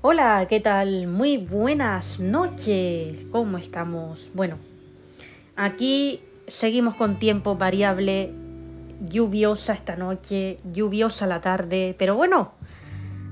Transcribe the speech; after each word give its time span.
Hola, 0.00 0.46
¿qué 0.48 0.60
tal? 0.60 1.08
Muy 1.08 1.38
buenas 1.38 2.20
noches. 2.20 3.26
¿Cómo 3.32 3.58
estamos? 3.58 4.28
Bueno, 4.32 4.56
aquí 5.56 6.20
seguimos 6.46 6.94
con 6.94 7.18
tiempo 7.18 7.56
variable, 7.56 8.32
lluviosa 9.00 9.72
esta 9.72 9.96
noche, 9.96 10.60
lluviosa 10.72 11.26
la 11.26 11.40
tarde, 11.40 11.96
pero 11.98 12.14
bueno, 12.14 12.52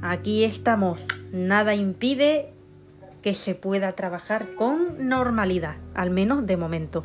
aquí 0.03 0.43
estamos. 0.43 1.01
Nada 1.31 1.77
impide 1.77 2.53
que 3.23 3.35
se 3.35 3.55
pueda 3.55 3.93
trabajar 3.93 4.57
con 4.57 5.09
normalidad, 5.09 5.77
al 5.95 6.11
menos 6.11 6.49
de 6.49 6.57
momento. 6.57 7.05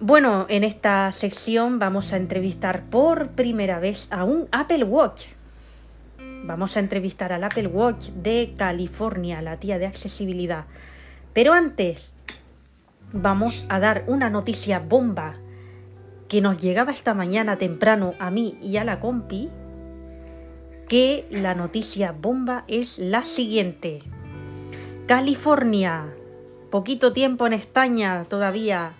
Bueno, 0.00 0.46
en 0.48 0.64
esta 0.64 1.12
sección 1.12 1.78
vamos 1.78 2.14
a 2.14 2.16
entrevistar 2.16 2.84
por 2.84 3.32
primera 3.32 3.80
vez 3.80 4.10
a 4.10 4.24
un 4.24 4.48
Apple 4.50 4.84
Watch. 4.84 5.26
Vamos 6.44 6.76
a 6.76 6.80
entrevistar 6.80 7.32
al 7.32 7.44
Apple 7.44 7.68
Watch 7.68 8.08
de 8.08 8.54
California, 8.56 9.42
la 9.42 9.58
tía 9.58 9.78
de 9.78 9.86
accesibilidad. 9.86 10.64
Pero 11.32 11.52
antes, 11.52 12.12
vamos 13.12 13.66
a 13.70 13.78
dar 13.78 14.04
una 14.08 14.28
noticia 14.28 14.80
bomba 14.80 15.36
que 16.28 16.40
nos 16.40 16.58
llegaba 16.60 16.92
esta 16.92 17.14
mañana 17.14 17.58
temprano 17.58 18.14
a 18.18 18.30
mí 18.30 18.58
y 18.60 18.76
a 18.78 18.84
la 18.84 18.98
compi, 18.98 19.50
que 20.88 21.26
la 21.30 21.54
noticia 21.54 22.12
bomba 22.12 22.64
es 22.66 22.98
la 22.98 23.24
siguiente. 23.24 24.00
California, 25.06 26.12
poquito 26.70 27.12
tiempo 27.12 27.46
en 27.46 27.52
España 27.52 28.24
todavía, 28.28 28.94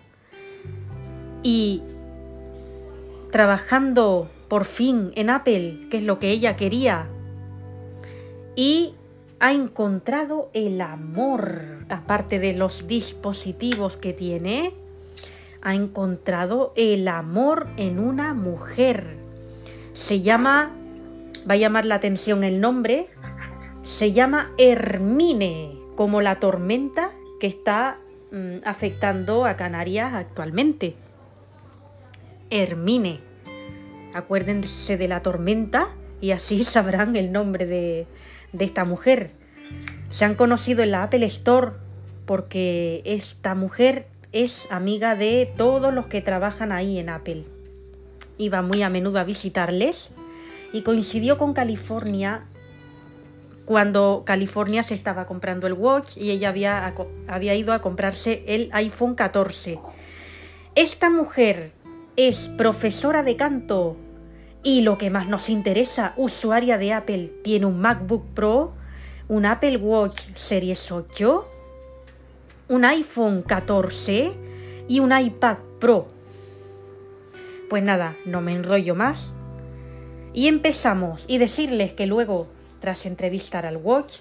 y 1.42 1.82
trabajando 3.30 4.30
por 4.48 4.64
fin 4.64 5.10
en 5.16 5.30
Apple, 5.30 5.88
que 5.90 5.96
es 5.96 6.04
lo 6.04 6.18
que 6.18 6.30
ella 6.30 6.54
quería, 6.54 7.08
y 8.54 8.94
ha 9.40 9.52
encontrado 9.52 10.50
el 10.54 10.80
amor, 10.80 11.84
aparte 11.88 12.38
de 12.38 12.54
los 12.54 12.86
dispositivos 12.86 13.96
que 13.96 14.12
tiene, 14.12 14.72
ha 15.62 15.74
encontrado 15.74 16.72
el 16.76 17.08
amor 17.08 17.68
en 17.76 17.98
una 17.98 18.34
mujer. 18.34 19.16
Se 19.94 20.20
llama, 20.20 20.70
va 21.48 21.54
a 21.54 21.56
llamar 21.56 21.86
la 21.86 21.96
atención 21.96 22.44
el 22.44 22.60
nombre, 22.60 23.06
se 23.82 24.12
llama 24.12 24.52
Hermine, 24.58 25.76
como 25.96 26.20
la 26.20 26.38
tormenta 26.38 27.10
que 27.40 27.48
está 27.48 27.98
mm, 28.30 28.58
afectando 28.64 29.44
a 29.44 29.56
Canarias 29.56 30.14
actualmente. 30.14 30.94
Hermine. 32.50 33.20
Acuérdense 34.14 34.96
de 34.96 35.08
la 35.08 35.22
tormenta 35.22 35.88
y 36.20 36.30
así 36.30 36.64
sabrán 36.64 37.16
el 37.16 37.32
nombre 37.32 37.66
de, 37.66 38.06
de 38.52 38.64
esta 38.64 38.84
mujer. 38.84 39.32
Se 40.10 40.24
han 40.24 40.34
conocido 40.34 40.82
en 40.82 40.90
la 40.90 41.04
Apple 41.04 41.24
Store 41.26 41.72
porque 42.26 43.02
esta 43.04 43.54
mujer 43.54 44.06
es 44.32 44.66
amiga 44.70 45.14
de 45.14 45.52
todos 45.56 45.92
los 45.92 46.06
que 46.06 46.20
trabajan 46.20 46.72
ahí 46.72 46.98
en 46.98 47.08
Apple. 47.08 47.44
Iba 48.38 48.62
muy 48.62 48.82
a 48.82 48.88
menudo 48.88 49.18
a 49.18 49.24
visitarles 49.24 50.10
y 50.72 50.82
coincidió 50.82 51.38
con 51.38 51.52
California 51.52 52.46
cuando 53.64 54.22
California 54.26 54.82
se 54.82 54.94
estaba 54.94 55.26
comprando 55.26 55.66
el 55.66 55.74
Watch 55.74 56.16
y 56.16 56.30
ella 56.30 56.48
había, 56.48 56.94
había 57.28 57.54
ido 57.54 57.72
a 57.72 57.80
comprarse 57.80 58.42
el 58.46 58.70
iPhone 58.72 59.14
14. 59.14 59.78
Esta 60.74 61.10
mujer 61.10 61.72
es 62.16 62.48
profesora 62.48 63.22
de 63.22 63.36
canto 63.36 63.96
y 64.62 64.82
lo 64.82 64.96
que 64.96 65.10
más 65.10 65.28
nos 65.28 65.48
interesa, 65.48 66.14
usuaria 66.16 66.78
de 66.78 66.92
Apple, 66.92 67.32
tiene 67.42 67.66
un 67.66 67.80
MacBook 67.80 68.24
Pro, 68.34 68.72
un 69.28 69.44
Apple 69.44 69.76
Watch 69.76 70.20
Series 70.34 70.92
8, 70.92 71.48
un 72.68 72.84
iPhone 72.84 73.42
14 73.42 74.32
y 74.88 75.00
un 75.00 75.16
iPad 75.16 75.58
Pro. 75.80 76.06
Pues 77.68 77.82
nada, 77.82 78.16
no 78.24 78.40
me 78.40 78.52
enrollo 78.52 78.94
más. 78.94 79.32
Y 80.32 80.46
empezamos. 80.46 81.24
Y 81.26 81.38
decirles 81.38 81.92
que 81.92 82.06
luego, 82.06 82.46
tras 82.80 83.04
entrevistar 83.04 83.66
al 83.66 83.78
Watch, 83.78 84.18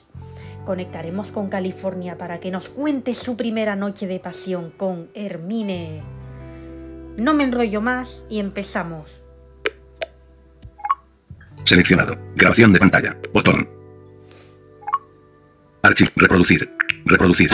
conectaremos 0.65 1.31
con 1.31 1.49
California 1.49 2.17
para 2.17 2.39
que 2.39 2.51
nos 2.51 2.69
cuente 2.69 3.13
su 3.13 3.37
primera 3.37 3.75
noche 3.75 4.07
de 4.07 4.19
pasión 4.19 4.71
con 4.75 5.09
Hermine. 5.13 6.01
No 7.17 7.33
me 7.33 7.43
enrollo 7.43 7.81
más 7.81 8.23
y 8.29 8.39
empezamos. 8.39 9.20
Seleccionado. 11.71 12.17
Grabación 12.35 12.73
de 12.73 12.79
pantalla. 12.79 13.15
Botón. 13.33 13.65
Archivo. 15.83 16.09
Reproducir. 16.17 16.69
Reproducir. 17.05 17.49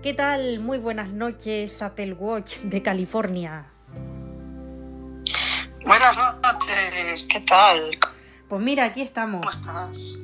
¿Qué 0.00 0.14
tal? 0.14 0.60
Muy 0.60 0.78
buenas 0.78 1.10
noches, 1.10 1.82
Apple 1.82 2.12
Watch 2.12 2.58
de 2.58 2.82
California. 2.82 3.66
Buenas 5.84 6.16
noches, 6.16 7.26
¿qué 7.28 7.40
tal? 7.40 7.98
Pues 8.48 8.62
mira, 8.62 8.84
aquí 8.84 9.02
estamos. 9.02 9.40
¿Cómo 9.40 9.50
estás? 9.50 10.20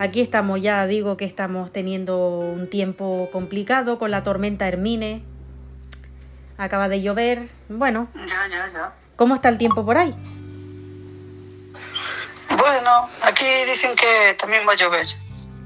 Aquí 0.00 0.20
estamos, 0.20 0.60
ya 0.60 0.84
digo 0.88 1.16
que 1.16 1.26
estamos 1.26 1.70
teniendo 1.70 2.40
un 2.40 2.68
tiempo 2.68 3.28
complicado 3.30 4.00
con 4.00 4.10
la 4.10 4.24
tormenta 4.24 4.66
Hermine. 4.66 5.22
Acaba 6.56 6.88
de 6.88 7.02
llover. 7.02 7.48
Bueno. 7.68 8.08
Ya, 8.14 8.46
ya, 8.48 8.68
ya. 8.72 8.92
¿Cómo 9.16 9.34
está 9.34 9.48
el 9.48 9.58
tiempo 9.58 9.84
por 9.84 9.98
ahí? 9.98 10.14
Bueno, 12.56 13.08
aquí 13.22 13.44
dicen 13.66 13.94
que 13.96 14.34
también 14.34 14.66
va 14.66 14.72
a 14.72 14.76
llover. 14.76 15.06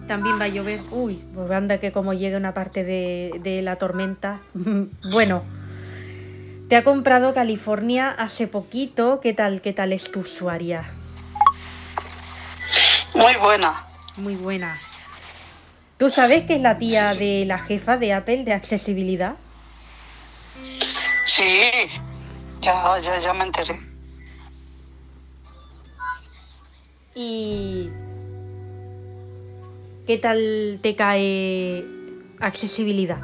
También 0.06 0.40
va 0.40 0.44
a 0.44 0.48
llover. 0.48 0.80
Uy, 0.90 1.22
pues 1.34 1.50
anda 1.50 1.78
que 1.78 1.92
como 1.92 2.14
llegue 2.14 2.36
una 2.36 2.54
parte 2.54 2.84
de, 2.84 3.38
de 3.42 3.62
la 3.62 3.76
tormenta. 3.76 4.40
bueno. 5.12 5.44
Te 6.68 6.76
ha 6.76 6.84
comprado 6.84 7.32
California 7.32 8.10
hace 8.10 8.46
poquito. 8.46 9.20
¿Qué 9.20 9.32
tal? 9.32 9.62
¿Qué 9.62 9.72
tal 9.72 9.92
es 9.92 10.12
tu 10.12 10.20
usuaria? 10.20 10.84
Muy 13.14 13.34
buena. 13.36 13.86
Muy 14.16 14.36
buena. 14.36 14.78
¿Tú 15.96 16.10
sabes 16.10 16.44
que 16.44 16.56
es 16.56 16.60
la 16.60 16.78
tía 16.78 17.14
de 17.14 17.44
la 17.46 17.58
jefa 17.58 17.96
de 17.96 18.12
Apple 18.12 18.44
de 18.44 18.52
accesibilidad? 18.52 19.36
Sí, 21.28 21.70
ya, 22.62 22.98
ya, 23.00 23.18
ya 23.18 23.34
me 23.34 23.44
enteré. 23.44 23.78
¿Y 27.14 27.90
qué 30.06 30.16
tal 30.16 30.78
te 30.80 30.96
cae 30.96 31.84
accesibilidad? 32.40 33.18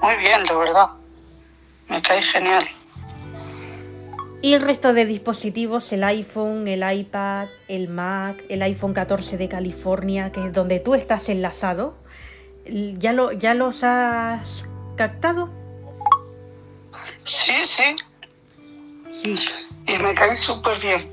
Muy 0.00 0.14
bien, 0.18 0.44
la 0.46 0.56
verdad. 0.56 0.86
Me 1.88 2.00
cae 2.00 2.22
genial. 2.22 2.64
Y 4.40 4.54
el 4.54 4.62
resto 4.62 4.92
de 4.92 5.04
dispositivos, 5.04 5.92
el 5.92 6.04
iPhone, 6.04 6.68
el 6.68 6.88
iPad, 6.88 7.48
el 7.66 7.88
Mac, 7.88 8.44
el 8.48 8.62
iPhone 8.62 8.94
14 8.94 9.36
de 9.36 9.48
California, 9.48 10.30
que 10.30 10.46
es 10.46 10.52
donde 10.52 10.78
tú 10.78 10.94
estás 10.94 11.28
enlazado, 11.28 11.96
¿ya, 12.66 13.12
lo, 13.12 13.32
ya 13.32 13.54
los 13.54 13.82
has 13.82 14.68
captado? 14.96 15.61
Sí, 17.24 17.54
sí. 17.64 17.96
Sí. 19.12 19.34
Y 19.86 19.98
me 19.98 20.14
cae 20.14 20.36
súper 20.36 20.80
bien. 20.80 21.10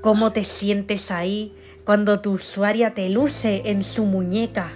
¿Cómo 0.00 0.32
te 0.32 0.44
sientes 0.44 1.10
ahí 1.10 1.52
cuando 1.84 2.20
tu 2.20 2.32
usuaria 2.32 2.94
te 2.94 3.08
luce 3.08 3.62
en 3.66 3.82
su 3.82 4.04
muñeca? 4.04 4.72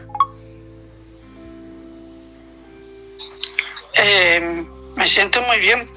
Eh, 4.03 4.65
me 4.97 5.07
siento 5.07 5.43
muy 5.43 5.59
bien. 5.61 5.89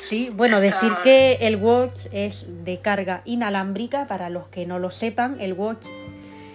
Sí, 0.00 0.28
bueno, 0.34 0.60
decir 0.60 0.90
que 1.04 1.34
el 1.42 1.56
watch 1.56 2.06
es 2.10 2.46
de 2.64 2.80
carga 2.80 3.22
inalámbrica, 3.24 4.08
para 4.08 4.28
los 4.28 4.48
que 4.48 4.66
no 4.66 4.80
lo 4.80 4.90
sepan, 4.90 5.40
el 5.40 5.52
watch 5.52 5.86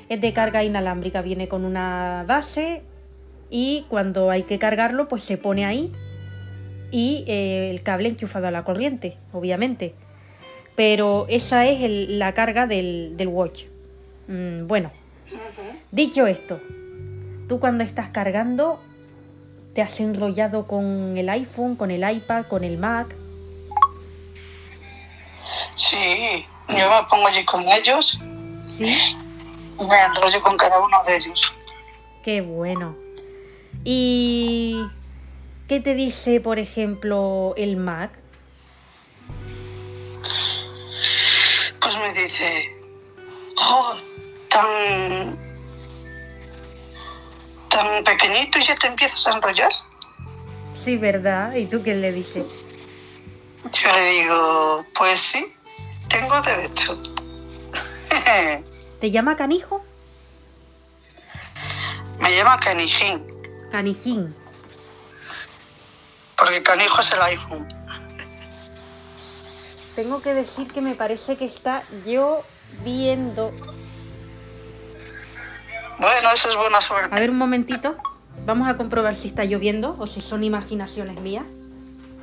es 0.09 0.19
de 0.19 0.33
carga 0.33 0.63
inalámbrica, 0.65 1.21
viene 1.21 1.47
con 1.47 1.63
una 1.63 2.25
base 2.27 2.83
y 3.49 3.85
cuando 3.89 4.29
hay 4.29 4.43
que 4.43 4.59
cargarlo 4.59 5.07
pues 5.07 5.23
se 5.23 5.37
pone 5.37 5.65
ahí 5.65 5.91
y 6.91 7.25
eh, 7.27 7.69
el 7.71 7.83
cable 7.83 8.09
enchufado 8.09 8.47
a 8.47 8.51
la 8.51 8.63
corriente, 8.63 9.17
obviamente. 9.33 9.95
Pero 10.75 11.25
esa 11.29 11.65
es 11.65 11.81
el, 11.81 12.19
la 12.19 12.33
carga 12.33 12.67
del, 12.67 13.13
del 13.15 13.27
watch. 13.27 13.63
Mm, 14.27 14.67
bueno, 14.67 14.91
dicho 15.91 16.27
esto, 16.27 16.59
tú 17.47 17.59
cuando 17.59 17.83
estás 17.83 18.09
cargando 18.09 18.79
te 19.73 19.81
has 19.81 19.99
enrollado 19.99 20.67
con 20.67 21.17
el 21.17 21.29
iPhone, 21.29 21.75
con 21.75 21.91
el 21.91 22.09
iPad, 22.09 22.45
con 22.45 22.63
el 22.63 22.77
Mac. 22.77 23.13
Sí, 25.75 26.45
yo 26.69 26.75
me 26.75 27.07
pongo 27.09 27.27
allí 27.27 27.43
con 27.43 27.67
ellos. 27.67 28.19
Sí. 28.69 28.97
Me 29.77 30.03
enrollo 30.05 30.41
con 30.41 30.55
cada 30.55 30.79
uno 30.79 30.97
de 31.05 31.17
ellos. 31.17 31.53
Qué 32.23 32.41
bueno. 32.41 33.04
¿Y 33.87 34.83
¿qué 35.67 35.79
te 35.79 35.93
dice, 35.93 36.41
por 36.41 36.57
ejemplo, 36.57 37.53
el 37.55 37.77
Mac? 37.77 38.11
Pues 41.79 41.97
me 41.99 42.11
dice, 42.13 42.75
oh, 43.57 43.95
tan, 44.49 45.37
tan 47.69 48.03
pequeñito 48.03 48.57
y 48.57 48.63
ya 48.63 48.75
te 48.75 48.87
empiezas 48.87 49.27
a 49.27 49.35
enrollar. 49.35 49.71
Sí, 50.73 50.97
¿verdad? 50.97 51.53
¿Y 51.53 51.67
tú 51.67 51.83
qué 51.83 51.93
le 51.93 52.11
dices? 52.11 52.47
Yo 53.71 53.93
le 53.93 54.05
digo, 54.09 54.85
pues 54.97 55.19
sí, 55.19 55.45
tengo 56.09 56.41
derecho. 56.41 56.99
¿Te 58.99 59.11
llama 59.11 59.35
canijo? 59.35 59.85
me 62.25 62.35
llama 62.35 62.59
Canijín, 62.59 63.23
Canijín. 63.75 64.33
porque 66.37 66.63
canijo 66.63 67.01
es 67.01 67.11
el 67.11 67.21
iPhone. 67.23 67.67
Tengo 69.97 70.21
que 70.21 70.33
decir 70.33 70.71
que 70.71 70.79
me 70.79 70.95
parece 70.95 71.35
que 71.35 71.43
está 71.43 71.83
lloviendo. 72.05 73.51
Bueno, 75.99 76.31
eso 76.33 76.47
es 76.49 76.55
buena 76.55 76.79
suerte. 76.79 77.13
A 77.13 77.19
ver 77.19 77.29
un 77.31 77.37
momentito. 77.37 77.97
Vamos 78.45 78.69
a 78.69 78.77
comprobar 78.77 79.17
si 79.17 79.27
está 79.27 79.43
lloviendo 79.43 79.97
o 79.99 80.07
si 80.07 80.21
son 80.21 80.45
imaginaciones 80.45 81.19
mías. 81.19 81.43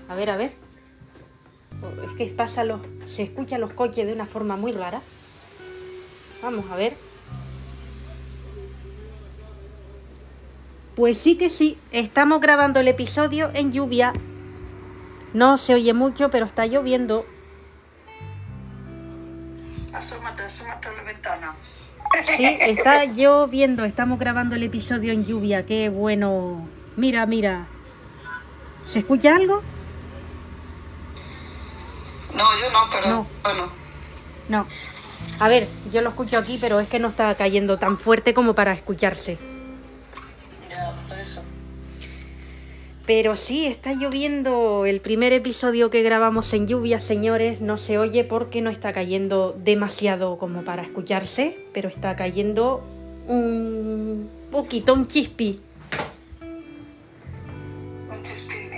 A 0.08 0.14
ver, 0.14 0.31
a 0.31 0.38
ver. 0.38 0.54
Oh, 1.82 2.02
Es 2.02 2.14
que 2.16 2.25
pasa 2.34 2.64
los, 2.64 2.81
se 3.06 3.25
escuchan 3.25 3.60
los 3.60 3.75
coches 3.75 4.06
de 4.06 4.14
una 4.14 4.25
forma 4.25 4.56
muy 4.56 4.72
rara. 4.72 5.02
Vamos 6.43 6.64
a 6.70 6.76
ver. 6.76 6.96
Pues 10.94 11.16
sí 11.18 11.36
que 11.36 11.48
sí, 11.48 11.78
estamos 11.90 12.40
grabando 12.40 12.80
el 12.80 12.88
episodio 12.88 13.50
en 13.54 13.72
lluvia. 13.72 14.12
No 15.32 15.56
se 15.56 15.74
oye 15.74 15.94
mucho, 15.94 16.30
pero 16.30 16.44
está 16.44 16.66
lloviendo. 16.66 17.24
Asómate, 19.94 20.42
asómate 20.42 20.88
a 20.88 20.92
la 20.92 21.02
ventana. 21.02 21.54
Sí, 22.24 22.44
está 22.60 23.04
lloviendo. 23.06 23.84
Estamos 23.84 24.18
grabando 24.18 24.54
el 24.56 24.62
episodio 24.64 25.12
en 25.14 25.24
lluvia. 25.24 25.64
Qué 25.64 25.88
bueno. 25.88 26.68
Mira, 26.96 27.24
mira. 27.24 27.66
¿Se 28.84 28.98
escucha 28.98 29.34
algo? 29.34 29.62
No, 32.34 32.44
yo 32.60 32.70
no, 32.70 32.78
pero 32.90 33.08
No. 33.08 33.26
bueno. 33.42 33.68
No. 34.48 34.66
A 35.38 35.48
ver, 35.48 35.68
yo 35.90 36.02
lo 36.02 36.10
escucho 36.10 36.36
aquí, 36.36 36.58
pero 36.60 36.80
es 36.80 36.88
que 36.88 36.98
no 36.98 37.08
está 37.08 37.34
cayendo 37.34 37.78
tan 37.78 37.96
fuerte 37.96 38.34
como 38.34 38.54
para 38.54 38.72
escucharse. 38.72 39.38
Pero 43.06 43.34
sí, 43.34 43.66
está 43.66 43.94
lloviendo. 43.94 44.87
El 44.87 45.00
primer 45.00 45.32
episodio 45.32 45.90
que 45.90 46.02
grabamos 46.02 46.52
en 46.52 46.69
lluvia, 46.69 47.00
señores, 47.00 47.60
no 47.60 47.76
se 47.76 47.99
oye 47.99 48.22
porque 48.22 48.60
no 48.60 48.70
está 48.70 48.93
cayendo 48.93 49.56
demasiado 49.58 50.38
como 50.38 50.62
para 50.62 50.82
escucharse, 50.82 51.58
pero 51.72 51.88
está 51.88 52.14
cayendo 52.14 52.84
un 53.26 54.31
poquito, 54.52 54.94
un 54.94 55.08
chispi. 55.08 55.60
Un 58.08 58.22
chispín. 58.22 58.70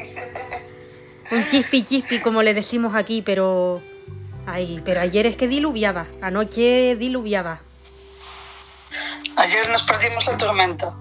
Un 1.30 1.44
chispi 1.44 1.82
chispi, 1.82 2.20
como 2.20 2.42
le 2.42 2.54
decimos 2.54 2.94
aquí, 2.94 3.20
pero. 3.20 3.82
Ay, 4.46 4.80
pero 4.84 5.00
ayer 5.00 5.26
es 5.26 5.36
que 5.36 5.48
diluviaba. 5.48 6.06
Anoche 6.22 6.96
diluviaba. 6.96 7.60
Ayer 9.36 9.68
nos 9.68 9.82
perdimos 9.82 10.26
la 10.26 10.36
tormenta. 10.36 10.94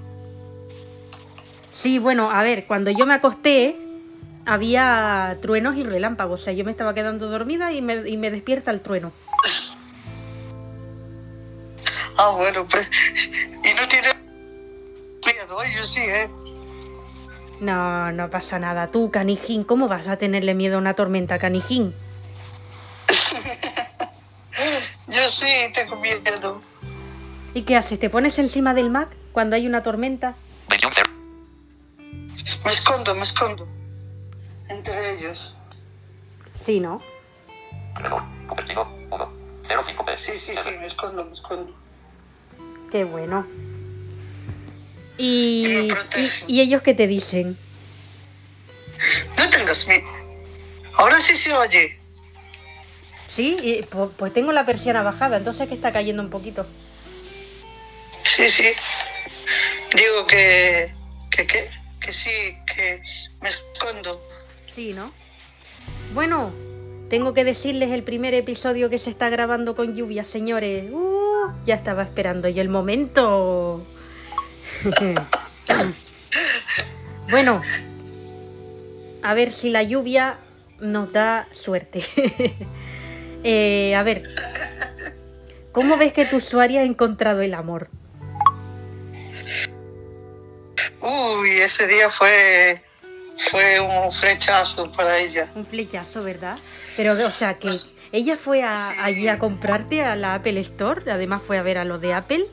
Sí, 1.73 1.99
bueno, 1.99 2.31
a 2.31 2.41
ver, 2.43 2.65
cuando 2.65 2.91
yo 2.91 3.05
me 3.05 3.15
acosté, 3.15 3.75
había 4.45 5.37
truenos 5.41 5.75
y 5.75 5.83
relámpagos. 5.83 6.39
O 6.39 6.43
sea, 6.43 6.53
yo 6.53 6.63
me 6.63 6.71
estaba 6.71 6.93
quedando 6.93 7.29
dormida 7.29 7.73
y 7.73 7.81
me, 7.81 8.07
y 8.07 8.15
me 8.15 8.31
despierta 8.31 8.71
el 8.71 8.81
trueno. 8.81 9.11
Ah, 12.15 12.29
bueno, 12.29 12.67
pues. 12.69 12.91
Y 13.63 13.73
no 13.73 13.87
tiene 13.87 14.09
miedo, 15.25 15.57
yo 15.75 15.83
sí, 15.83 16.01
¿eh? 16.01 16.29
No, 17.59 18.11
no 18.11 18.29
pasa 18.29 18.59
nada. 18.59 18.85
Tú, 18.85 19.09
canijín, 19.09 19.63
¿cómo 19.63 19.87
vas 19.87 20.07
a 20.07 20.17
tenerle 20.17 20.53
miedo 20.53 20.75
a 20.75 20.77
una 20.77 20.93
tormenta, 20.93 21.39
canijín? 21.39 21.95
Yo 25.07 25.27
sí 25.27 25.47
tengo 25.73 25.95
miedo. 25.95 26.61
¿Y 27.55 27.63
qué 27.63 27.77
haces? 27.77 27.99
¿Te 27.99 28.11
pones 28.11 28.37
encima 28.37 28.75
del 28.75 28.91
Mac 28.91 29.09
cuando 29.31 29.55
hay 29.55 29.65
una 29.65 29.81
tormenta? 29.81 30.35
Me 32.65 32.71
escondo, 32.71 33.13
me 33.15 33.23
escondo. 33.23 33.67
Entre 34.69 35.13
ellos. 35.17 35.55
Sí, 36.59 36.79
¿no? 36.79 37.01
Menor, 38.01 38.23
convertido, 38.47 38.87
1, 39.11 39.33
0, 39.67 39.83
5 39.87 40.05
P. 40.05 40.17
Sí, 40.17 40.31
sí, 40.37 40.53
sí, 40.55 40.71
me 40.79 40.85
escondo, 40.87 41.25
me 41.25 41.31
escondo. 41.33 41.73
Qué 42.91 43.03
bueno. 43.03 43.45
¿Y, 45.17 45.89
Y 46.47 46.61
ellos 46.61 46.81
qué 46.81 46.93
te 46.93 47.07
dicen? 47.07 47.57
No 49.37 49.49
tengas 49.49 49.87
miedo. 49.87 50.07
Ahora 50.95 51.19
sí 51.19 51.35
se 51.35 51.53
oye. 51.53 51.99
Sí, 53.27 53.57
y, 53.61 53.81
pu- 53.83 54.11
pues 54.15 54.33
tengo 54.33 54.51
la 54.51 54.65
persiana 54.65 55.01
bajada, 55.03 55.37
entonces 55.37 55.67
que 55.67 55.75
está 55.75 55.91
cayendo 55.91 56.21
un 56.23 56.29
poquito. 56.29 56.65
Sí, 58.23 58.49
sí. 58.49 58.69
Digo 59.95 60.25
que. 60.27 60.93
que 61.31 61.45
qué? 61.47 61.69
Que 62.03 62.11
sí, 62.11 62.57
que 62.75 63.01
me 63.41 63.49
escondo. 63.49 64.21
Sí, 64.65 64.91
¿no? 64.93 65.13
Bueno, 66.13 66.51
tengo 67.09 67.33
que 67.33 67.43
decirles 67.43 67.91
el 67.91 68.03
primer 68.03 68.33
episodio 68.33 68.89
que 68.89 68.97
se 68.97 69.09
está 69.09 69.29
grabando 69.29 69.75
con 69.75 69.95
lluvia, 69.95 70.23
señores. 70.23 70.91
Uh, 70.91 71.51
ya 71.63 71.75
estaba 71.75 72.03
esperando 72.03 72.49
yo 72.49 72.61
el 72.61 72.69
momento. 72.69 73.85
bueno, 77.29 77.61
a 79.21 79.33
ver 79.33 79.51
si 79.51 79.69
la 79.69 79.83
lluvia 79.83 80.39
nos 80.79 81.11
da 81.13 81.47
suerte. 81.51 82.01
Eh, 83.45 83.93
a 83.93 84.03
ver, 84.03 84.23
¿cómo 85.73 85.97
ves 85.97 86.13
que 86.13 86.25
tu 86.25 86.37
usuario 86.37 86.79
ha 86.79 86.83
encontrado 86.83 87.41
el 87.41 87.53
amor? 87.53 87.89
Uy, 91.39 91.61
ese 91.61 91.87
día 91.87 92.09
fue. 92.11 92.83
fue 93.49 93.79
un 93.79 94.11
flechazo 94.11 94.91
para 94.91 95.17
ella. 95.17 95.49
Un 95.55 95.65
flechazo, 95.65 96.23
¿verdad? 96.23 96.59
Pero, 96.95 97.13
o 97.13 97.31
sea, 97.31 97.55
que 97.55 97.71
ella 98.11 98.37
fue 98.37 98.63
a- 98.63 98.75
Sí. 98.75 98.95
allí 99.01 99.27
a 99.27 99.39
comprarte 99.39 100.03
a 100.03 100.15
la 100.15 100.35
Apple 100.35 100.59
Store, 100.59 101.11
además 101.11 101.41
fue 101.45 101.57
a 101.57 101.61
ver 101.63 101.77
a 101.77 101.85
los 101.85 101.99
de 102.01 102.13
Apple. 102.13 102.45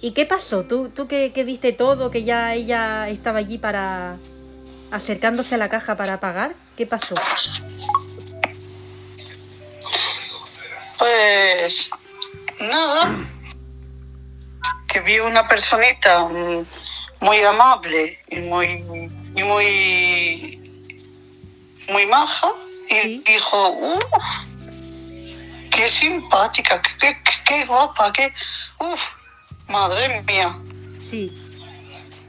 ¿Y 0.00 0.12
qué 0.12 0.26
pasó? 0.26 0.64
¿Tú, 0.64 0.88
tú 0.90 1.06
que, 1.08 1.32
que 1.32 1.44
viste 1.44 1.72
todo, 1.72 2.10
que 2.10 2.24
ya 2.24 2.54
ella 2.54 3.08
estaba 3.08 3.38
allí 3.38 3.58
para... 3.58 4.16
acercándose 4.90 5.54
a 5.54 5.58
la 5.58 5.68
caja 5.68 5.96
para 5.96 6.18
pagar? 6.20 6.54
¿Qué 6.76 6.86
pasó? 6.86 7.14
Pues. 10.98 11.90
nada. 12.60 13.14
Que 14.88 15.00
vi 15.00 15.18
una 15.20 15.46
personita 15.46 16.28
muy 17.20 17.40
amable 17.42 18.18
y 18.28 18.36
muy. 18.40 18.66
y 19.34 19.42
muy. 19.42 20.60
muy 21.92 22.06
maja. 22.06 22.48
Y 22.88 22.94
Sí. 22.94 23.22
dijo, 23.26 23.70
uff, 23.70 24.24
qué 25.70 25.88
simpática, 25.88 26.80
qué, 26.82 26.90
qué, 27.00 27.16
qué- 27.24 27.44
qué 27.44 27.64
guapa, 27.66 28.12
qué. 28.12 28.32
uff, 28.78 29.12
madre 29.68 30.22
mía. 30.22 30.56
Sí. 31.00 31.32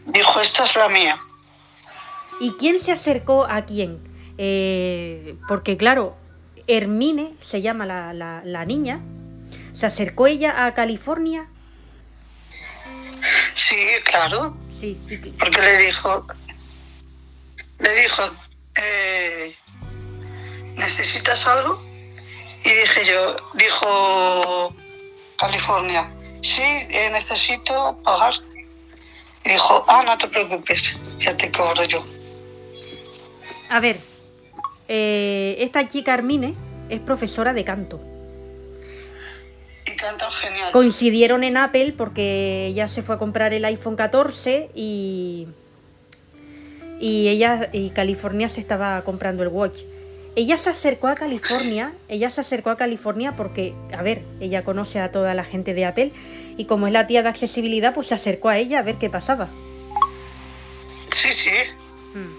Dijo, 0.06 0.40
esta 0.42 0.64
es 0.64 0.76
la 0.76 0.90
mía. 0.90 1.20
¿Y 2.40 2.52
quién 2.54 2.80
se 2.80 2.92
acercó 2.92 3.46
a 3.46 3.66
quién? 3.66 4.00
Eh, 4.38 5.36
porque 5.48 5.76
claro, 5.78 6.16
Hermine 6.68 7.34
se 7.40 7.62
llama 7.62 7.86
la, 7.86 8.14
la- 8.14 8.42
la 8.46 8.66
niña. 8.66 9.00
¿Se 9.74 9.86
acercó 9.86 10.28
ella 10.28 10.66
a 10.66 10.74
California? 10.74 11.48
Sí, 13.54 13.76
claro. 14.06 14.56
Sí. 14.80 14.98
¿Y 15.10 15.18
qué- 15.22 15.34
Porque 15.40 15.62
le 15.62 15.78
dijo, 15.78 16.26
le 17.80 17.96
dijo, 18.02 18.24
eh, 18.82 19.56
¿necesitas 20.76 21.48
algo? 21.48 21.82
Y 22.64 22.70
dije 22.70 23.06
yo, 23.06 23.36
dijo 23.56 24.76
California, 25.38 26.10
sí, 26.42 26.62
eh, 26.62 27.10
necesito 27.12 27.98
pagar. 28.04 28.34
Y 29.46 29.50
dijo, 29.50 29.86
ah, 29.88 30.04
no 30.06 30.18
te 30.18 30.28
preocupes, 30.28 31.00
ya 31.20 31.36
te 31.38 31.52
cobro 31.52 31.84
yo. 31.86 32.06
A 33.70 33.80
ver, 33.80 34.00
eh, 34.88 35.56
esta 35.60 35.88
chica 35.88 36.14
Hermine 36.14 36.56
es 36.90 37.00
profesora 37.00 37.54
de 37.54 37.64
canto. 37.64 38.00
Genial. 39.98 40.72
Coincidieron 40.72 41.44
en 41.44 41.58
Apple 41.58 41.94
porque 41.98 42.68
ella 42.68 42.88
se 42.88 43.02
fue 43.02 43.16
a 43.16 43.18
comprar 43.18 43.54
el 43.54 43.66
iPhone 43.66 43.96
14 43.96 44.70
y, 44.76 45.48
y 47.00 47.28
ella 47.30 47.70
y 47.74 47.90
California 47.92 48.50
se 48.50 48.60
estaba 48.62 49.02
comprando 49.04 49.44
el 49.44 49.50
watch. 49.50 49.82
Ella 50.36 50.60
se 50.60 50.70
acercó 50.70 51.08
a 51.08 51.16
California, 51.16 51.94
ella 52.10 52.30
se 52.30 52.42
acercó 52.42 52.70
a 52.70 52.78
California 52.78 53.36
porque, 53.36 53.74
a 53.92 54.04
ver, 54.04 54.22
ella 54.40 54.64
conoce 54.64 55.00
a 55.00 55.12
toda 55.12 55.34
la 55.34 55.44
gente 55.44 55.74
de 55.74 55.86
Apple 55.86 56.12
y 56.58 56.66
como 56.66 56.86
es 56.86 56.94
la 56.94 57.08
tía 57.08 57.24
de 57.24 57.30
accesibilidad, 57.30 57.94
pues 57.96 58.06
se 58.08 58.14
acercó 58.14 58.50
a 58.50 58.58
ella 58.60 58.78
a 58.78 58.82
ver 58.84 58.98
qué 58.98 59.10
pasaba. 59.10 59.50
Sí, 61.08 61.32
sí. 61.32 61.50
Hmm, 62.14 62.36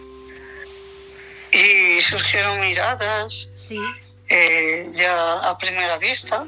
Y 1.52 2.00
surgieron 2.00 2.60
miradas 2.60 3.50
Sí, 3.66 3.80
eh, 4.28 4.88
ya 4.92 5.34
a 5.50 5.58
primera 5.58 5.98
vista. 5.98 6.46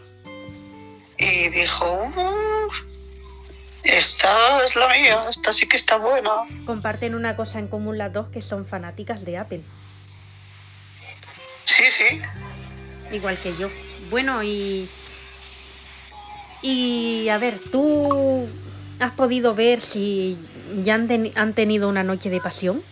Y 1.20 1.48
dijo, 1.50 1.84
"Uf, 2.66 2.80
esta 3.82 4.64
es 4.64 4.74
la 4.74 4.88
mía, 4.88 5.26
esta 5.28 5.52
sí 5.52 5.68
que 5.68 5.76
está 5.76 5.98
buena. 5.98 6.30
comparten 6.66 7.14
una 7.14 7.36
cosa 7.36 7.58
en 7.58 7.68
común 7.68 7.98
las 7.98 8.12
dos 8.12 8.28
que 8.28 8.40
son 8.42 8.64
fanáticas 8.66 9.24
de 9.24 9.36
Apple, 9.38 9.62
Sí, 11.64 11.84
sí. 11.90 12.20
igual 13.12 13.38
que 13.38 13.54
yo. 13.56 13.68
Bueno, 14.08 14.42
y 14.42 14.88
y 16.62 17.28
a 17.28 17.38
ver, 17.38 17.58
tú 17.70 18.48
has 18.98 19.12
podido 19.12 19.54
ver 19.54 19.80
si 19.80 20.38
ya 20.82 20.94
han, 20.94 21.06
ten- 21.08 21.32
han 21.36 21.54
tenido 21.54 21.88
una 21.88 22.02
noche 22.02 22.28
de 22.30 22.40
pasión. 22.40 22.82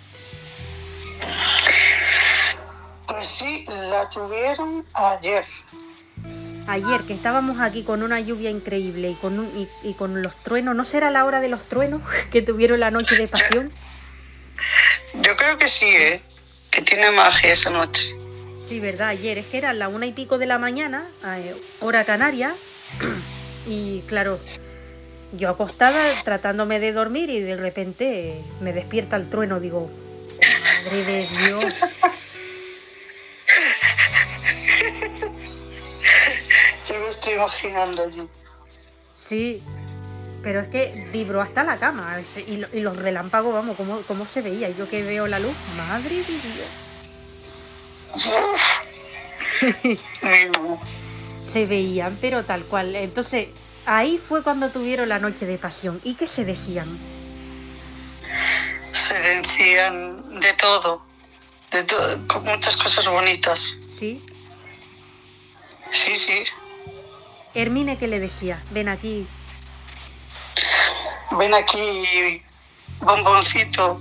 Pues 3.06 3.26
sí, 3.26 3.64
la 3.68 4.08
tuvieron 4.08 4.86
ayer. 4.94 5.44
Ayer 6.68 7.02
que 7.06 7.14
estábamos 7.14 7.60
aquí 7.60 7.82
con 7.82 8.02
una 8.02 8.20
lluvia 8.20 8.50
increíble 8.50 9.10
y 9.10 9.14
con, 9.14 9.38
un- 9.38 9.68
y, 9.82 9.88
y 9.88 9.94
con 9.94 10.22
los 10.22 10.34
truenos, 10.42 10.76
¿no 10.76 10.84
será 10.84 11.10
la 11.10 11.24
hora 11.24 11.40
de 11.40 11.48
los 11.48 11.64
truenos 11.64 12.02
que 12.30 12.42
tuvieron 12.42 12.80
la 12.80 12.90
noche 12.90 13.16
de 13.16 13.28
pasión? 13.28 13.72
Yo 15.22 15.36
creo 15.36 15.56
que 15.58 15.68
sí, 15.68 15.86
¿eh? 15.86 16.20
Que 16.70 16.82
tiene 16.82 17.10
magia 17.10 17.52
esa 17.52 17.70
noche. 17.70 18.14
Sí, 18.66 18.80
verdad, 18.80 19.08
ayer 19.08 19.38
es 19.38 19.46
que 19.46 19.56
era 19.58 19.72
la 19.72 19.88
una 19.88 20.04
y 20.06 20.12
pico 20.12 20.36
de 20.36 20.44
la 20.46 20.58
mañana, 20.58 21.06
eh, 21.24 21.56
hora 21.80 22.04
canaria, 22.04 22.54
y 23.66 24.02
claro, 24.02 24.38
yo 25.32 25.48
acostada 25.48 26.22
tratándome 26.22 26.78
de 26.80 26.92
dormir 26.92 27.30
y 27.30 27.40
de 27.40 27.56
repente 27.56 28.42
me 28.60 28.74
despierta 28.74 29.16
el 29.16 29.30
trueno, 29.30 29.58
digo, 29.58 29.90
madre 30.84 31.04
de 31.04 31.28
Dios. 31.46 31.64
Yo 36.98 37.04
me 37.04 37.10
estoy 37.10 37.34
imaginando 37.34 38.02
allí. 38.02 38.28
Sí, 39.14 39.62
pero 40.42 40.60
es 40.60 40.68
que 40.68 41.08
vibró 41.12 41.40
hasta 41.40 41.62
la 41.62 41.78
cama 41.78 42.20
y, 42.46 42.56
lo- 42.56 42.68
y 42.72 42.80
los 42.80 42.96
relámpagos, 42.96 43.52
vamos, 43.54 43.76
¿cómo, 43.76 44.02
cómo 44.02 44.26
se 44.26 44.42
veía? 44.42 44.68
Yo 44.70 44.88
que 44.90 45.02
veo 45.04 45.26
la 45.28 45.38
luz, 45.38 45.54
madre 45.76 46.16
de 46.24 46.24
Dios. 46.24 46.68
Se 51.42 51.66
veían, 51.66 52.18
pero 52.20 52.44
tal 52.44 52.64
cual. 52.64 52.94
Entonces, 52.96 53.48
ahí 53.86 54.18
fue 54.18 54.42
cuando 54.42 54.70
tuvieron 54.70 55.08
la 55.08 55.18
noche 55.18 55.46
de 55.46 55.56
pasión. 55.58 56.00
¿Y 56.04 56.14
qué 56.14 56.26
se 56.26 56.44
decían? 56.44 56.98
Se 58.90 59.14
decían 59.20 60.40
de 60.40 60.52
todo, 60.54 61.02
de 61.70 61.82
todo, 61.84 62.26
con 62.28 62.44
muchas 62.44 62.76
cosas 62.76 63.08
bonitas. 63.08 63.72
¿Sí? 63.90 64.22
Sí, 65.90 66.16
sí. 66.16 66.44
Hermine, 67.54 67.98
¿qué 67.98 68.06
le 68.06 68.20
decía? 68.20 68.62
Ven 68.70 68.88
aquí. 68.88 69.26
Ven 71.38 71.54
aquí, 71.54 72.42
bomboncito. 73.00 73.96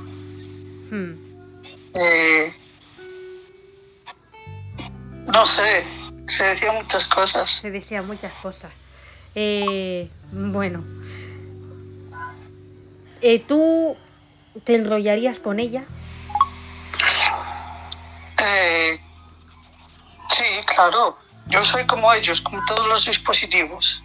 Hmm. 0.90 1.14
eh, 1.96 2.54
no 5.26 5.46
sé, 5.46 5.86
se 6.26 6.44
decían 6.44 6.76
muchas 6.76 7.06
cosas. 7.06 7.52
Se 7.52 7.72
decían 7.72 8.08
muchas 8.08 8.34
cosas. 8.42 8.72
Eh, 9.36 10.10
bueno. 10.32 10.84
Eh, 13.22 13.40
¿Tú 13.40 13.98
te 14.64 14.76
enrollarías 14.76 15.40
con 15.40 15.60
ella? 15.60 15.84
Eh, 18.44 19.00
sí, 20.30 20.44
claro. 20.66 21.18
Yo 21.50 21.64
soy 21.64 21.86
como 21.86 22.12
ellos, 22.14 22.42
como 22.42 22.64
todos 22.66 22.88
los 22.88 23.06
dispositivos. 23.06 24.02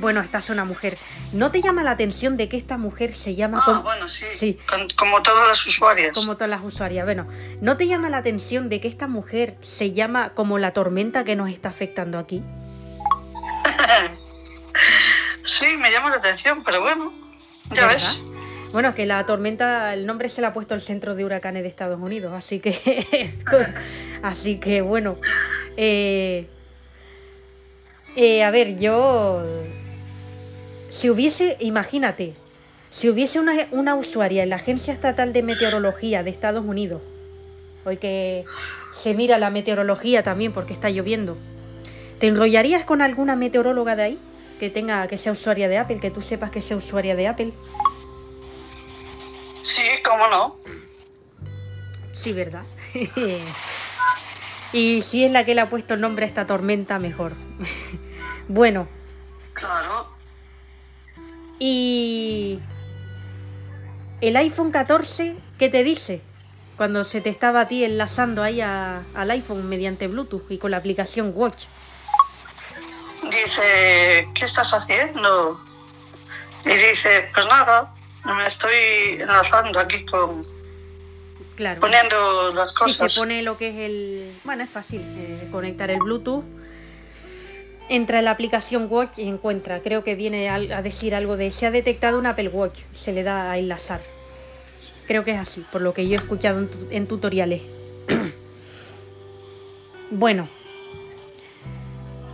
Bueno, 0.00 0.20
esta 0.20 0.38
es 0.38 0.50
una 0.50 0.64
mujer. 0.64 0.98
¿No 1.32 1.50
te 1.50 1.60
llama 1.62 1.82
la 1.82 1.90
atención 1.92 2.36
de 2.36 2.48
que 2.48 2.56
esta 2.56 2.76
mujer 2.78 3.12
se 3.14 3.34
llama 3.34 3.58
Ah, 3.60 3.64
com- 3.64 3.82
bueno, 3.82 4.06
sí. 4.08 4.24
Sí. 4.36 4.58
Con- 4.68 4.88
como 4.96 5.20
todas 5.22 5.48
las 5.48 5.66
usuarias. 5.66 6.12
como 6.12 6.34
todas 6.36 6.48
las 6.50 6.62
usuarias? 6.62 7.04
Bueno, 7.04 7.26
¿no 7.60 7.76
te 7.76 7.86
llama 7.88 8.08
la 8.08 8.18
atención 8.18 8.68
de 8.68 8.80
que 8.80 8.88
esta 8.88 9.06
mujer 9.08 9.56
se 9.60 9.92
llama 9.92 10.30
como 10.34 10.58
la 10.58 10.72
tormenta 10.72 11.24
que 11.24 11.34
nos 11.34 11.50
está 11.50 11.70
afectando 11.70 12.18
aquí? 12.18 12.42
sí, 15.42 15.76
me 15.76 15.90
llama 15.90 16.10
la 16.10 16.16
atención, 16.16 16.62
pero 16.64 16.80
bueno, 16.82 17.12
ya 17.70 17.86
¿Verdad? 17.86 17.92
ves. 17.94 18.22
Bueno, 18.72 18.94
que 18.94 19.04
la 19.04 19.26
tormenta, 19.26 19.92
el 19.94 20.06
nombre 20.06 20.28
se 20.28 20.40
le 20.40 20.46
ha 20.46 20.52
puesto 20.52 20.74
el 20.74 20.80
Centro 20.80 21.16
de 21.16 21.24
Huracanes 21.24 21.64
de 21.64 21.68
Estados 21.68 22.00
Unidos, 22.00 22.32
así 22.32 22.60
que, 22.60 23.34
así 24.22 24.60
que 24.60 24.80
bueno, 24.80 25.16
eh, 25.76 26.46
eh, 28.14 28.44
a 28.44 28.50
ver, 28.52 28.76
yo, 28.76 29.42
si 30.88 31.10
hubiese, 31.10 31.56
imagínate, 31.58 32.34
si 32.90 33.08
hubiese 33.08 33.40
una, 33.40 33.66
una 33.72 33.96
usuaria 33.96 34.44
en 34.44 34.50
la 34.50 34.56
Agencia 34.56 34.94
Estatal 34.94 35.32
de 35.32 35.42
Meteorología 35.42 36.22
de 36.22 36.30
Estados 36.30 36.64
Unidos, 36.64 37.02
hoy 37.84 37.96
que 37.96 38.44
se 38.92 39.14
mira 39.14 39.38
la 39.38 39.50
meteorología 39.50 40.22
también 40.22 40.52
porque 40.52 40.74
está 40.74 40.90
lloviendo, 40.90 41.36
¿te 42.20 42.28
enrollarías 42.28 42.84
con 42.84 43.02
alguna 43.02 43.34
meteoróloga 43.34 43.96
de 43.96 44.02
ahí? 44.02 44.18
Que 44.60 44.70
tenga, 44.70 45.08
que 45.08 45.18
sea 45.18 45.32
usuaria 45.32 45.68
de 45.68 45.78
Apple, 45.78 45.98
que 45.98 46.10
tú 46.10 46.22
sepas 46.22 46.50
que 46.50 46.60
sea 46.60 46.76
usuaria 46.76 47.16
de 47.16 47.26
Apple. 47.26 47.52
Sí, 49.62 49.82
cómo 50.04 50.26
no. 50.28 50.56
Sí, 52.12 52.32
¿verdad? 52.32 52.64
y 54.72 55.02
si 55.02 55.24
es 55.24 55.30
la 55.32 55.44
que 55.44 55.54
le 55.54 55.60
ha 55.60 55.68
puesto 55.68 55.94
el 55.94 56.00
nombre 56.00 56.24
a 56.24 56.28
esta 56.28 56.46
tormenta, 56.46 56.98
mejor. 56.98 57.34
bueno, 58.48 58.88
Claro. 59.52 60.08
y 61.58 62.60
el 64.20 64.36
iPhone 64.36 64.70
14, 64.70 65.36
¿qué 65.58 65.68
te 65.68 65.82
dice? 65.82 66.22
Cuando 66.76 67.04
se 67.04 67.20
te 67.20 67.28
estaba 67.28 67.62
a 67.62 67.68
ti 67.68 67.84
enlazando 67.84 68.42
ahí 68.42 68.60
a- 68.62 69.02
al 69.14 69.30
iPhone 69.32 69.68
mediante 69.68 70.08
Bluetooth 70.08 70.50
y 70.50 70.56
con 70.58 70.70
la 70.70 70.78
aplicación 70.78 71.32
Watch. 71.34 71.64
Dice, 73.30 74.26
¿qué 74.34 74.44
estás 74.46 74.72
haciendo? 74.72 75.60
Y 76.64 76.70
dice, 76.70 77.30
pues 77.34 77.46
nada, 77.46 77.94
me 78.24 78.46
estoy 78.46 78.72
enlazando 79.20 79.78
aquí 79.80 80.04
con 80.06 80.46
Claro. 81.56 81.80
poniendo 81.80 82.54
las 82.54 82.70
Sí, 82.70 82.76
cosas. 82.76 83.12
se 83.12 83.20
pone 83.20 83.42
lo 83.42 83.58
que 83.58 83.68
es 83.68 83.76
el... 83.76 84.40
Bueno, 84.44 84.64
es 84.64 84.70
fácil 84.70 85.02
eh, 85.04 85.46
conectar 85.52 85.90
el 85.90 85.98
Bluetooth. 85.98 86.44
Entra 87.90 88.20
en 88.20 88.24
la 88.24 88.30
aplicación 88.30 88.86
Watch 88.88 89.18
y 89.18 89.28
encuentra, 89.28 89.82
creo 89.82 90.02
que 90.04 90.14
viene 90.14 90.48
a 90.48 90.80
decir 90.80 91.14
algo 91.14 91.36
de 91.36 91.50
se 91.50 91.66
ha 91.66 91.70
detectado 91.70 92.18
un 92.18 92.26
Apple 92.26 92.48
Watch, 92.48 92.80
se 92.94 93.12
le 93.12 93.24
da 93.24 93.50
a 93.50 93.58
enlazar. 93.58 94.00
Creo 95.08 95.24
que 95.24 95.32
es 95.32 95.38
así, 95.38 95.66
por 95.72 95.80
lo 95.82 95.92
que 95.92 96.06
yo 96.06 96.12
he 96.12 96.16
escuchado 96.16 96.60
en, 96.60 96.68
tu- 96.68 96.86
en 96.92 97.06
tutoriales. 97.08 97.62
bueno, 100.10 100.48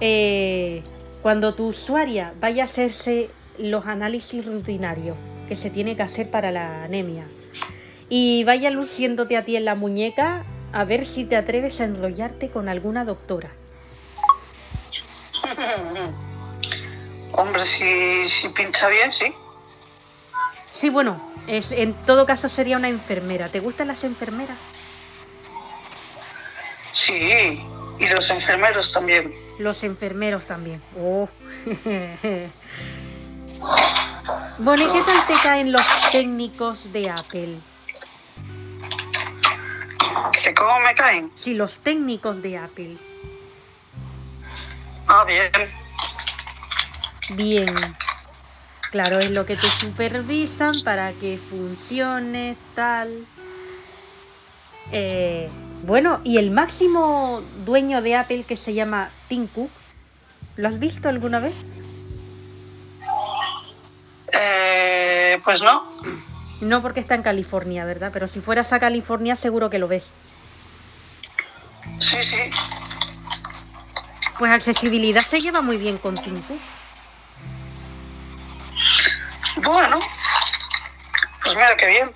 eh, 0.00 0.82
cuando 1.22 1.54
tu 1.54 1.68
usuaria 1.68 2.32
vaya 2.40 2.62
a 2.62 2.66
hacerse 2.66 3.30
los 3.58 3.86
análisis 3.86 4.44
rutinarios 4.44 5.16
que 5.48 5.56
se 5.56 5.70
tiene 5.70 5.96
que 5.96 6.02
hacer 6.02 6.30
para 6.30 6.50
la 6.50 6.84
anemia 6.84 7.26
y 8.08 8.44
vaya 8.44 8.70
luciéndote 8.70 9.36
a 9.36 9.44
ti 9.44 9.56
en 9.56 9.64
la 9.64 9.74
muñeca 9.74 10.44
a 10.72 10.84
ver 10.84 11.04
si 11.06 11.24
te 11.24 11.36
atreves 11.36 11.80
a 11.80 11.84
enrollarte 11.84 12.50
con 12.50 12.68
alguna 12.68 13.04
doctora. 13.04 13.50
Hombre, 17.32 17.66
si, 17.66 18.28
si 18.28 18.48
pincha 18.50 18.88
bien, 18.88 19.12
sí. 19.12 19.32
Sí, 20.70 20.90
bueno, 20.90 21.32
es, 21.46 21.72
en 21.72 21.94
todo 22.04 22.26
caso 22.26 22.48
sería 22.48 22.76
una 22.76 22.88
enfermera. 22.88 23.48
¿Te 23.50 23.60
gustan 23.60 23.88
las 23.88 24.04
enfermeras? 24.04 24.58
Sí, 26.90 27.60
y 27.98 28.08
los 28.08 28.30
enfermeros 28.30 28.92
también. 28.92 29.34
Los 29.58 29.84
enfermeros 29.84 30.46
también. 30.46 30.82
Oh. 30.98 31.28
bueno, 34.58 34.84
¿y 34.84 34.92
qué 34.92 35.02
tal 35.02 35.26
te 35.26 35.34
caen 35.42 35.72
los 35.72 35.82
técnicos 36.12 36.92
de 36.92 37.10
Apple? 37.10 37.58
¿Que 40.42 40.54
cómo 40.54 40.80
me 40.80 40.94
caen? 40.94 41.30
Sí, 41.34 41.54
los 41.54 41.78
técnicos 41.78 42.42
de 42.42 42.58
Apple. 42.58 42.98
Ah, 45.08 45.24
bien. 45.24 45.50
Bien. 47.36 47.66
Claro, 48.90 49.18
es 49.18 49.36
lo 49.36 49.44
que 49.44 49.56
te 49.56 49.68
supervisan 49.68 50.72
para 50.84 51.12
que 51.12 51.38
funcione 51.38 52.56
tal. 52.74 53.26
Eh, 54.92 55.50
bueno, 55.82 56.20
y 56.24 56.38
el 56.38 56.50
máximo 56.50 57.42
dueño 57.64 58.02
de 58.02 58.16
Apple 58.16 58.44
que 58.44 58.56
se 58.56 58.74
llama 58.74 59.10
Tim 59.28 59.48
Cook, 59.48 59.70
¿lo 60.56 60.68
has 60.68 60.78
visto 60.78 61.08
alguna 61.08 61.40
vez? 61.40 61.54
Eh, 64.38 65.40
pues 65.44 65.62
no. 65.62 65.92
No 66.60 66.82
porque 66.82 67.00
está 67.00 67.14
en 67.14 67.22
California, 67.22 67.84
¿verdad? 67.84 68.10
Pero 68.12 68.28
si 68.28 68.40
fueras 68.40 68.72
a 68.72 68.78
California 68.78 69.36
seguro 69.36 69.70
que 69.70 69.78
lo 69.78 69.88
ves. 69.88 70.08
Sí, 71.98 72.22
sí. 72.22 72.50
Pues 74.38 74.52
accesibilidad 74.52 75.22
se 75.22 75.40
lleva 75.40 75.62
muy 75.62 75.76
bien 75.76 75.98
con 75.98 76.14
Cook. 76.14 76.58
Bueno. 79.62 79.98
Pues 81.42 81.56
mira 81.56 81.76
qué 81.76 81.86
bien. 81.86 82.10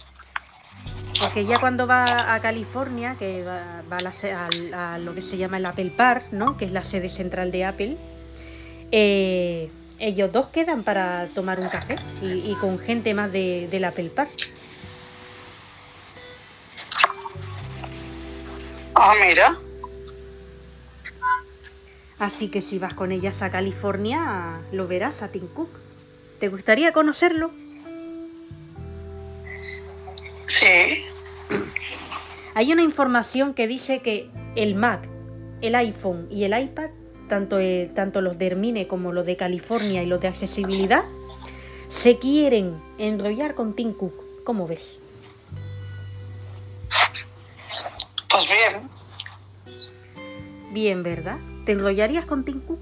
Porque 1.19 1.45
ya 1.45 1.59
cuando 1.59 1.87
va 1.87 2.35
a 2.35 2.41
California, 2.41 3.17
que 3.19 3.45
va, 3.45 3.83
va 3.91 3.99
a, 3.99 4.00
la 4.00 4.95
a 4.95 4.99
lo 4.99 5.15
que 5.15 5.21
se 5.21 5.37
llama 5.37 5.59
el 5.59 5.67
Apple 5.67 5.93
Park, 5.97 6.29
¿no? 6.33 6.57
Que 6.57 6.65
es 6.65 6.73
la 6.73 6.83
sede 6.83 7.11
central 7.11 7.53
de 7.53 7.67
Apple, 7.67 7.97
eh, 8.91 9.71
ellos 10.00 10.33
dos 10.33 10.49
quedan 10.49 10.83
para 10.83 11.28
tomar 11.28 11.61
un 11.61 11.69
café 11.69 11.97
y, 12.23 12.50
y 12.50 12.54
con 12.57 12.78
gente 12.78 13.14
más 13.14 13.30
de, 13.30 13.69
del 13.71 13.85
Apple 13.85 14.11
Park. 14.11 14.30
Ah, 18.95 19.14
mira. 19.21 19.59
Así 22.19 22.49
que 22.49 22.61
si 22.61 22.78
vas 22.78 22.92
con 22.92 23.12
ellas 23.12 23.40
a 23.40 23.50
California, 23.50 24.61
lo 24.73 24.87
verás 24.87 25.23
a 25.23 25.28
Tim 25.28 25.47
Cook. 25.47 25.71
¿Te 26.38 26.49
gustaría 26.49 26.92
conocerlo? 26.92 27.50
Sí. 30.47 31.04
Hay 32.54 32.73
una 32.73 32.83
información 32.83 33.54
que 33.54 33.66
dice 33.66 34.00
que 34.00 34.30
el 34.54 34.75
Mac, 34.75 35.09
el 35.62 35.75
iPhone 35.76 36.26
y 36.30 36.45
el 36.45 36.59
iPad, 36.59 36.90
tanto, 37.31 37.59
eh, 37.59 37.91
tanto 37.95 38.21
los 38.21 38.37
de 38.37 38.49
Hermine 38.49 38.87
como 38.87 39.13
los 39.13 39.25
de 39.25 39.39
California 39.39 40.03
y 40.03 40.07
los 40.07 40.21
de 40.21 40.29
accesibilidad, 40.29 41.05
se 41.89 42.19
quieren 42.19 42.83
enrollar 42.99 43.55
con 43.55 43.75
Tim 43.75 43.95
Cook. 43.95 44.45
¿Cómo 44.45 44.67
ves? 44.67 44.99
Pues 48.29 48.45
bien. 48.47 48.91
Bien, 50.73 51.03
¿verdad? 51.03 51.39
¿Te 51.65 51.73
enrollarías 51.73 52.27
con 52.27 52.45
Tim 52.45 52.61
Cook? 52.61 52.81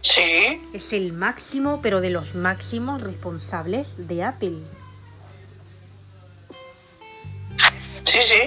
Sí. 0.00 0.60
Es 0.72 0.92
el 0.92 1.12
máximo, 1.12 1.80
pero 1.82 2.00
de 2.00 2.10
los 2.10 2.34
máximos 2.34 3.02
responsables 3.02 4.08
de 4.08 4.24
Apple. 4.24 4.58
Sí, 8.04 8.18
sí. 8.22 8.40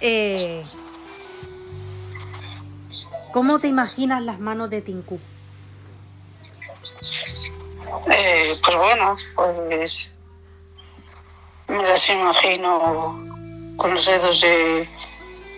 Eh, 0.00 0.64
¿Cómo 3.36 3.58
te 3.58 3.68
imaginas 3.68 4.22
las 4.22 4.40
manos 4.40 4.70
de 4.70 4.82
Cook? 4.82 5.20
Eh, 8.10 8.58
pues 8.64 8.76
bueno, 8.78 9.14
pues 9.34 10.14
me 11.68 11.82
las 11.82 12.08
imagino 12.08 13.22
con 13.76 13.92
los 13.92 14.06
dedos 14.06 14.40
de, 14.40 14.88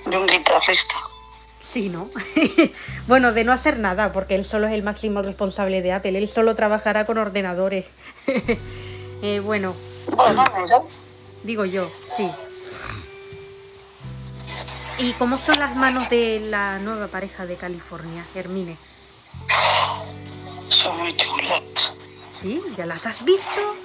de 0.06 0.18
un 0.18 0.26
guitarrista. 0.26 0.96
Sí, 1.60 1.88
¿no? 1.88 2.10
bueno, 3.06 3.30
de 3.30 3.44
no 3.44 3.52
hacer 3.52 3.78
nada, 3.78 4.10
porque 4.10 4.34
él 4.34 4.44
solo 4.44 4.66
es 4.66 4.72
el 4.72 4.82
máximo 4.82 5.22
responsable 5.22 5.80
de 5.80 5.92
Apple. 5.92 6.18
Él 6.18 6.26
solo 6.26 6.56
trabajará 6.56 7.06
con 7.06 7.16
ordenadores. 7.16 7.86
Eh, 9.20 9.40
bueno, 9.40 9.74
Bueno, 10.14 10.44
digo 11.42 11.64
yo, 11.64 11.90
sí. 12.16 12.30
¿Y 15.00 15.12
cómo 15.12 15.38
son 15.38 15.60
las 15.60 15.76
manos 15.76 16.10
de 16.10 16.40
la 16.40 16.80
nueva 16.80 17.06
pareja 17.06 17.46
de 17.46 17.56
California, 17.56 18.26
Hermine? 18.34 18.76
Son 20.70 20.98
muy 20.98 21.14
chulas. 21.14 21.94
¿Sí? 22.32 22.60
¿Ya 22.76 22.84
las 22.84 23.06
has 23.06 23.24
visto? 23.24 23.76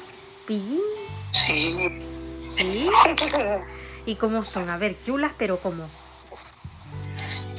¿Pillín? 0.47 0.81
Sí. 1.29 2.01
¿Sí? 2.49 2.89
¿Y 4.07 4.15
cómo 4.15 4.43
son? 4.43 4.71
A 4.71 4.77
ver, 4.77 4.97
chulas, 4.97 5.33
pero 5.37 5.59
¿cómo? 5.59 5.85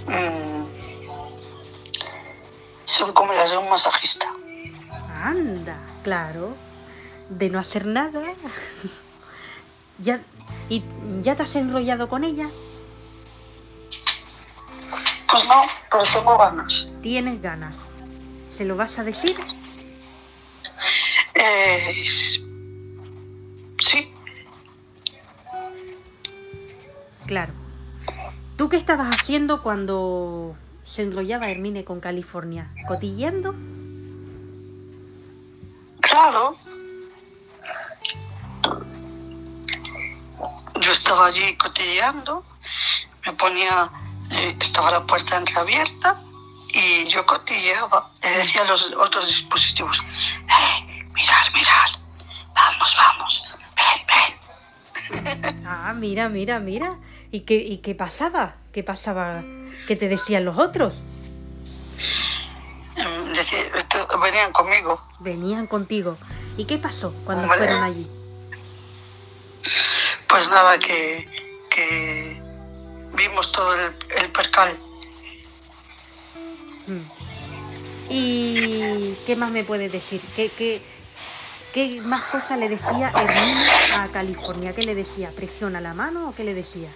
Mm. 0.09 0.67
Son 2.85 3.13
como 3.13 3.33
las 3.35 3.53
de 3.53 3.59
un 3.59 3.71
masajista. 3.71 4.27
Anda, 5.23 5.79
claro. 6.03 6.57
De 7.29 7.51
no 7.51 7.61
hacer 7.61 7.87
nada. 7.87 8.21
¿Ya, 9.99 10.23
¿Y 10.69 10.83
ya 11.23 11.37
te 11.37 11.45
has 11.45 11.55
enrollado 11.55 12.09
con 12.09 12.25
ella? 12.25 12.51
Pues 15.35 15.49
no, 15.49 15.63
pero 15.91 16.05
tengo 16.05 16.39
ganas. 16.39 16.89
Tienes 17.03 17.43
ganas. 17.43 17.75
¿Se 18.57 18.65
lo 18.65 18.77
vas 18.77 19.01
a 19.01 19.03
decir? 19.03 19.37
Eh, 21.35 22.05
sí. 23.81 24.15
Claro. 27.27 27.53
¿Tú 28.57 28.69
qué 28.69 28.77
estabas 28.77 29.13
haciendo 29.13 29.61
cuando 29.61 30.55
se 30.85 31.03
enrollaba 31.03 31.51
Hermine 31.51 31.83
con 31.83 31.99
California? 31.99 32.71
¿Cotilleando? 32.87 33.57
Claro. 36.01 36.57
Yo 40.81 40.93
estaba 40.93 41.27
allí 41.27 41.57
cotilleando, 41.57 42.45
me 43.27 43.33
ponía, 43.33 43.91
eh, 44.31 44.57
estaba 44.61 44.91
la 44.91 45.05
puerta 45.07 45.37
entreabierta 45.37 46.21
y 46.69 47.07
yo 47.09 47.25
cotilleaba. 47.27 48.11
Le 48.23 48.31
decía 48.31 48.63
a 48.63 48.65
los 48.65 48.93
otros 48.93 49.27
dispositivos, 49.27 49.99
eh, 50.01 51.05
mirar, 51.15 51.53
mirar, 51.53 51.91
vamos, 52.55 52.97
vamos, 52.99 53.45
ven, 53.77 54.07
ven. 54.09 55.65
Ah, 55.67 55.93
mira, 55.95 56.29
mira, 56.29 56.59
mira. 56.59 56.99
¿Y 57.31 57.41
qué, 57.41 57.57
¿Y 57.57 57.79
qué 57.79 57.95
pasaba? 57.95 58.57
¿Qué 58.73 58.83
pasaba? 58.83 59.43
¿Qué 59.87 59.97
te 59.97 60.09
decían 60.09 60.45
los 60.45 60.57
otros? 60.59 61.01
Esto- 62.97 64.21
venían 64.23 64.53
conmigo. 64.53 65.01
Venían 65.21 65.67
contigo. 65.67 66.17
¿Y 66.57 66.65
qué 66.65 66.79
pasó 66.79 67.13
cuando 67.25 67.43
Hombre. 67.45 67.59
fueron 67.59 67.83
allí? 67.83 68.09
Pues 70.29 70.49
nada, 70.49 70.79
que, 70.79 71.27
que 71.71 72.41
vimos 73.15 73.51
todo 73.53 73.75
el, 73.75 73.97
el 74.19 74.33
percal. 74.33 74.79
Mm. 76.87 77.01
¿Y 78.11 79.15
qué 79.27 79.37
más 79.37 79.51
me 79.51 79.65
puedes 79.65 79.91
decir? 79.91 80.21
¿Qué, 80.37 80.53
qué, 80.53 80.83
qué 81.73 82.01
más 82.03 82.23
cosas 82.25 82.59
le 82.59 82.69
decía 82.69 83.11
Hermine 83.15 83.65
a 83.99 84.09
California? 84.13 84.75
¿Qué 84.75 84.83
le 84.83 84.95
decía? 84.95 85.33
¿Presiona 85.35 85.81
la 85.81 85.95
mano 85.95 86.29
o 86.29 86.35
qué 86.35 86.45
le 86.45 86.55
decía? 86.55 86.91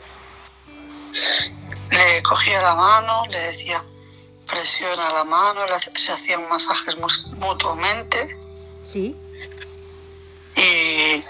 Le 1.90 2.22
cogía 2.22 2.60
la 2.60 2.74
mano, 2.74 3.24
le 3.30 3.38
decía 3.40 3.82
presiona 4.48 5.10
la 5.10 5.24
mano, 5.24 5.60
se 5.94 6.12
hacían 6.12 6.48
masajes 6.48 6.96
mutuamente 7.36 8.36
¿Sí? 8.84 9.14
y, 10.56 11.22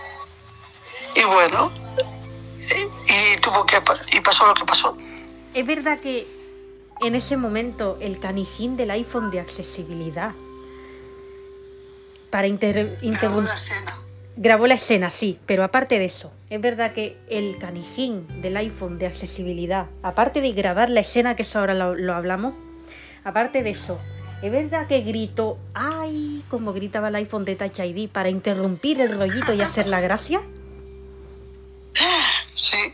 y 1.18 1.24
bueno, 1.27 1.72
y, 2.77 3.41
tuvo 3.41 3.65
que 3.67 3.77
y 4.17 4.21
pasó 4.21 4.47
lo 4.47 4.55
que 4.55 4.65
pasó. 4.65 4.97
Es 5.55 5.67
verdad 5.67 5.99
que 6.01 6.27
en 7.01 7.15
ese 7.15 7.37
momento 7.37 7.97
el 8.01 8.19
canijín 8.19 8.77
del 8.77 8.91
iPhone 8.91 9.31
de 9.31 9.41
accesibilidad 9.41 10.35
para 12.31 12.47
inter- 12.47 12.97
Grabó 13.01 13.41
interrum- 13.41 13.45
la 13.47 13.55
escena. 13.55 13.99
grabó 14.37 14.67
la 14.67 14.75
escena, 14.75 15.11
sí, 15.11 15.39
pero 15.47 15.65
aparte 15.65 15.99
de 15.99 16.05
eso, 16.05 16.33
es 16.51 16.61
verdad 16.61 16.93
que 16.93 17.17
el 17.29 17.59
canijín 17.59 18.27
del 18.43 18.57
iPhone 18.59 18.99
de 18.99 19.07
accesibilidad, 19.07 19.87
aparte 20.03 20.41
de 20.41 20.53
grabar 20.53 20.91
la 20.91 21.01
escena, 21.01 21.35
que 21.37 21.43
eso 21.43 21.59
ahora 21.59 21.75
lo, 21.75 21.95
lo 21.95 22.15
hablamos, 22.15 22.55
aparte 23.25 23.63
de 23.63 23.71
eso, 23.71 23.99
es 24.43 24.53
verdad 24.53 24.87
que 24.87 25.01
gritó, 25.01 25.59
ay, 25.75 26.45
como 26.49 26.73
gritaba 26.73 27.09
el 27.09 27.15
iPhone 27.17 27.45
de 27.45 27.57
Touch 27.57 27.81
ID 27.81 28.09
para 28.09 28.29
interrumpir 28.29 29.01
el 29.01 29.19
rollito 29.19 29.53
y 29.55 29.61
hacer 29.63 29.87
la 29.87 30.01
gracia. 30.01 30.41
Sí, 32.59 32.92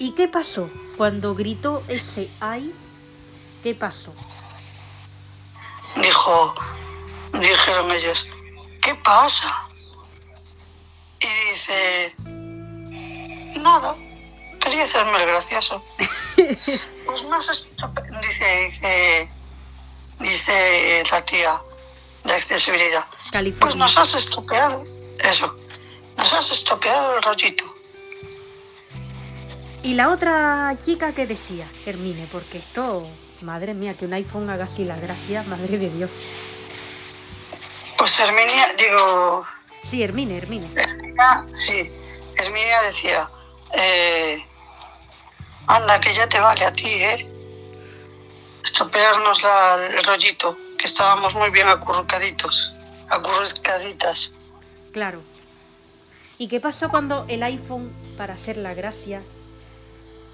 ¿Y 0.00 0.12
qué 0.16 0.26
pasó? 0.26 0.68
Cuando 0.96 1.34
gritó 1.36 1.84
ese 1.86 2.28
ay, 2.40 2.74
¿qué 3.62 3.72
pasó? 3.74 4.12
dijo, 5.94 6.54
dijeron 7.34 7.90
ellos, 7.92 8.26
¿qué 8.82 8.96
pasa? 8.96 9.68
Y 11.20 11.52
dice, 11.52 12.14
nada, 13.60 13.96
quería 14.60 14.84
hacerme 14.84 15.22
el 15.22 15.28
gracioso. 15.28 15.84
pues 17.06 17.22
sé, 17.42 17.54
si- 17.54 17.70
dice, 18.22 18.68
dice, 18.70 19.30
dice 20.18 21.02
la 21.12 21.24
tía 21.24 21.62
de 22.24 22.34
accesibilidad. 22.34 23.06
Pues 23.08 23.30
California. 23.30 23.76
nos 23.76 23.96
has 23.98 24.14
estropeado. 24.16 24.84
Eso. 25.20 25.56
Nos 26.16 26.32
has 26.32 26.50
estropeado 26.50 27.16
el 27.16 27.22
rollito. 27.22 27.77
Y 29.82 29.94
la 29.94 30.08
otra 30.10 30.74
chica 30.78 31.12
que 31.14 31.26
decía, 31.26 31.70
Hermine, 31.86 32.28
porque 32.30 32.58
esto, 32.58 33.08
madre 33.40 33.74
mía, 33.74 33.94
que 33.94 34.04
un 34.06 34.12
iPhone 34.12 34.50
haga 34.50 34.64
así 34.64 34.84
la 34.84 34.96
gracia, 34.98 35.42
madre 35.44 35.78
de 35.78 35.88
Dios. 35.90 36.10
Pues 37.96 38.18
Herminia, 38.20 38.68
digo, 38.76 39.44
Sí, 39.84 40.02
Hermine, 40.02 40.36
Hermine. 40.36 40.70
Herminia, 40.76 41.46
sí, 41.54 41.90
Herminia 42.36 42.82
decía, 42.82 43.30
eh, 43.80 44.44
anda, 45.68 46.00
que 46.00 46.12
ya 46.12 46.28
te 46.28 46.38
vale 46.40 46.64
a 46.64 46.72
ti, 46.72 46.88
¿eh? 46.88 47.26
Estropearnos 48.64 49.42
la- 49.42 49.86
el 49.96 50.04
rollito, 50.04 50.56
que 50.76 50.86
estábamos 50.86 51.34
muy 51.34 51.50
bien 51.50 51.68
acurrucaditos, 51.68 52.72
acurrucaditas. 53.08 54.32
Claro. 54.92 55.22
¿Y 56.36 56.48
qué 56.48 56.60
pasó 56.60 56.88
cuando 56.90 57.24
el 57.28 57.42
iPhone, 57.44 57.92
para 58.16 58.34
hacer 58.34 58.56
la 58.58 58.74
gracia, 58.74 59.22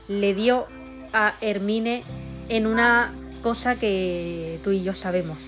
le 0.08 0.34
dio 0.34 0.66
a 1.12 1.34
Hermine 1.40 2.04
en 2.48 2.66
una 2.66 3.12
cosa 3.42 3.76
que 3.76 4.60
tú 4.62 4.70
y 4.70 4.82
yo 4.82 4.94
sabemos, 4.94 5.38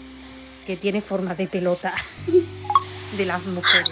que 0.66 0.76
tiene 0.76 1.00
forma 1.00 1.34
de 1.34 1.46
pelota 1.46 1.94
de 3.16 3.24
las 3.24 3.42
mujeres? 3.44 3.88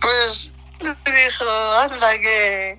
Pues 0.00 0.54
le 0.80 0.90
dijo, 0.90 1.44
anda, 1.80 2.18
que 2.20 2.78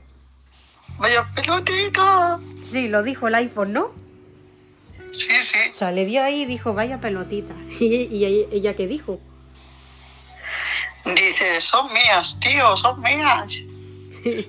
vaya 0.98 1.30
pelotita. 1.36 2.40
Sí, 2.66 2.88
lo 2.88 3.04
dijo 3.04 3.28
el 3.28 3.36
iPhone, 3.36 3.74
¿no? 3.74 3.92
Sí, 5.12 5.34
sí. 5.42 5.58
O 5.72 5.74
sea, 5.74 5.92
le 5.92 6.06
dio 6.06 6.24
ahí 6.24 6.44
y 6.44 6.46
dijo, 6.46 6.74
vaya 6.74 7.00
pelotita. 7.00 7.56
¿Y, 7.80 8.08
y 8.12 8.48
ella 8.52 8.76
qué 8.76 8.88
dijo? 8.88 9.20
Dice, 11.16 11.62
son 11.62 11.92
mías, 11.94 12.40
tío, 12.40 12.76
son 12.78 13.02
mías. 13.02 13.62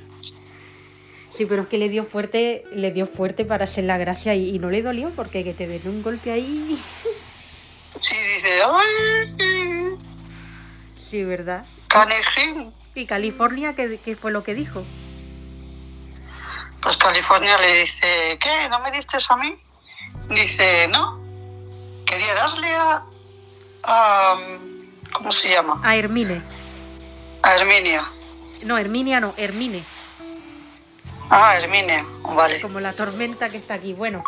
Sí, 1.30 1.46
pero 1.46 1.62
es 1.62 1.68
que 1.68 1.78
le 1.78 1.88
dio 1.88 2.04
fuerte, 2.04 2.64
le 2.72 2.90
dio 2.90 3.06
fuerte 3.06 3.44
para 3.44 3.62
hacer 3.66 3.84
la 3.84 3.96
gracia 3.96 4.34
y, 4.34 4.48
y 4.48 4.58
no 4.58 4.70
le 4.70 4.82
dolió 4.82 5.10
porque 5.14 5.44
que 5.44 5.54
te 5.54 5.68
den 5.68 5.86
un 5.86 6.02
golpe 6.02 6.32
ahí. 6.32 6.76
Sí, 8.00 8.16
dice, 8.16 8.60
ay, 8.64 9.96
Sí, 10.98 11.22
¿verdad? 11.24 11.64
canejín. 11.88 12.72
¿Y 12.94 13.06
California 13.06 13.74
qué, 13.74 13.98
qué 14.04 14.14
fue 14.16 14.30
lo 14.32 14.42
que 14.42 14.54
dijo? 14.54 14.84
Pues 16.80 16.96
California 16.96 17.56
le 17.58 17.80
dice, 17.80 18.38
¿qué? 18.40 18.68
¿No 18.68 18.78
me 18.80 18.90
diste 18.92 19.16
eso 19.16 19.34
a 19.34 19.36
mí? 19.36 19.54
Dice, 20.30 20.88
no. 20.88 21.20
Quería 22.04 22.34
darle 22.34 22.74
a, 22.74 23.04
a 23.84 24.36
¿cómo 25.12 25.32
se 25.32 25.48
llama? 25.48 25.80
A 25.84 25.96
Hermine. 25.96 26.42
A 27.42 27.54
Herminia. 27.56 28.12
No, 28.62 28.76
Herminia 28.78 29.20
no, 29.20 29.34
Hermine. 29.36 29.84
Ah, 31.30 31.56
Herminia, 31.56 32.04
vale. 32.22 32.60
Como 32.60 32.80
la 32.80 32.94
tormenta 32.94 33.50
que 33.50 33.58
está 33.58 33.74
aquí. 33.74 33.92
Bueno. 33.92 34.24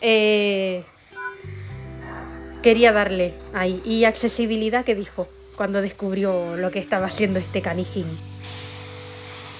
eh, 0.00 0.84
quería 2.62 2.92
darle 2.92 3.34
ahí. 3.54 3.80
¿Y 3.84 4.04
accesibilidad 4.04 4.84
qué 4.84 4.94
dijo? 4.94 5.28
Cuando 5.56 5.80
descubrió 5.82 6.56
lo 6.56 6.70
que 6.70 6.78
estaba 6.78 7.06
haciendo 7.06 7.38
este 7.38 7.62
canijín. 7.62 8.18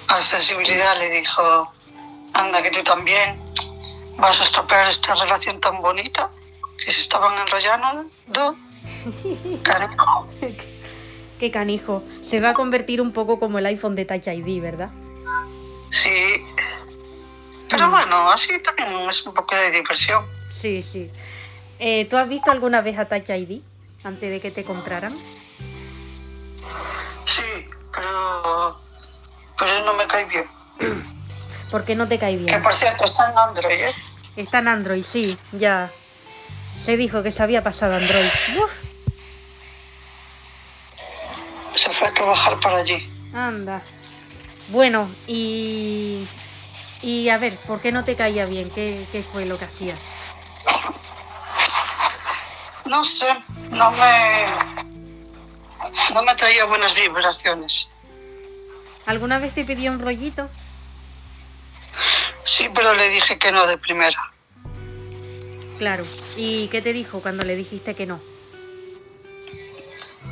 Accesibilidad 0.09 0.97
le 0.99 1.11
dijo, 1.11 1.73
anda 2.33 2.63
que 2.63 2.71
tú 2.71 2.83
también 2.83 3.41
vas 4.17 4.41
a 4.41 4.45
estropear 4.45 4.89
esta 4.89 5.15
relación 5.15 5.61
tan 5.61 5.83
bonita 5.83 6.31
que 6.85 6.91
se 6.93 7.01
estaban 7.01 7.39
enrollando. 7.43 8.57
Carajo. 9.63 10.29
Qué 11.39 11.51
canijo. 11.53 12.03
Se 12.21 12.41
va 12.41 12.51
a 12.51 12.55
convertir 12.55 13.01
un 13.01 13.13
poco 13.13 13.39
como 13.39 13.59
el 13.59 13.67
iPhone 13.67 13.95
de 13.95 14.05
Touch 14.05 14.27
ID, 14.27 14.61
¿verdad? 14.61 14.91
Sí. 15.91 16.11
Pero 17.69 17.91
bueno, 17.91 18.31
así 18.31 18.61
también 18.63 18.89
es 19.09 19.25
un 19.27 19.35
poco 19.35 19.55
de 19.55 19.71
diversión. 19.71 20.27
Sí, 20.51 20.83
sí. 20.83 21.11
Eh, 21.79 22.07
¿Tú 22.07 22.17
has 22.17 22.29
visto 22.29 22.51
alguna 22.51 22.81
vez 22.81 22.99
a 22.99 23.05
Touch 23.05 23.29
ID 23.31 23.61
antes 24.03 24.31
de 24.31 24.41
que 24.41 24.51
te 24.51 24.65
compraran? 24.65 25.17
Sí, 27.25 27.43
pero, 27.95 28.81
pero 29.57 29.85
no 29.85 29.95
me 29.95 30.07
cae 30.09 30.25
bien. 30.25 30.47
¿Por 31.71 31.85
qué 31.85 31.95
no 31.95 32.09
te 32.09 32.19
cae 32.19 32.37
Que 32.39 32.45
bien? 32.45 32.63
por 32.63 32.75
cierto 32.75 33.05
está 33.05 33.31
en 33.31 33.39
Android, 33.39 33.81
¿eh? 33.81 33.93
Está 34.37 34.59
en 34.59 34.69
Android, 34.69 35.05
sí, 35.05 35.39
ya. 35.53 35.93
Se 36.79 36.97
dijo 36.97 37.23
que 37.23 37.31
se 37.31 37.43
había 37.43 37.63
pasado 37.63 37.95
Android. 37.97 38.25
Uf, 38.63 38.73
Se 41.75 41.91
fue 41.91 42.09
a 42.09 42.15
trabajar 42.15 42.59
para 42.61 42.79
allí. 42.79 43.11
anda. 43.35 43.83
Bueno, 44.69 45.15
y. 45.27 46.29
Y 47.01 47.29
a 47.29 47.39
ver, 47.39 47.59
¿por 47.61 47.81
qué 47.81 47.93
no 47.93 48.05
te 48.05 48.17
caía 48.17 48.45
bien? 48.47 48.71
¿Qué, 48.71 49.07
qué 49.13 49.23
fue 49.23 49.47
lo 49.47 49.59
que 49.59 49.67
hacía? 49.67 49.97
No 52.85 53.05
sé, 53.05 53.27
no 53.71 53.91
me. 53.93 54.47
No 56.15 56.23
me 56.23 56.35
traía 56.35 56.65
buenas 56.65 56.95
vibraciones. 56.95 57.89
¿Alguna 59.07 59.39
vez 59.39 59.55
te 59.55 59.65
pidió 59.65 59.91
un 59.93 60.01
rollito? 60.01 60.51
Sí, 62.43 62.69
pero 62.75 62.95
le 62.95 63.09
dije 63.11 63.39
que 63.39 63.53
no 63.53 63.67
de 63.67 63.79
primera. 63.79 64.19
Claro. 65.79 66.05
¿Y 66.37 66.69
qué 66.69 66.83
te 66.83 66.93
dijo 66.93 67.21
cuando 67.23 67.45
le 67.45 67.57
dijiste 67.57 67.95
que 67.95 68.07
no? 68.07 68.21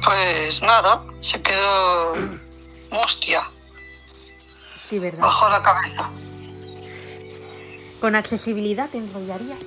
Pues 0.04 0.62
nada, 0.62 1.04
se 1.20 1.40
quedó 1.42 2.14
mustia, 2.90 3.50
Sí, 4.80 4.98
¿verdad? 4.98 5.20
bajó 5.22 5.48
la 5.48 5.62
cabeza. 5.62 6.11
¿Con 8.00 8.14
accesibilidad 8.14 8.88
te 8.90 8.98
enrollarías? 8.98 9.59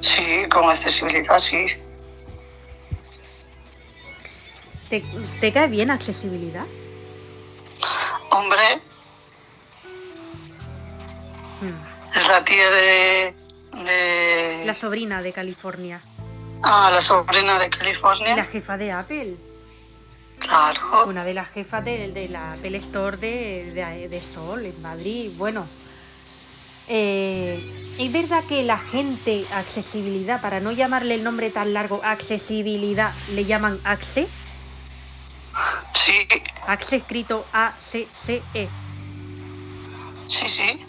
Sí, 0.00 0.44
con 0.50 0.68
accesibilidad, 0.70 1.38
sí. 1.38 1.66
¿Te, 4.88 5.04
te 5.40 5.52
cae 5.52 5.68
bien 5.68 5.90
accesibilidad? 5.90 6.66
Hombre, 8.30 8.80
Hmm. 11.60 12.16
es 12.16 12.26
la 12.28 12.44
tía 12.44 12.70
de. 12.70 13.34
De... 13.72 14.62
La 14.64 14.74
sobrina 14.74 15.22
de 15.22 15.32
California. 15.32 16.00
Ah, 16.62 16.90
la 16.92 17.00
sobrina 17.00 17.58
de 17.58 17.66
Y 17.66 17.70
la 17.70 17.76
California. 17.78 18.44
jefa 18.44 18.76
de 18.76 18.92
Apple. 18.92 19.36
Claro. 20.38 21.06
Una 21.06 21.24
de 21.24 21.34
las 21.34 21.50
jefas 21.50 21.84
de, 21.84 22.08
de 22.12 22.28
la 22.28 22.52
Apple 22.54 22.76
Store 22.78 23.16
de, 23.16 23.72
de- 23.74 24.08
de 24.08 24.20
Sol 24.20 24.64
en 24.66 24.80
Madrid. 24.82 25.30
Bueno, 25.36 25.66
eh, 26.88 27.94
es 27.98 28.12
verdad 28.12 28.44
que 28.48 28.62
la 28.64 28.78
gente 28.78 29.46
accesibilidad, 29.52 30.40
para 30.40 30.60
no 30.60 30.72
llamarle 30.72 31.14
el 31.14 31.22
nombre 31.24 31.50
tan 31.50 31.72
largo, 31.72 32.00
accesibilidad, 32.04 33.14
le 33.30 33.44
llaman 33.44 33.80
AXE. 33.84 34.28
Sí, 35.92 36.26
AXE 36.66 36.96
escrito 36.96 37.46
A-C-C-E. 37.52 38.68
sí, 40.26 40.48
sí. 40.48 40.84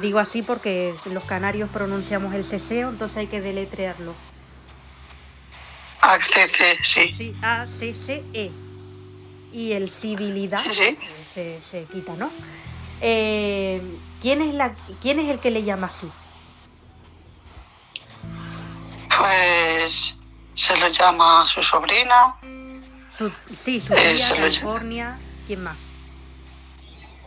Digo 0.00 0.18
así 0.18 0.42
porque 0.42 0.94
los 1.04 1.24
canarios 1.24 1.68
pronunciamos 1.70 2.34
el 2.34 2.44
ceseo, 2.44 2.88
entonces 2.88 3.18
hay 3.18 3.26
que 3.26 3.40
deletrearlo. 3.40 4.14
Accede, 6.00 6.78
sí. 6.82 7.12
Sí, 7.16 7.36
A-C-C-E. 7.42 8.50
Y 9.52 9.72
el 9.72 9.88
civilidad 9.90 10.58
Sí, 10.58 10.72
sí. 10.72 10.82
eh, 10.84 10.98
se, 11.32 11.60
se 11.70 11.84
quita, 11.84 12.14
¿no? 12.14 12.30
Eh, 13.02 13.82
¿quién, 14.22 14.40
es 14.40 14.54
la, 14.54 14.74
¿Quién 15.02 15.20
es 15.20 15.28
el 15.28 15.40
que 15.40 15.50
le 15.50 15.62
llama 15.62 15.88
así? 15.88 16.10
Pues 19.18 20.16
se 20.54 20.76
lo 20.78 20.88
llama 20.88 21.46
su 21.46 21.62
sobrina, 21.62 22.36
Su, 23.16 23.30
sí, 23.54 23.78
su 23.80 23.92
Eh, 23.94 24.14
tía, 24.16 24.30
lo- 24.30 24.36
California. 24.36 25.18
¿Quién 25.46 25.62
más? 25.62 25.78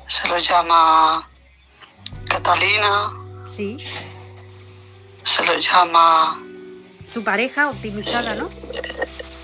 se 0.07 0.27
lo 0.27 0.37
llama 0.39 1.27
Catalina, 2.29 3.11
Sí. 3.55 3.77
se 5.23 5.45
lo 5.45 5.55
llama 5.55 6.41
Su 7.07 7.23
pareja 7.23 7.69
optimizada, 7.69 8.35
¿no? 8.35 8.49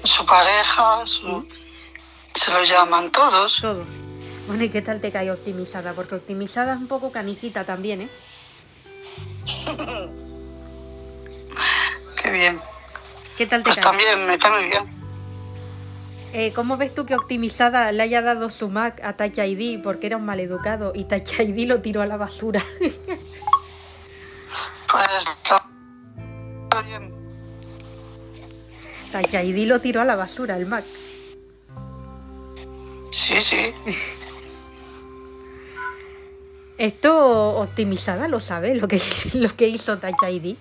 su 0.03 0.25
pareja, 0.25 1.05
su- 1.05 1.47
se 2.33 2.51
lo 2.51 2.63
llaman 2.63 3.11
todos. 3.11 3.59
Todos. 3.61 3.87
Bueno, 4.47 4.63
¿y 4.63 4.69
qué 4.69 4.81
tal 4.81 4.99
te 4.99 5.11
cae 5.11 5.29
optimizada? 5.31 5.93
Porque 5.93 6.15
optimizada 6.15 6.73
es 6.73 6.79
un 6.79 6.87
poco 6.87 7.11
canijita 7.11 7.63
también, 7.65 8.01
¿eh? 8.01 8.09
Qué 12.21 12.31
bien. 12.31 12.59
¿Qué 13.37 13.45
tal 13.45 13.61
te 13.63 13.69
Pues 13.69 13.75
cae? 13.77 13.83
también 13.83 14.25
me 14.27 14.37
cae 14.39 14.51
muy 14.51 14.69
bien. 14.69 15.00
Eh, 16.33 16.53
¿Cómo 16.53 16.77
ves 16.77 16.93
tú 16.93 17.05
que 17.05 17.13
optimizada 17.13 17.91
le 17.91 18.03
haya 18.03 18.21
dado 18.21 18.49
su 18.49 18.69
Mac 18.69 19.01
a 19.03 19.17
Touch 19.17 19.37
ID 19.37 19.81
porque 19.81 20.07
era 20.07 20.15
un 20.15 20.25
maleducado 20.25 20.93
y 20.95 21.03
Touch 21.03 21.39
ID 21.39 21.67
lo 21.67 21.81
tiró 21.81 22.01
a 22.01 22.05
la 22.05 22.17
basura? 22.17 22.63
Pues 24.91 25.07
está 25.25 26.81
bien. 26.81 27.13
Touch 29.11 29.33
ID 29.33 29.67
lo 29.67 29.79
tiró 29.79 30.01
a 30.01 30.05
la 30.05 30.15
basura, 30.15 30.57
el 30.57 30.65
Mac. 30.65 30.85
Sí, 33.11 33.39
sí. 33.41 33.73
Esto 36.77 37.57
optimizada 37.57 38.27
lo 38.27 38.39
sabe, 38.39 38.75
lo 38.75 38.87
que, 38.87 39.01
lo 39.33 39.55
que 39.55 39.67
hizo 39.67 39.97
Touch 39.97 40.23
ID. 40.29 40.55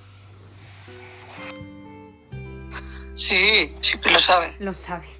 Sí, 3.14 3.74
sí 3.80 3.98
que 3.98 4.10
lo 4.10 4.18
sabe. 4.18 4.52
Lo 4.58 4.74
sabe. 4.74 5.19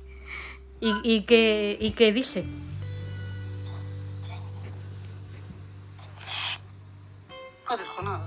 ¿Y, 0.81 0.95
y, 1.03 1.23
qué, 1.23 1.77
¿Y 1.81 1.91
qué 1.91 2.13
dice? 2.13 2.45
No 7.69 7.77
dijo 7.77 8.03
nada. 8.03 8.27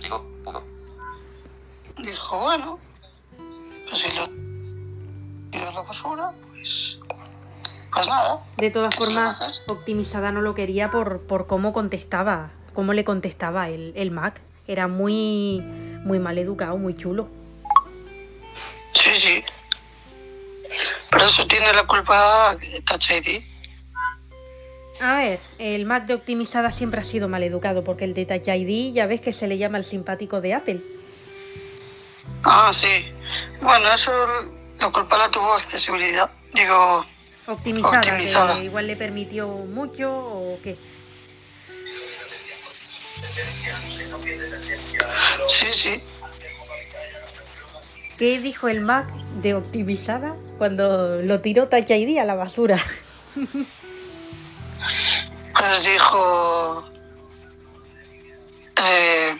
1. 0.00 0.62
Dijo, 1.98 2.40
bueno, 2.40 2.78
pues 3.88 4.02
si 4.02 4.12
lo 4.14 4.28
tiro 5.50 5.68
a 5.68 5.72
la 5.72 5.82
basura, 5.82 6.32
pues. 6.48 6.98
Pues 7.92 8.06
nada. 8.06 8.40
De 8.56 8.70
todas 8.70 8.94
¿Qué 8.94 9.04
se 9.04 9.10
le 9.10 9.16
va 9.16 9.30
a 9.30 9.34
formas, 9.34 9.62
optimizada 9.66 10.32
no 10.32 10.42
lo 10.42 10.54
quería 10.54 10.90
por, 10.90 11.22
por 11.22 11.46
cómo 11.46 11.72
contestaba, 11.72 12.50
cómo 12.72 12.92
le 12.92 13.04
contestaba 13.04 13.68
el, 13.68 13.92
el 13.96 14.10
Mac. 14.10 14.40
Era 14.66 14.86
muy, 14.86 15.60
muy 16.04 16.18
mal 16.20 16.38
educado, 16.38 16.76
muy 16.76 16.94
chulo. 16.94 17.28
Sí, 18.92 19.10
sí. 19.14 19.44
Pero 21.10 21.24
eso 21.24 21.46
tiene 21.46 21.72
la 21.72 21.86
culpa 21.86 22.56
Touch 22.86 23.10
ID. 23.10 23.42
A 25.00 25.16
ver, 25.16 25.40
el 25.58 25.86
Mac 25.86 26.04
de 26.06 26.14
optimizada 26.14 26.72
siempre 26.72 27.00
ha 27.00 27.04
sido 27.04 27.26
mal 27.28 27.42
educado 27.42 27.82
porque 27.84 28.04
el 28.04 28.14
de 28.14 28.26
Touch 28.26 28.48
ID 28.48 28.92
ya 28.92 29.06
ves 29.06 29.20
que 29.20 29.32
se 29.32 29.46
le 29.46 29.56
llama 29.58 29.78
el 29.78 29.84
simpático 29.84 30.40
de 30.40 30.54
Apple. 30.54 30.80
Ah, 32.44 32.70
sí. 32.72 33.12
Bueno, 33.60 33.92
eso 33.92 34.12
la 34.78 34.90
culpa 34.90 35.16
la 35.18 35.30
tuvo 35.30 35.54
accesibilidad. 35.54 36.30
Digo, 36.52 37.04
Optimizada, 37.46 37.98
Optimizada. 37.98 38.58
que 38.58 38.64
igual 38.64 38.86
le 38.86 38.96
permitió 38.96 39.48
mucho 39.48 40.12
o 40.12 40.58
qué. 40.62 40.76
sí, 45.48 45.66
sí. 45.72 46.02
¿Qué 48.18 48.38
dijo 48.38 48.68
el 48.68 48.82
Mac 48.82 49.10
de 49.42 49.54
optimizada 49.54 50.36
cuando 50.60 51.22
lo 51.22 51.40
tiró 51.40 51.68
Touch 51.68 51.88
ID 51.88 52.18
a 52.18 52.24
la 52.26 52.34
basura? 52.34 52.76
Pues 55.54 55.84
dijo. 55.86 56.90
eh, 58.76 59.34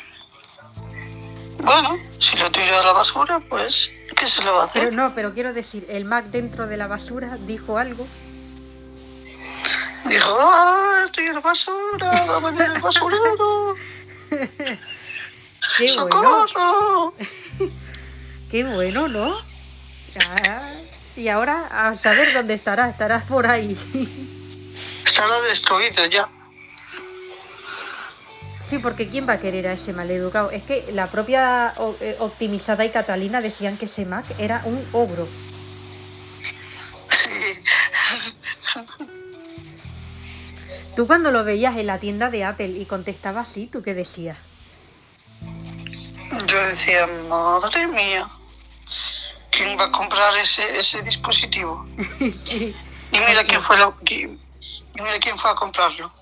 bueno, 1.59 1.99
si 2.19 2.39
lo 2.39 2.51
tiro 2.51 2.75
a 2.75 2.85
la 2.85 2.93
basura, 2.93 3.39
pues, 3.51 3.93
¿qué 4.17 4.27
se 4.27 4.43
le 4.43 4.51
va 4.51 4.63
a 4.63 4.65
hacer? 4.65 4.85
Pero 4.85 4.97
no, 4.97 5.15
pero 5.15 5.35
quiero 5.35 5.53
decir, 5.53 5.85
el 5.91 6.07
Mac 6.07 6.25
dentro 6.31 6.67
de 6.67 6.79
la 6.79 6.87
basura 6.87 7.37
dijo 7.47 7.77
algo. 7.77 8.07
Dijo, 10.07 10.37
ah, 10.41 11.03
estoy 11.05 11.27
en 11.27 11.35
la 11.35 11.41
basura, 11.41 12.25
va 12.25 12.37
a 12.37 12.41
venir 12.51 12.63
el 12.63 12.81
basurero, 12.81 13.75
Qué 15.77 15.93
bueno, 16.01 16.49
socorro. 16.49 17.15
qué 18.51 18.65
bueno, 18.65 19.07
¿no? 19.09 19.35
Ah, 20.19 20.81
y 21.17 21.29
ahora 21.29 21.69
a 21.71 21.95
saber 21.95 22.33
dónde 22.33 22.55
estará, 22.55 22.89
estarás 22.89 23.25
por 23.25 23.47
ahí. 23.47 23.77
Estará 25.05 25.41
destruido 25.43 26.07
ya. 26.07 26.29
Sí, 28.61 28.79
porque 28.79 29.09
¿quién 29.09 29.29
va 29.29 29.35
a 29.35 29.41
querer 29.41 29.67
a 29.67 29.73
ese 29.73 29.93
maleducado? 29.93 30.51
Es 30.51 30.63
que 30.63 30.93
la 30.93 31.11
propia 31.11 31.75
eh, 32.01 32.17
optimizada 32.21 32.85
y 32.85 32.91
Catalina 32.91 33.41
decían 33.41 33.77
que 33.77 33.87
ese 33.87 34.05
Mac 34.05 34.27
era 34.39 34.63
un 34.65 34.87
ogro. 34.93 35.27
Sí. 37.09 37.63
Tú 40.95 41.07
cuando 41.07 41.31
lo 41.31 41.45
veías 41.45 41.77
en 41.77 41.87
la 41.87 41.99
tienda 41.99 42.31
de 42.31 42.45
Apple 42.45 42.69
y 42.69 42.85
contestaba 42.85 43.41
así, 43.41 43.67
¿tú 43.67 43.83
qué 43.83 43.95
decías? 43.95 44.37
Yo 46.47 46.67
decía, 46.69 47.07
madre 47.29 47.87
mía, 47.89 48.29
¿quién 49.51 49.79
va 49.79 49.85
a 49.85 49.93
comprar 49.93 50.37
ese, 50.37 50.79
ese 50.79 51.03
dispositivo? 51.03 51.87
sí. 52.21 52.75
Y 53.13 53.19
mira 53.19 53.45
quién 53.45 53.61
fue, 53.61 53.77
lo, 53.77 53.97
y 54.09 54.27
mira 54.95 55.19
quién 55.21 55.37
fue 55.37 55.51
a 55.51 55.55
comprarlo. 55.55 56.13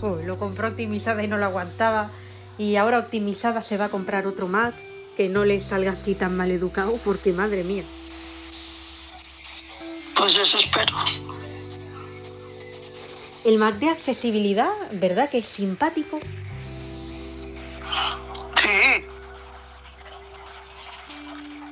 Joder, 0.00 0.26
lo 0.26 0.38
compró 0.38 0.68
optimizada 0.68 1.22
y 1.22 1.28
no 1.28 1.38
lo 1.38 1.46
aguantaba. 1.46 2.10
Y 2.58 2.76
ahora 2.76 2.98
optimizada 2.98 3.62
se 3.62 3.76
va 3.76 3.86
a 3.86 3.88
comprar 3.88 4.26
otro 4.26 4.48
Mac 4.48 4.74
que 5.16 5.28
no 5.28 5.44
le 5.44 5.60
salga 5.60 5.92
así 5.92 6.14
tan 6.14 6.36
mal 6.36 6.50
educado 6.50 7.00
porque 7.04 7.32
madre 7.32 7.64
mía. 7.64 7.84
Pues 10.14 10.36
eso 10.36 10.58
espero. 10.58 10.94
El 13.44 13.58
Mac 13.58 13.76
de 13.76 13.90
accesibilidad, 13.90 14.72
¿verdad 14.92 15.30
que 15.30 15.38
es 15.38 15.46
simpático? 15.46 16.20
Sí. 18.56 19.04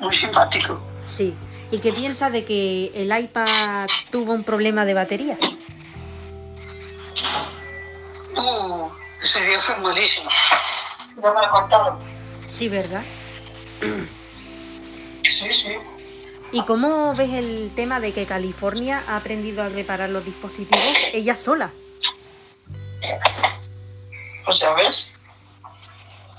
Muy 0.01 0.15
simpático. 0.15 0.81
Sí. 1.07 1.35
¿Y 1.71 1.79
qué 1.79 1.93
piensa 1.93 2.31
de 2.31 2.45
que 2.45 2.93
el 2.95 3.17
iPad 3.17 3.89
tuvo 4.11 4.33
un 4.33 4.45
problema 4.45 4.85
de 4.85 4.95
batería? 4.95 5.39
Uh, 8.37 8.89
ese 9.21 9.45
día 9.47 9.61
fue 9.61 9.77
malísimo. 9.79 10.31
Ya 11.23 11.33
me 11.33 11.43
lo 11.43 11.51
contaron. 11.51 11.99
Sí, 12.49 12.69
¿verdad? 12.69 13.03
Sí, 15.23 15.51
sí. 15.51 15.73
¿Y 16.53 16.63
cómo 16.65 17.15
ves 17.15 17.33
el 17.33 17.73
tema 17.75 17.99
de 17.99 18.13
que 18.13 18.27
California 18.27 19.05
ha 19.09 19.17
aprendido 19.17 19.63
a 19.63 19.69
reparar 19.69 20.11
los 20.11 20.25
dispositivos 20.25 20.95
ella 21.13 21.35
sola? 21.37 21.73
Pues 24.45 24.61
ya 24.61 24.73
ves. 24.75 25.13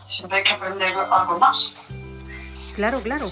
Siempre 0.05 0.37
hay 0.37 0.43
que 0.43 0.51
aprender 0.51 0.93
algo 1.11 1.37
más. 1.37 1.75
Claro, 2.77 3.01
claro. 3.01 3.31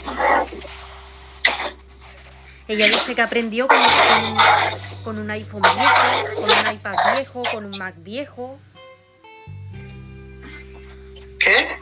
Ella 2.68 2.88
dice 2.88 3.14
que 3.14 3.22
aprendió 3.22 3.68
con, 3.68 3.78
con- 3.78 5.04
con 5.04 5.20
un 5.20 5.30
iPhone 5.30 5.62
viejo, 5.62 6.36
con 6.36 6.46
un 6.46 6.74
iPad 6.74 6.96
viejo, 7.16 7.44
con 7.54 7.66
un 7.66 7.78
Mac 7.78 7.94
viejo. 7.98 8.58
¿Qué? 11.40 11.78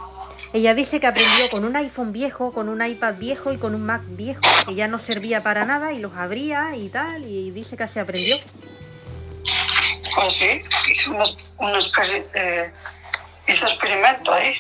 Ella 0.52 0.74
dice 0.74 1.00
que 1.00 1.08
aprendió 1.08 1.50
con 1.50 1.64
un 1.64 1.76
iPhone 1.78 2.12
viejo, 2.12 2.52
con 2.52 2.68
un 2.68 2.86
iPad 2.86 3.14
viejo 3.16 3.54
y 3.54 3.58
con 3.58 3.74
un 3.76 3.86
Mac 3.86 4.02
viejo, 4.08 4.42
que 4.68 4.76
ya 4.76 4.90
no 4.90 5.00
servía 5.00 5.42
para 5.42 5.64
nada 5.64 5.94
y 5.94 6.00
los 6.00 6.14
abría 6.18 6.76
y 6.76 6.90
tal, 6.90 7.24
y 7.26 7.52
dice 7.52 7.78
que 7.78 7.84
así 7.84 8.00
aprendió. 8.00 8.36
Pues 10.16 10.34
sí, 10.34 10.60
hice 10.92 11.10
un, 11.12 11.22
es- 11.22 11.38
un 11.60 11.72
experi- 11.72 12.28
eh, 12.36 12.74
hice 13.48 13.66
experimento 13.66 14.34
ahí. 14.34 14.54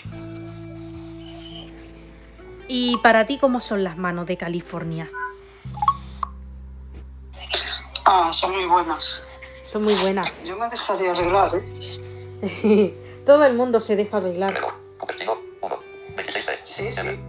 ¿Y 2.67 2.97
para 2.97 3.25
ti 3.25 3.37
cómo 3.37 3.59
son 3.59 3.83
las 3.83 3.97
manos 3.97 4.25
de 4.25 4.37
California? 4.37 5.09
Ah, 8.05 8.31
son 8.33 8.51
muy 8.51 8.65
buenas. 8.65 9.21
Son 9.63 9.83
muy 9.83 9.93
buenas. 9.95 10.31
Yo 10.45 10.57
me 10.57 10.69
dejaría 10.69 11.11
arreglar, 11.11 11.51
¿eh? 11.55 12.93
Todo 13.25 13.45
el 13.45 13.53
mundo 13.53 13.79
se 13.79 13.95
deja 13.95 14.17
arreglar. 14.17 14.53
Menú. 14.53 14.67
Cupertino. 14.97 15.37
1. 15.61 15.79
26 16.15 16.45
de. 16.45 16.59
Sí, 16.63 16.91
sí. 16.91 17.19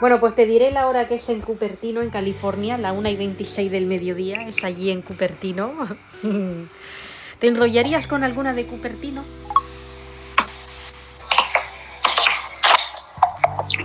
Bueno, 0.00 0.20
pues 0.20 0.34
te 0.34 0.44
diré 0.44 0.70
la 0.70 0.86
hora 0.88 1.06
que 1.06 1.14
es 1.14 1.28
en 1.28 1.40
Cupertino, 1.40 2.02
en 2.02 2.10
California, 2.10 2.76
la 2.76 2.92
1 2.92 3.08
y 3.08 3.16
26 3.16 3.70
del 3.70 3.86
mediodía, 3.86 4.46
es 4.46 4.62
allí 4.64 4.90
en 4.90 5.02
Cupertino. 5.02 5.72
¿Te 7.38 7.46
enrollarías 7.46 8.06
con 8.06 8.24
alguna 8.24 8.52
de 8.52 8.66
Cupertino? 8.66 9.24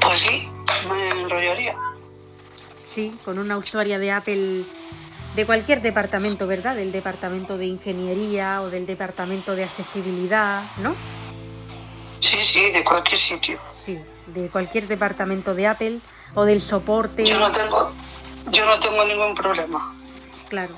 Pues 0.02 0.20
sí, 0.20 0.48
me 0.90 1.10
enrollaría. 1.10 1.76
Sí, 2.86 3.18
con 3.24 3.40
una 3.40 3.58
usuaria 3.58 3.98
de 4.00 4.12
Apple 4.12 4.66
de 5.36 5.46
cualquier 5.46 5.82
departamento, 5.82 6.48
¿verdad? 6.48 6.76
Del 6.76 6.92
departamento 6.92 7.58
de 7.58 7.66
ingeniería 7.66 8.62
o 8.62 8.70
del 8.70 8.86
departamento 8.86 9.56
de 9.56 9.64
accesibilidad, 9.64 10.64
¿no? 10.78 10.96
Sí, 12.20 12.44
sí, 12.44 12.72
de 12.72 12.84
cualquier 12.84 13.20
sitio. 13.20 13.60
Sí, 13.74 14.00
de 14.28 14.50
cualquier 14.50 14.88
departamento 14.88 15.54
de 15.56 15.68
Apple 15.68 16.00
o 16.36 16.44
del 16.44 16.62
soporte. 16.62 17.26
Yo 17.26 17.40
no 17.40 17.52
tengo, 17.52 17.94
yo 18.52 18.66
no 18.66 18.80
tengo 18.80 19.06
ningún 19.06 19.34
problema. 19.34 19.96
Claro. 20.50 20.76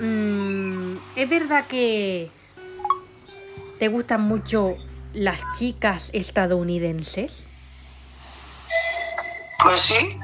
Mm, 0.00 0.96
es 1.16 1.28
verdad 1.28 1.66
que 1.66 2.30
te 3.78 3.88
gustan 3.88 4.22
mucho 4.22 4.76
las 5.16 5.42
chicas 5.58 6.10
estadounidenses. 6.12 7.46
Pues 9.62 9.80
sí, 9.80 10.18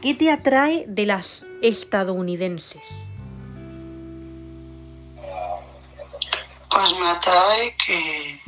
¿Qué 0.00 0.14
te 0.14 0.30
atrae 0.32 0.84
de 0.88 1.06
las 1.06 1.44
estadounidenses? 1.62 3.04
pues 6.70 6.92
me 7.00 7.08
atrae 7.08 7.76
que, 7.84 8.40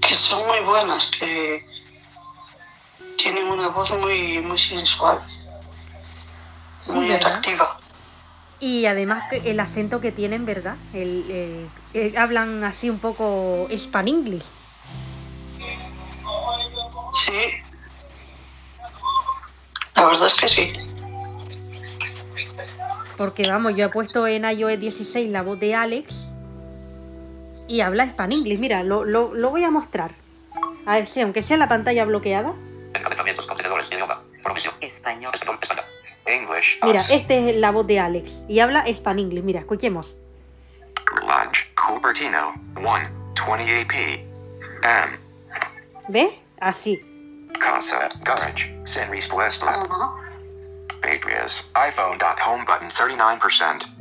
que 0.00 0.14
son 0.14 0.46
muy 0.46 0.60
buenas, 0.60 1.10
que 1.18 1.66
tienen 3.18 3.46
una 3.48 3.68
voz 3.68 3.90
muy, 3.98 4.38
muy 4.40 4.56
sensual, 4.58 5.20
Sí, 6.78 6.92
muy 6.92 7.08
¿verdad? 7.08 7.26
atractiva. 7.26 7.80
Y 8.62 8.86
además 8.86 9.24
que 9.28 9.50
el 9.50 9.58
acento 9.58 10.00
que 10.00 10.12
tienen, 10.12 10.46
¿verdad? 10.46 10.76
El, 10.94 11.24
eh, 11.28 11.66
eh, 11.94 12.14
hablan 12.16 12.62
así 12.62 12.88
un 12.88 13.00
poco 13.00 13.66
span 13.72 14.06
English. 14.06 14.44
Sí, 17.10 17.32
la 19.96 20.06
verdad 20.06 20.28
es 20.28 20.34
que 20.34 20.46
sí. 20.46 20.72
Porque 23.16 23.42
vamos, 23.48 23.74
yo 23.74 23.86
he 23.86 23.88
puesto 23.88 24.28
en 24.28 24.44
iOS 24.44 24.78
16 24.78 25.28
la 25.30 25.42
voz 25.42 25.58
de 25.58 25.74
Alex 25.74 26.28
y 27.66 27.80
habla 27.80 28.04
span 28.04 28.30
English. 28.30 28.60
Mira, 28.60 28.84
lo, 28.84 29.04
lo, 29.04 29.34
lo 29.34 29.50
voy 29.50 29.64
a 29.64 29.72
mostrar. 29.72 30.12
A 30.86 30.94
ver 30.98 31.08
si, 31.08 31.20
aunque 31.20 31.42
sea 31.42 31.56
la 31.56 31.66
pantalla 31.66 32.04
bloqueada. 32.04 32.54
Español. 34.80 35.32
Español. 36.24 36.42
English. 36.42 36.78
Mira, 36.82 37.00
us. 37.00 37.10
esta 37.10 37.34
es 37.34 37.56
la 37.56 37.70
voz 37.70 37.86
de 37.86 37.98
Alex 38.00 38.40
y 38.48 38.60
habla 38.60 38.80
English. 39.18 39.42
Mira, 39.44 39.60
escuchemos. 39.60 40.14
Lunch, 41.20 41.72
Cupertino, 41.74 42.54
1, 42.76 42.84
20 43.46 43.80
AP. 43.82 43.94
M. 44.82 45.18
¿Ves? 46.08 46.30
Así. 46.60 47.48
Casa, 47.58 48.08
Garage, 48.24 48.74
San 48.84 49.10
West 49.10 49.62
Lab, 49.62 49.84
Ajá. 49.90 50.14
Patriots, 51.00 51.68
iPhone. 51.74 52.18
Dot 52.18 52.38
home 52.46 52.64
button 52.64 52.88
39%. 52.88 53.98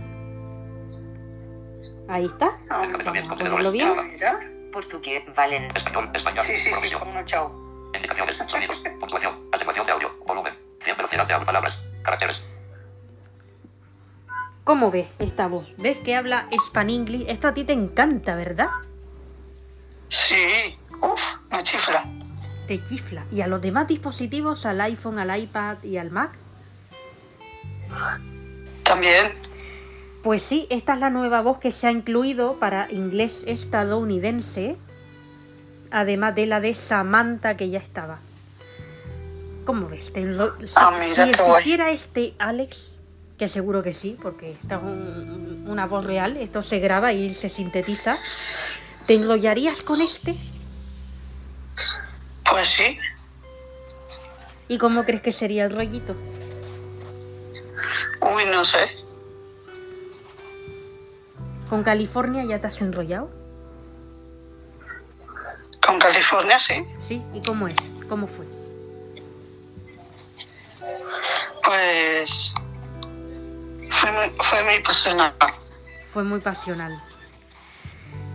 Ahí 2.08 2.26
está. 2.26 2.48
Ah, 2.70 2.86
Vamos 2.88 3.32
a 3.32 3.36
ponerlo 3.36 3.72
bien. 3.72 4.12
mira. 4.12 4.40
Portugués. 4.72 5.24
Valen. 5.36 5.66
Español, 5.76 6.10
español, 6.14 6.44
Sí, 6.46 6.58
sí, 6.58 6.72
sí, 6.82 6.90
chao. 7.26 7.52
Indicaciones, 7.94 8.38
sonidos, 8.50 8.78
puntuación, 9.00 9.48
atenuación 9.52 9.86
de 9.86 9.92
audio, 9.92 10.12
volumen, 10.26 10.54
100 10.84 10.98
velocidad 10.98 11.28
de 11.40 11.46
palabras, 11.46 11.74
caracteres. 12.04 12.38
¿Cómo 14.64 14.92
ves 14.92 15.08
esta 15.20 15.48
voz? 15.48 15.74
¿Ves 15.78 16.00
que 16.00 16.16
habla 16.16 16.48
span 16.52 16.90
English? 16.90 17.26
Esto 17.28 17.48
a 17.48 17.54
ti 17.54 17.64
te 17.64 17.74
encanta, 17.74 18.36
¿verdad? 18.36 18.70
Sí, 20.08 20.78
uff, 21.02 21.22
me 21.52 21.64
chifla. 21.64 22.04
Te 22.68 22.84
chifla. 22.84 23.26
¿Y 23.32 23.42
a 23.42 23.48
los 23.48 23.62
demás 23.62 23.88
dispositivos, 23.88 24.66
al 24.66 24.80
iPhone, 24.82 25.20
al 25.20 25.38
iPad 25.40 25.84
y 25.84 25.98
al 25.98 26.12
Mac? 26.12 26.38
También, 28.84 29.34
Pues 30.24 30.44
sí, 30.44 30.68
esta 30.70 30.94
es 30.94 31.00
la 31.00 31.10
nueva 31.10 31.42
voz 31.42 31.58
que 31.58 31.72
se 31.72 31.88
ha 31.88 31.92
incluido 31.92 32.60
para 32.60 32.88
inglés 32.92 33.44
estadounidense, 33.48 34.78
además 35.90 36.36
de 36.36 36.46
la 36.46 36.60
de 36.62 36.76
Samantha 36.76 37.58
que 37.58 37.70
ya 37.70 37.80
estaba. 37.80 38.20
¿Cómo 39.66 39.88
ves? 39.88 40.12
Te 40.14 40.22
lo- 40.26 40.56
si 40.66 40.74
Ah, 40.76 40.92
mira, 41.00 41.24
si 41.26 41.30
existiera 41.30 41.92
este 41.92 42.34
Alex, 42.40 42.92
que 43.38 43.48
seguro 43.48 43.84
que 43.84 43.94
sí, 43.94 44.18
porque 44.22 44.52
esta 44.54 44.76
es 44.78 44.84
un- 44.84 45.66
una 45.68 45.86
voz 45.86 46.06
real, 46.06 46.38
esto 46.38 46.64
se 46.64 46.80
graba 46.80 47.14
y 47.14 47.34
se 47.34 47.50
sintetiza, 47.50 48.18
¿te 49.06 49.16
enrollarías 49.16 49.82
con 49.82 50.02
este? 50.02 50.36
pues 52.50 52.68
sí. 52.68 52.98
¿Y 54.68 54.78
cómo 54.78 55.06
crees 55.06 55.22
que 55.22 55.32
sería 55.32 55.64
el 55.66 55.74
rollito? 55.74 56.16
Uy, 58.20 58.44
no 58.52 58.66
sé. 58.66 58.78
¿Con 61.70 61.84
California 61.84 62.44
ya 62.44 62.60
te 62.60 62.68
has 62.68 62.82
enrollado? 62.82 63.30
Con 65.86 65.98
California 65.98 66.60
sí. 66.60 66.86
¿Sí? 67.00 67.24
¿Y 67.34 67.42
cómo 67.42 67.70
es? 67.70 67.76
¿Cómo 68.10 68.28
fue? 68.28 68.46
Pues 71.64 72.54
fue 73.90 74.12
muy, 74.12 74.36
fue 74.40 74.64
muy 74.64 74.84
pasional. 74.84 75.34
Fue 76.14 76.24
muy 76.24 76.40
pasional. 76.40 77.02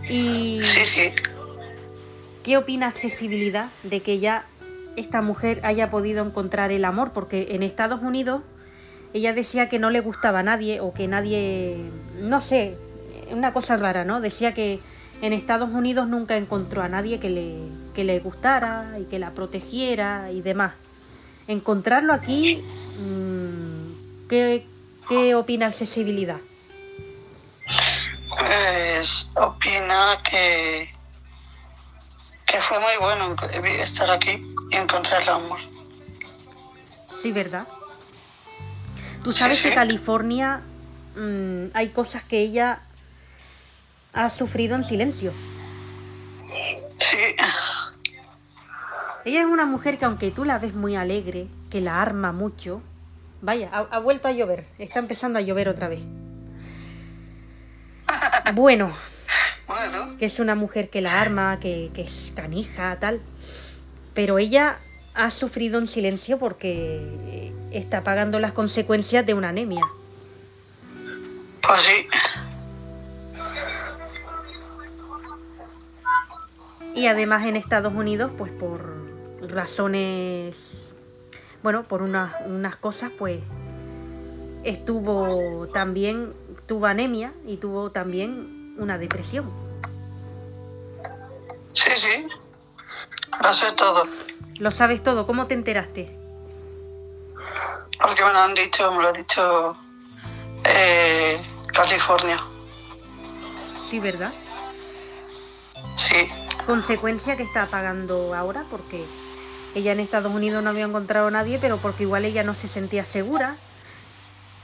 ¿Y 0.09 0.59
Sí, 0.63 0.85
sí. 0.85 1.11
qué 2.43 2.57
opina 2.57 2.87
accesibilidad 2.87 3.69
de 3.83 4.01
que 4.01 4.19
ya 4.19 4.45
esta 4.95 5.21
mujer 5.21 5.59
haya 5.63 5.89
podido 5.89 6.25
encontrar 6.25 6.71
el 6.71 6.85
amor? 6.85 7.11
Porque 7.11 7.49
en 7.51 7.63
Estados 7.63 8.01
Unidos 8.01 8.41
ella 9.13 9.33
decía 9.33 9.67
que 9.67 9.79
no 9.79 9.89
le 9.89 9.99
gustaba 9.99 10.39
a 10.39 10.43
nadie 10.43 10.79
o 10.79 10.93
que 10.93 11.07
nadie, 11.07 11.77
no 12.19 12.41
sé, 12.41 12.77
una 13.31 13.53
cosa 13.53 13.77
rara, 13.77 14.05
¿no? 14.05 14.21
Decía 14.21 14.53
que 14.53 14.79
en 15.21 15.33
Estados 15.33 15.69
Unidos 15.71 16.07
nunca 16.07 16.37
encontró 16.37 16.81
a 16.81 16.89
nadie 16.89 17.19
que 17.19 17.29
le, 17.29 17.57
que 17.93 18.03
le 18.03 18.19
gustara 18.19 18.97
y 18.99 19.03
que 19.05 19.19
la 19.19 19.31
protegiera 19.31 20.31
y 20.31 20.41
demás. 20.41 20.73
Encontrarlo 21.47 22.13
aquí, 22.13 22.63
mm, 22.99 24.27
¿qué, 24.27 24.65
qué 25.07 25.35
opina 25.35 25.67
accesibilidad? 25.67 26.39
Pues 28.37 29.29
opina 29.35 30.21
que, 30.29 30.93
que 32.45 32.57
fue 32.59 32.79
muy 32.79 32.97
bueno 32.99 33.35
estar 33.79 34.11
aquí 34.11 34.41
y 34.71 34.75
encontrar 34.75 35.21
el 35.21 35.29
amor. 35.29 35.59
Sí, 37.15 37.31
¿verdad? 37.31 37.67
Tú 39.23 39.31
sabes 39.33 39.57
sí. 39.59 39.69
que 39.69 39.75
California 39.75 40.61
mm, 41.15 41.67
hay 41.73 41.89
cosas 41.89 42.23
que 42.23 42.41
ella 42.41 42.81
ha 44.13 44.29
sufrido 44.29 44.75
en 44.75 44.83
silencio. 44.83 45.33
Ella 49.27 49.41
es 49.41 49.45
una 49.45 49.65
mujer 49.65 49.97
que 49.97 50.05
aunque 50.05 50.31
tú 50.31 50.45
la 50.45 50.57
ves 50.57 50.73
muy 50.73 50.95
alegre, 50.95 51.47
que 51.69 51.81
la 51.81 52.01
arma 52.01 52.31
mucho, 52.31 52.81
vaya, 53.41 53.69
ha, 53.73 53.79
ha 53.79 53.99
vuelto 53.99 54.29
a 54.29 54.31
llover, 54.31 54.65
está 54.79 54.99
empezando 54.99 55.37
a 55.37 55.41
llover 55.41 55.67
otra 55.67 55.89
vez. 55.89 55.99
Bueno, 58.55 58.93
bueno, 59.67 60.17
que 60.17 60.27
es 60.27 60.39
una 60.39 60.55
mujer 60.55 60.89
que 60.89 61.01
la 61.01 61.19
arma, 61.19 61.59
que, 61.59 61.91
que 61.93 62.03
es 62.03 62.31
canija, 62.33 62.97
tal. 63.01 63.19
Pero 64.13 64.39
ella 64.39 64.79
ha 65.13 65.29
sufrido 65.29 65.77
en 65.77 65.87
silencio 65.87 66.39
porque 66.39 67.51
está 67.71 68.05
pagando 68.05 68.39
las 68.39 68.53
consecuencias 68.53 69.25
de 69.25 69.33
una 69.33 69.49
anemia. 69.49 69.81
pues 71.61 71.81
sí. 71.81 72.07
Y 76.95 77.07
además 77.07 77.45
en 77.45 77.57
Estados 77.57 77.93
Unidos, 77.93 78.31
pues 78.37 78.53
por 78.53 78.96
razones, 79.49 80.87
bueno, 81.63 81.83
por 81.83 82.01
unas, 82.01 82.33
unas 82.45 82.75
cosas, 82.75 83.11
pues 83.17 83.41
estuvo 84.63 85.67
también, 85.67 86.33
tuvo 86.65 86.85
anemia 86.85 87.33
y 87.45 87.57
tuvo 87.57 87.91
también 87.91 88.75
una 88.77 88.97
depresión. 88.97 89.49
Sí, 91.73 91.91
sí. 91.95 92.27
Lo 93.41 93.53
sé 93.53 93.71
todo. 93.73 94.03
Lo 94.59 94.71
sabes 94.71 95.03
todo, 95.03 95.27
¿cómo 95.27 95.47
te 95.47 95.53
enteraste? 95.53 96.17
Porque 98.01 98.23
me 98.23 98.33
lo 98.33 98.39
han 98.39 98.53
dicho, 98.53 98.91
me 98.91 99.01
lo 99.01 99.09
ha 99.09 99.13
dicho 99.13 99.77
eh, 100.65 101.41
California. 101.73 102.39
Sí, 103.87 103.99
¿verdad? 103.99 104.33
Sí, 105.95 106.29
Consecuencia 106.67 107.37
que 107.37 107.43
está 107.43 107.67
pagando 107.67 108.35
ahora 108.35 108.65
porque 108.69 109.05
ella 109.77 109.91
en 109.91 109.99
Estados 109.99 110.33
Unidos 110.33 110.63
no 110.63 110.71
había 110.71 110.85
encontrado 110.85 111.27
a 111.27 111.31
nadie, 111.31 111.59
pero 111.59 111.77
porque 111.77 112.03
igual 112.03 112.25
ella 112.25 112.43
no 112.43 112.55
se 112.55 112.67
sentía 112.67 113.05
segura. 113.05 113.57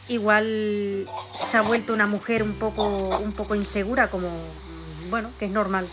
Igual 0.07 1.07
se 1.36 1.57
ha 1.57 1.61
vuelto 1.61 1.93
una 1.93 2.07
mujer 2.07 2.43
un 2.43 2.55
poco, 2.59 3.18
un 3.20 3.32
poco 3.32 3.55
insegura, 3.55 4.09
como, 4.09 4.30
bueno, 5.09 5.30
que 5.39 5.45
es 5.45 5.51
normal. 5.51 5.88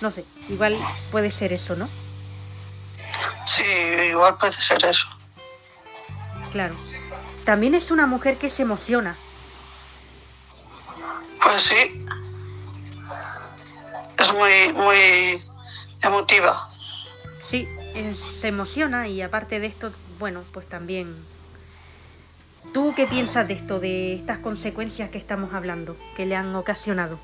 No 0.00 0.10
sé, 0.10 0.24
igual 0.48 0.78
puede 1.10 1.30
ser 1.30 1.52
eso, 1.52 1.74
¿no? 1.74 1.88
sí, 3.44 3.64
igual 4.10 4.36
puede 4.36 4.52
ser 4.52 4.84
eso. 4.84 5.08
Claro. 6.52 6.76
También 7.44 7.74
es 7.74 7.90
una 7.90 8.06
mujer 8.06 8.36
que 8.38 8.50
se 8.50 8.62
emociona. 8.62 9.16
Pues 11.42 11.62
sí. 11.62 12.04
Es 14.18 14.32
muy, 14.34 14.72
muy 14.74 15.44
emotiva. 16.02 16.70
Sí, 17.42 17.68
es- 17.96 18.18
se 18.18 18.48
emociona 18.48 19.08
y 19.08 19.22
aparte 19.22 19.60
de 19.60 19.66
esto, 19.66 19.92
bueno, 20.18 20.44
pues 20.52 20.68
también... 20.68 21.16
¿Tú 22.72 22.92
qué 22.94 23.06
piensas 23.06 23.46
de 23.48 23.54
esto, 23.54 23.80
de 23.80 24.14
estas 24.14 24.38
consecuencias 24.38 25.10
que 25.10 25.18
estamos 25.18 25.54
hablando, 25.54 25.96
que 26.16 26.26
le 26.26 26.36
han 26.36 26.54
ocasionado? 26.56 27.18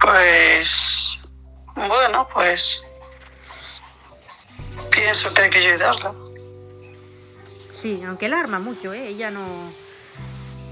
Pues, 0.00 1.18
bueno, 1.74 2.28
pues 2.32 2.82
pienso 4.90 5.32
que 5.34 5.42
hay 5.42 5.50
que 5.50 5.58
ayudarla. 5.58 6.14
Sí, 7.72 8.02
aunque 8.06 8.28
la 8.28 8.40
arma 8.40 8.58
mucho, 8.58 8.92
¿eh? 8.92 9.08
Ella 9.08 9.30
no... 9.30 9.72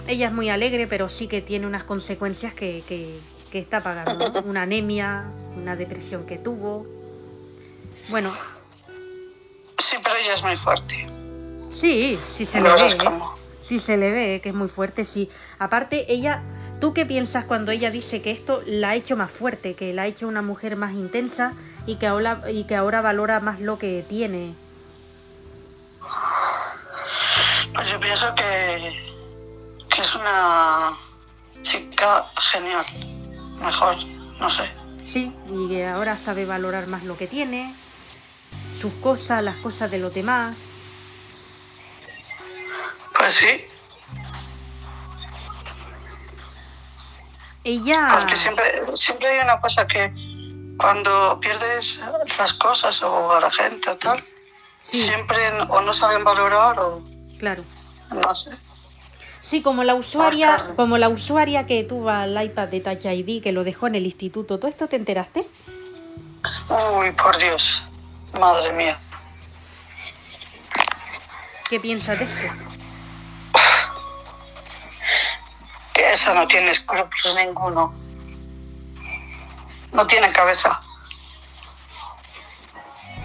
Ella 0.07 0.29
es 0.29 0.33
muy 0.33 0.49
alegre, 0.49 0.87
pero 0.87 1.09
sí 1.09 1.27
que 1.29 1.43
tiene 1.43 1.67
unas 1.67 1.85
consecuencias 1.85 2.55
que, 2.55 2.83
que, 2.87 3.21
que 3.51 3.59
está 3.59 3.83
pagando. 3.83 4.17
¿no? 4.31 4.41
Una 4.49 4.63
anemia, 4.63 5.25
una 5.57 5.77
depresión 5.77 6.25
que 6.27 6.39
tuvo. 6.39 6.87
Bueno, 8.11 8.33
Sí, 9.79 9.97
pero 10.03 10.17
ella 10.17 10.35
es 10.35 10.43
muy 10.43 10.57
fuerte. 10.57 11.07
sí, 11.71 12.19
sí 12.37 12.47
se 12.47 12.61
le 12.61 12.73
ve, 12.73 12.87
¿eh? 12.89 13.21
Sí 13.63 13.79
se 13.79 13.97
le 13.97 14.11
ve, 14.11 14.41
que 14.43 14.49
es 14.49 14.55
muy 14.55 14.69
fuerte, 14.69 15.05
sí. 15.05 15.31
Aparte, 15.59 16.13
ella... 16.13 16.43
¿Tú 16.81 16.95
qué 16.95 17.05
piensas 17.05 17.45
cuando 17.45 17.73
ella 17.73 17.91
dice 17.91 18.23
que 18.23 18.31
esto 18.31 18.63
la 18.65 18.91
ha 18.91 18.95
hecho 18.95 19.17
más 19.17 19.33
fuerte, 19.33 19.75
que 19.75 19.93
la 19.93 20.03
ha 20.03 20.07
hecho 20.07 20.29
una 20.29 20.43
mujer 20.43 20.77
más 20.77 20.93
intensa 20.93 21.55
y 21.87 21.97
que 21.97 22.07
ahora, 22.07 22.43
y 22.49 22.65
que 22.65 22.77
ahora 22.77 23.01
valora 23.01 23.41
más 23.41 23.59
lo 23.59 23.79
que 23.81 24.05
tiene? 24.09 24.55
Pues 27.75 27.91
yo 27.91 27.99
pienso 27.99 28.33
que, 28.37 28.93
que 29.91 30.01
es 30.01 30.15
una 30.15 30.91
chica 31.63 32.27
genial. 32.53 32.85
Mejor, 33.61 33.97
no 34.39 34.49
sé. 34.49 34.71
Sí, 35.05 35.35
y 35.51 35.69
que 35.69 35.85
ahora 35.85 36.17
sabe 36.17 36.45
valorar 36.45 36.87
más 36.87 37.03
lo 37.03 37.17
que 37.17 37.27
tiene, 37.27 37.75
sus 38.75 38.93
cosas, 38.95 39.43
las 39.43 39.57
cosas 39.57 39.91
de 39.91 39.99
los 39.99 40.12
demás. 40.12 40.57
Pues 43.19 43.35
sí, 43.35 43.64
Ella... 47.64 48.09
porque 48.11 48.37
siempre, 48.37 48.64
siempre 48.95 49.29
hay 49.29 49.41
una 49.41 49.61
cosa 49.61 49.87
que 49.87 50.12
cuando 50.79 51.39
pierdes 51.41 52.01
las 52.39 52.55
cosas 52.55 53.03
o 53.03 53.33
a 53.33 53.41
la 53.41 53.51
gente 53.51 53.91
o 53.91 53.97
tal, 53.97 54.25
Sí, 54.81 55.01
siempre 55.03 55.37
o 55.69 55.81
no 55.83 55.93
saben 55.93 56.25
valorar 56.25 56.79
o 56.81 57.03
claro. 57.39 57.64
no 58.11 58.35
sé. 58.35 58.57
Sí, 59.43 59.61
como 59.61 59.85
la 59.85 59.95
usuaria, 59.95 60.57
como 60.77 60.99
la 60.99 61.09
usuaria 61.09 61.66
que 61.66 61.85
tuvo 61.85 62.11
el 62.11 62.41
iPad 62.43 62.69
de 62.69 62.81
Touch 62.81 63.05
ID 63.05 63.43
que 63.43 63.53
lo 63.53 63.64
dejó 63.64 63.87
en 63.87 63.97
el 63.97 64.07
instituto, 64.07 64.59
¿todo 64.59 64.69
esto 64.69 64.89
te 64.89 64.97
enteraste? 64.97 65.47
Uy, 66.71 67.12
por 67.12 67.37
Dios. 67.39 67.83
Madre 68.33 68.72
mía. 68.72 69.01
¿Qué 71.68 71.79
piensas 71.81 72.18
de 72.18 72.24
esto? 72.24 72.49
Que 75.93 76.12
esa 76.12 76.35
no 76.35 76.47
tiene 76.47 76.70
escrúpulos 76.70 77.37
ninguno. 77.37 77.95
No 79.93 80.07
tiene 80.07 80.33
cabeza. 80.33 80.83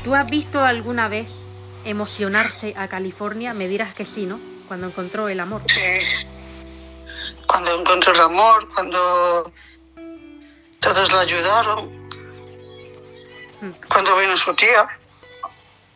¿Tú 0.03 0.13
has 0.15 0.29
visto 0.29 0.63
alguna 0.63 1.07
vez 1.07 1.29
emocionarse 1.85 2.73
a 2.77 2.89
California? 2.89 3.53
Me 3.53 3.67
dirás 3.67 3.93
que 3.93 4.05
sí, 4.05 4.25
¿no? 4.25 4.39
Cuando 4.67 4.87
encontró 4.87 5.29
el 5.29 5.39
amor. 5.39 5.61
Sí. 5.67 6.27
Cuando 7.47 7.79
encontró 7.79 8.11
el 8.11 8.19
amor, 8.19 8.67
cuando 8.73 9.53
todos 10.79 11.11
la 11.13 11.21
ayudaron. 11.21 12.02
Cuando 13.89 14.17
vino 14.17 14.35
su 14.37 14.53
tía. 14.53 14.87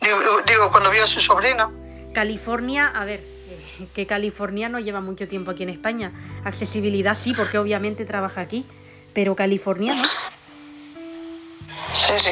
Digo, 0.01 0.19
digo, 0.45 0.71
cuando 0.71 0.89
vio 0.89 1.03
a 1.03 1.07
su 1.07 1.19
sobrina. 1.19 1.69
California, 2.13 2.87
a 2.87 3.05
ver, 3.05 3.19
eh, 3.21 3.87
que 3.93 4.07
California 4.07 4.69
no 4.69 4.79
lleva 4.79 5.01
mucho 5.01 5.27
tiempo 5.27 5.51
aquí 5.51 5.63
en 5.63 5.69
España. 5.69 6.11
Accesibilidad 6.43 7.15
sí, 7.15 7.33
porque 7.35 7.57
obviamente 7.57 8.05
trabaja 8.05 8.41
aquí, 8.41 8.65
pero 9.13 9.35
California 9.35 9.95
no. 9.95 10.03
Sí, 11.93 12.13
sí. 12.19 12.31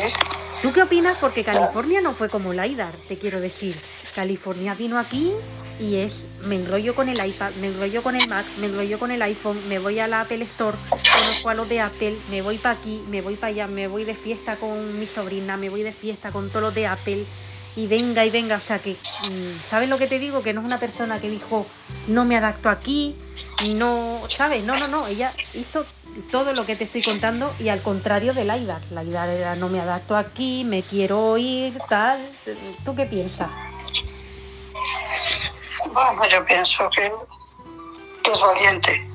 ¿Tú 0.66 0.74
qué 0.74 0.82
opinas? 0.82 1.20
Porque 1.20 1.44
California 1.44 2.02
no 2.02 2.16
fue 2.16 2.28
como 2.28 2.52
Laidar, 2.52 2.96
te 3.08 3.20
quiero 3.20 3.40
decir. 3.40 3.80
California 4.16 4.74
vino 4.74 4.98
aquí 4.98 5.32
y 5.80 5.98
es, 5.98 6.26
me 6.42 6.56
enrollo 6.56 6.96
con 6.96 7.08
el 7.08 7.24
iPad, 7.24 7.52
me 7.62 7.68
enrollo 7.68 8.02
con 8.02 8.16
el 8.16 8.28
Mac, 8.28 8.48
me 8.58 8.66
enrollo 8.66 8.98
con 8.98 9.12
el 9.12 9.22
iPhone, 9.22 9.70
me 9.70 9.78
voy 9.78 10.00
a 10.00 10.08
la 10.08 10.22
Apple 10.22 10.44
Store, 10.46 10.76
conozco 10.90 11.50
a 11.50 11.54
los 11.54 11.70
de 11.70 11.82
Apple, 11.82 12.18
me 12.32 12.42
voy 12.42 12.58
para 12.58 12.80
aquí, 12.80 13.00
me 13.08 13.22
voy 13.22 13.36
para 13.36 13.54
allá, 13.54 13.68
me 13.68 13.88
voy 13.88 14.06
de 14.06 14.16
fiesta 14.16 14.56
con 14.56 15.00
mi 15.00 15.06
sobrina, 15.06 15.56
me 15.56 15.70
voy 15.70 15.84
de 15.84 15.94
fiesta 15.94 16.32
con 16.32 16.50
todos 16.50 16.64
los 16.64 16.74
de 16.74 16.88
Apple. 16.88 17.28
Y 17.76 17.88
venga 17.88 18.24
y 18.24 18.30
venga, 18.30 18.56
o 18.56 18.62
sea 18.62 18.80
que, 18.80 18.98
mm, 19.30 19.62
¿sabes 19.62 19.90
lo 19.90 19.98
que 19.98 20.08
te 20.08 20.18
digo? 20.20 20.44
Que 20.44 20.54
no 20.54 20.62
es 20.62 20.66
una 20.66 20.80
persona 20.80 21.20
que 21.20 21.30
dijo, 21.30 21.66
no 22.08 22.24
me 22.24 22.38
adapto 22.38 22.70
aquí, 22.70 23.16
no, 23.76 24.22
¿sabes? 24.28 24.64
No, 24.64 24.78
no, 24.78 24.88
no, 24.88 25.08
ella 25.08 25.34
hizo 25.54 25.86
todo 26.32 26.54
lo 26.54 26.66
que 26.66 26.76
te 26.76 26.86
estoy 26.86 27.02
contando 27.02 27.54
y 27.60 27.70
al 27.70 27.82
contrario 27.82 28.34
de 28.34 28.46
Laidar. 28.46 28.82
Laidar 28.92 29.30
era, 29.30 29.56
no 29.56 29.68
me 29.68 29.82
adapto 29.82 30.16
aquí, 30.16 30.64
me 30.64 30.84
quiero 30.84 31.38
ir, 31.38 31.78
tal. 31.90 32.32
¿Tú 32.86 32.96
qué 32.96 33.06
piensas? 33.06 33.50
Bueno, 35.92 36.28
yo 36.30 36.46
pienso 36.46 36.90
que, 36.90 37.12
que 38.24 38.32
es 38.32 38.42
valiente. 38.42 39.15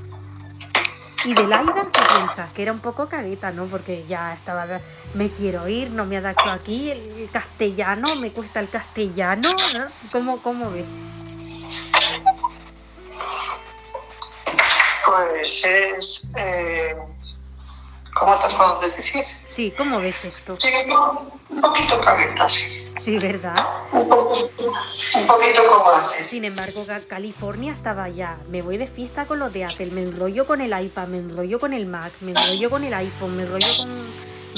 ¿Y 1.24 1.34
de 1.34 1.46
Laidar 1.46 1.90
qué 1.92 2.00
piensas? 2.14 2.52
Que 2.52 2.62
era 2.62 2.72
un 2.72 2.80
poco 2.80 3.08
cagueta, 3.08 3.50
¿no? 3.50 3.66
Porque 3.66 4.04
ya 4.06 4.34
estaba, 4.34 4.66
me 5.14 5.30
quiero 5.30 5.68
ir, 5.68 5.90
no 5.90 6.06
me 6.06 6.16
adapto 6.16 6.50
aquí, 6.50 6.90
el, 6.90 7.20
el 7.20 7.30
castellano, 7.30 8.16
me 8.16 8.32
cuesta 8.32 8.60
el 8.60 8.70
castellano, 8.70 9.48
¿no? 9.78 9.86
¿Cómo, 10.12 10.42
cómo 10.42 10.70
ves? 10.70 10.88
Pues 15.04 15.64
es. 15.64 16.30
Eh, 16.36 16.96
¿Cómo 18.14 18.38
te 18.38 18.48
puedo 18.54 18.80
decir? 18.80 19.24
Sí, 19.48 19.72
¿cómo 19.76 19.98
ves 19.98 20.24
esto? 20.24 20.56
Sí, 20.58 20.70
un 21.51 21.61
poquito 21.61 22.01
cabeza, 22.01 22.48
sí. 22.48 22.76
Sí, 22.98 23.16
¿verdad? 23.18 23.55
Un, 23.92 24.09
poco- 24.09 24.51
un 25.14 25.26
poquito 25.26 25.62
como 25.68 25.90
antes. 25.90 26.26
Sin 26.28 26.44
embargo, 26.44 26.84
Ca- 26.86 27.01
California 27.09 27.72
estaba 27.72 28.09
ya. 28.11 28.36
Me 28.48 28.61
voy 28.61 28.76
de 28.76 28.86
fiesta 28.86 29.26
con 29.26 29.38
los 29.38 29.53
de 29.53 29.64
Apple, 29.64 29.90
me 29.90 30.03
enrollo 30.03 30.46
con 30.46 30.61
el 30.61 30.78
iPad, 30.78 31.09
me 31.09 31.16
enrollo 31.18 31.59
con 31.59 31.72
el 31.72 31.86
Mac, 31.86 32.12
me 32.20 32.32
enrollo 32.32 32.68
con 32.70 32.84
el 32.84 32.92
iPhone, 32.92 33.36
me 33.36 33.44
enrollo 33.44 33.66
con, 33.78 34.11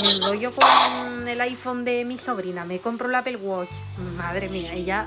me 0.03 0.11
enrollo 0.17 0.53
con 0.55 1.29
el 1.29 1.41
iPhone 1.41 1.85
de 1.85 2.05
mi 2.05 2.19
sobrina, 2.19 2.65
me 2.65 2.81
compro 2.81 3.09
el 3.09 3.15
Apple 3.15 3.37
Watch. 3.37 3.71
Madre 4.17 4.49
mía, 4.49 4.73
ella, 4.75 5.07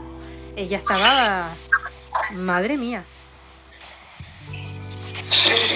ella 0.55 0.77
estaba. 0.77 1.55
Madre 2.35 2.77
mía. 2.77 3.03
Sí, 5.25 5.57
sí. 5.57 5.75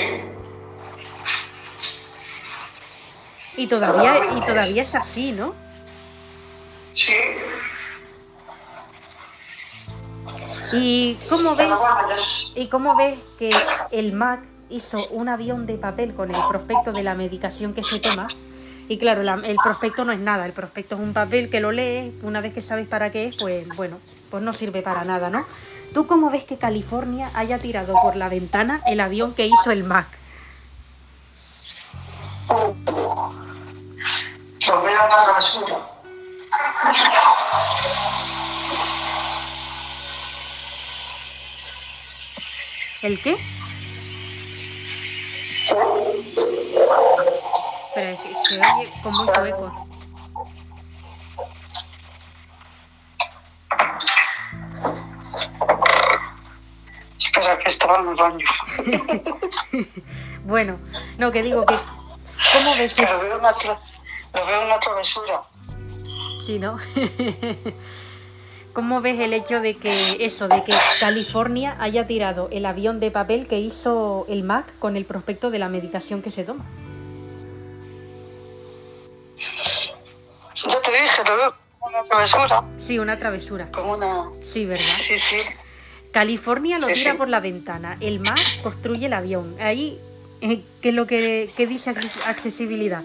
Y 3.57 3.67
todavía, 3.67 4.19
y 4.37 4.39
todavía 4.45 4.83
es 4.83 4.95
así, 4.95 5.33
¿no? 5.33 5.53
Sí. 6.93 7.13
¿Y 10.73 11.15
cómo 11.29 11.55
ves? 11.55 12.51
¿Y 12.55 12.67
cómo 12.67 12.95
ves 12.95 13.17
que 13.37 13.51
el 13.91 14.13
Mac 14.13 14.41
hizo 14.69 14.97
un 15.09 15.27
avión 15.29 15.65
de 15.65 15.77
papel 15.77 16.13
con 16.13 16.29
el 16.33 16.41
prospecto 16.47 16.91
de 16.91 17.03
la 17.03 17.15
medicación 17.15 17.73
que 17.73 17.81
se 17.83 17.99
toma? 17.99 18.27
Y 18.87 18.97
claro, 18.97 19.21
la- 19.23 19.41
el 19.43 19.55
prospecto 19.63 20.03
no 20.03 20.11
es 20.11 20.19
nada, 20.19 20.45
el 20.45 20.53
prospecto 20.53 20.95
es 20.95 21.01
un 21.01 21.13
papel 21.13 21.49
que 21.49 21.59
lo 21.59 21.71
lees, 21.71 22.13
una 22.23 22.41
vez 22.41 22.53
que 22.53 22.61
sabes 22.61 22.87
para 22.87 23.11
qué 23.11 23.27
es, 23.27 23.37
pues 23.37 23.67
bueno, 23.75 23.99
pues 24.31 24.41
no 24.43 24.53
sirve 24.53 24.81
para 24.81 25.03
nada, 25.03 25.29
¿no? 25.29 25.45
¿Tú 25.93 26.05
cómo 26.07 26.29
ves 26.29 26.43
que 26.43 26.57
California 26.57 27.31
haya 27.33 27.57
tirado 27.59 27.93
por 28.01 28.15
la 28.15 28.29
ventana 28.29 28.81
el 28.85 28.99
avión 28.99 29.33
que 29.33 29.47
hizo 29.47 29.71
el 29.71 29.83
Mac? 29.83 30.07
Lo 34.67 34.81
veo 34.83 34.99
basura. 35.33 35.77
¿El 43.01 43.21
qué? 43.21 43.37
Que 47.95 48.17
se 48.43 48.55
oye 48.59 48.91
con 49.03 49.11
mucho 49.13 49.45
eco. 49.45 49.85
Espera, 57.17 57.57
que 57.59 57.69
estaba 57.69 57.99
en 57.99 58.07
el 58.09 58.15
baño. 58.15 58.45
Bueno, 60.45 60.79
no, 61.19 61.31
que 61.31 61.43
digo 61.43 61.63
que... 61.65 61.75
¿Cómo 61.75 62.75
ves 62.77 62.93
Que 62.95 63.03
lo 63.03 63.19
veo 63.19 63.39
tra- 63.39 63.79
lo 64.33 64.45
veo 64.47 64.61
en 64.63 64.69
la 64.69 64.79
travesura. 64.79 65.43
Sí, 66.45 66.59
¿no? 66.59 66.77
¿Cómo 68.73 69.01
ves 69.01 69.19
el 69.19 69.33
hecho 69.33 69.59
de 69.61 69.75
que 69.77 70.17
eso, 70.23 70.47
de 70.47 70.63
que 70.63 70.73
California 70.99 71.75
haya 71.79 72.07
tirado 72.07 72.47
el 72.51 72.65
avión 72.65 72.99
de 72.99 73.11
papel 73.11 73.47
que 73.47 73.59
hizo 73.59 74.25
el 74.29 74.43
Mac 74.43 74.71
con 74.79 74.95
el 74.95 75.05
prospecto 75.05 75.49
de 75.51 75.59
la 75.59 75.69
medicación 75.69 76.21
que 76.21 76.31
se 76.31 76.43
toma? 76.43 76.65
Ya 79.35 80.81
te 80.81 80.91
dije, 80.91 81.21
lo 81.27 81.35
veo 81.37 81.55
como 81.79 81.95
una 81.97 82.03
travesura. 82.03 82.63
Sí, 82.77 82.99
una 82.99 83.17
travesura. 83.17 83.71
Como 83.71 83.93
una. 83.93 84.29
Sí, 84.45 84.65
¿verdad? 84.65 84.85
Sí, 84.97 85.17
sí. 85.17 85.37
California 86.11 86.77
lo 86.79 86.87
Sí, 86.87 86.93
tira 86.93 87.11
sí. 87.13 87.17
por 87.17 87.27
la 87.29 87.39
ventana, 87.39 87.97
el 87.99 88.19
Mac 88.19 88.39
construye 88.63 89.07
el 89.07 89.13
avión. 89.13 89.55
Ahí, 89.59 89.99
eh, 90.41 90.61
¿qué 90.81 90.89
es 90.89 90.95
lo 90.95 91.05
que, 91.07 91.51
que 91.55 91.67
dice 91.67 91.91
acces- 91.93 92.25
accesibilidad? 92.25 93.03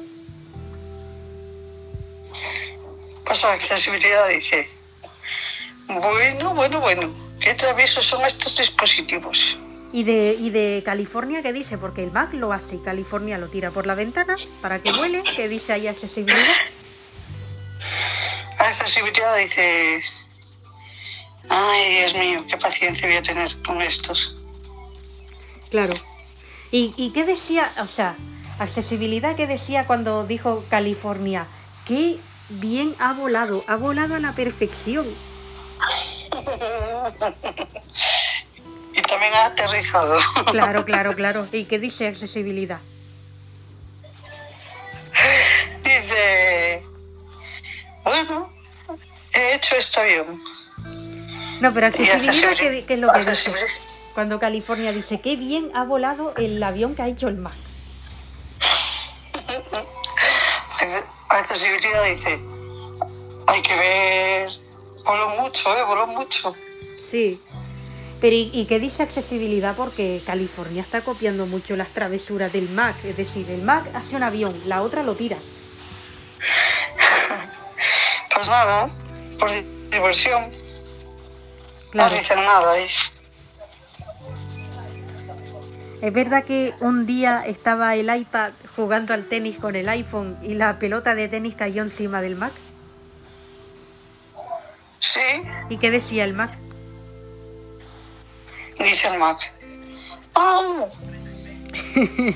La 3.26 3.52
accesibilidad 3.52 4.28
dice. 4.28 4.70
Bueno, 5.86 6.54
bueno, 6.54 6.80
bueno. 6.80 7.14
¿Qué 7.40 7.54
traviesos 7.54 8.04
son 8.04 8.24
estos 8.24 8.56
dispositivos? 8.56 9.58
¿Y 9.92 10.04
de, 10.04 10.36
¿Y 10.38 10.50
de 10.50 10.82
California 10.84 11.42
qué 11.42 11.52
dice? 11.52 11.78
Porque 11.78 12.02
el 12.02 12.10
Mac 12.10 12.32
lo 12.34 12.52
hace 12.52 12.76
y 12.76 12.78
California 12.78 13.38
lo 13.38 13.48
tira 13.48 13.70
por 13.70 13.86
la 13.86 13.94
ventana 13.94 14.36
para 14.60 14.82
que 14.82 14.92
vuele. 14.92 15.22
¿Qué 15.36 15.48
dice 15.48 15.72
ahí 15.72 15.86
accesibilidad? 15.86 16.54
Accesibilidad 18.58 19.36
dice... 19.36 20.02
Ay, 21.48 21.98
Dios 21.98 22.14
mío, 22.14 22.44
qué 22.48 22.56
paciencia 22.56 23.06
voy 23.06 23.18
a 23.18 23.22
tener 23.22 23.62
con 23.62 23.82
estos. 23.82 24.36
Claro. 25.70 25.94
¿Y, 26.70 26.94
¿Y 26.96 27.10
qué 27.10 27.24
decía? 27.24 27.74
O 27.78 27.86
sea, 27.86 28.16
accesibilidad, 28.58 29.36
¿qué 29.36 29.46
decía 29.46 29.86
cuando 29.86 30.26
dijo 30.26 30.64
California? 30.70 31.46
Qué 31.84 32.18
bien 32.48 32.94
ha 32.98 33.12
volado, 33.12 33.64
ha 33.66 33.76
volado 33.76 34.14
a 34.14 34.18
la 34.18 34.32
perfección. 34.32 35.06
y 38.92 39.02
también 39.02 39.34
ha 39.34 39.46
aterrizado. 39.46 40.18
Claro, 40.50 40.84
claro, 40.84 41.14
claro. 41.16 41.48
¿Y 41.52 41.64
qué 41.64 41.78
dice 41.78 42.08
accesibilidad? 42.08 42.80
Dice... 45.82 46.84
Bueno, 48.04 48.52
he 49.32 49.54
hecho 49.54 49.76
este 49.76 50.00
avión. 50.00 50.42
No, 51.60 51.72
pero 51.72 51.86
accesibilidad, 51.86 52.56
¿qué, 52.58 52.84
es 52.86 52.98
lo 52.98 53.08
que 53.10 53.24
dice? 53.24 53.54
Cuando 54.12 54.38
California 54.38 54.92
dice, 54.92 55.20
qué 55.20 55.36
bien 55.36 55.70
ha 55.74 55.84
volado 55.84 56.34
el 56.36 56.62
avión 56.62 56.94
que 56.94 57.02
ha 57.02 57.08
hecho 57.08 57.28
el 57.28 57.36
Mac. 57.36 57.54
Accesibilidad 61.28 62.04
dice... 62.04 62.42
Hay 63.46 63.62
que 63.62 63.76
ver... 63.76 64.48
Voló 65.04 65.28
mucho, 65.40 65.76
¿eh? 65.76 65.84
Voló 65.84 66.06
mucho. 66.06 66.54
Sí. 67.10 67.40
Pero 68.20 68.34
¿y, 68.34 68.50
y 68.52 68.66
qué 68.66 68.78
dice 68.78 69.02
accesibilidad? 69.02 69.76
Porque 69.76 70.22
California 70.24 70.82
está 70.82 71.04
copiando 71.04 71.46
mucho 71.46 71.76
las 71.76 71.92
travesuras 71.92 72.52
del 72.52 72.70
Mac. 72.70 72.96
Es 73.04 73.16
decir, 73.16 73.50
el 73.50 73.62
Mac 73.62 73.90
hace 73.94 74.16
un 74.16 74.22
avión, 74.22 74.62
la 74.66 74.82
otra 74.82 75.02
lo 75.02 75.16
tira. 75.16 75.38
Pues 78.34 78.48
nada, 78.48 78.90
por 79.38 79.50
diversión. 79.90 80.52
Claro. 81.90 82.10
No 82.10 82.18
dicen 82.18 82.40
nada, 82.40 82.80
¿eh? 82.80 82.88
Es 86.04 86.12
verdad 86.12 86.44
que 86.44 86.74
un 86.80 87.06
día 87.06 87.42
estaba 87.46 87.94
el 87.96 88.14
iPad 88.14 88.52
jugando 88.76 89.14
al 89.14 89.24
tenis 89.24 89.56
con 89.56 89.74
el 89.74 89.88
iPhone 89.88 90.36
y 90.42 90.52
la 90.52 90.78
pelota 90.78 91.14
de 91.14 91.28
tenis 91.28 91.54
cayó 91.54 91.80
encima 91.80 92.20
del 92.20 92.36
Mac. 92.36 92.52
Sí, 94.98 95.20
¿Y 95.70 95.78
qué 95.78 95.90
decía 95.90 96.24
el 96.24 96.34
Mac? 96.34 96.58
dice 98.78 99.08
el 99.08 99.18
Mac. 99.18 99.38
¡Oh! 100.36 100.90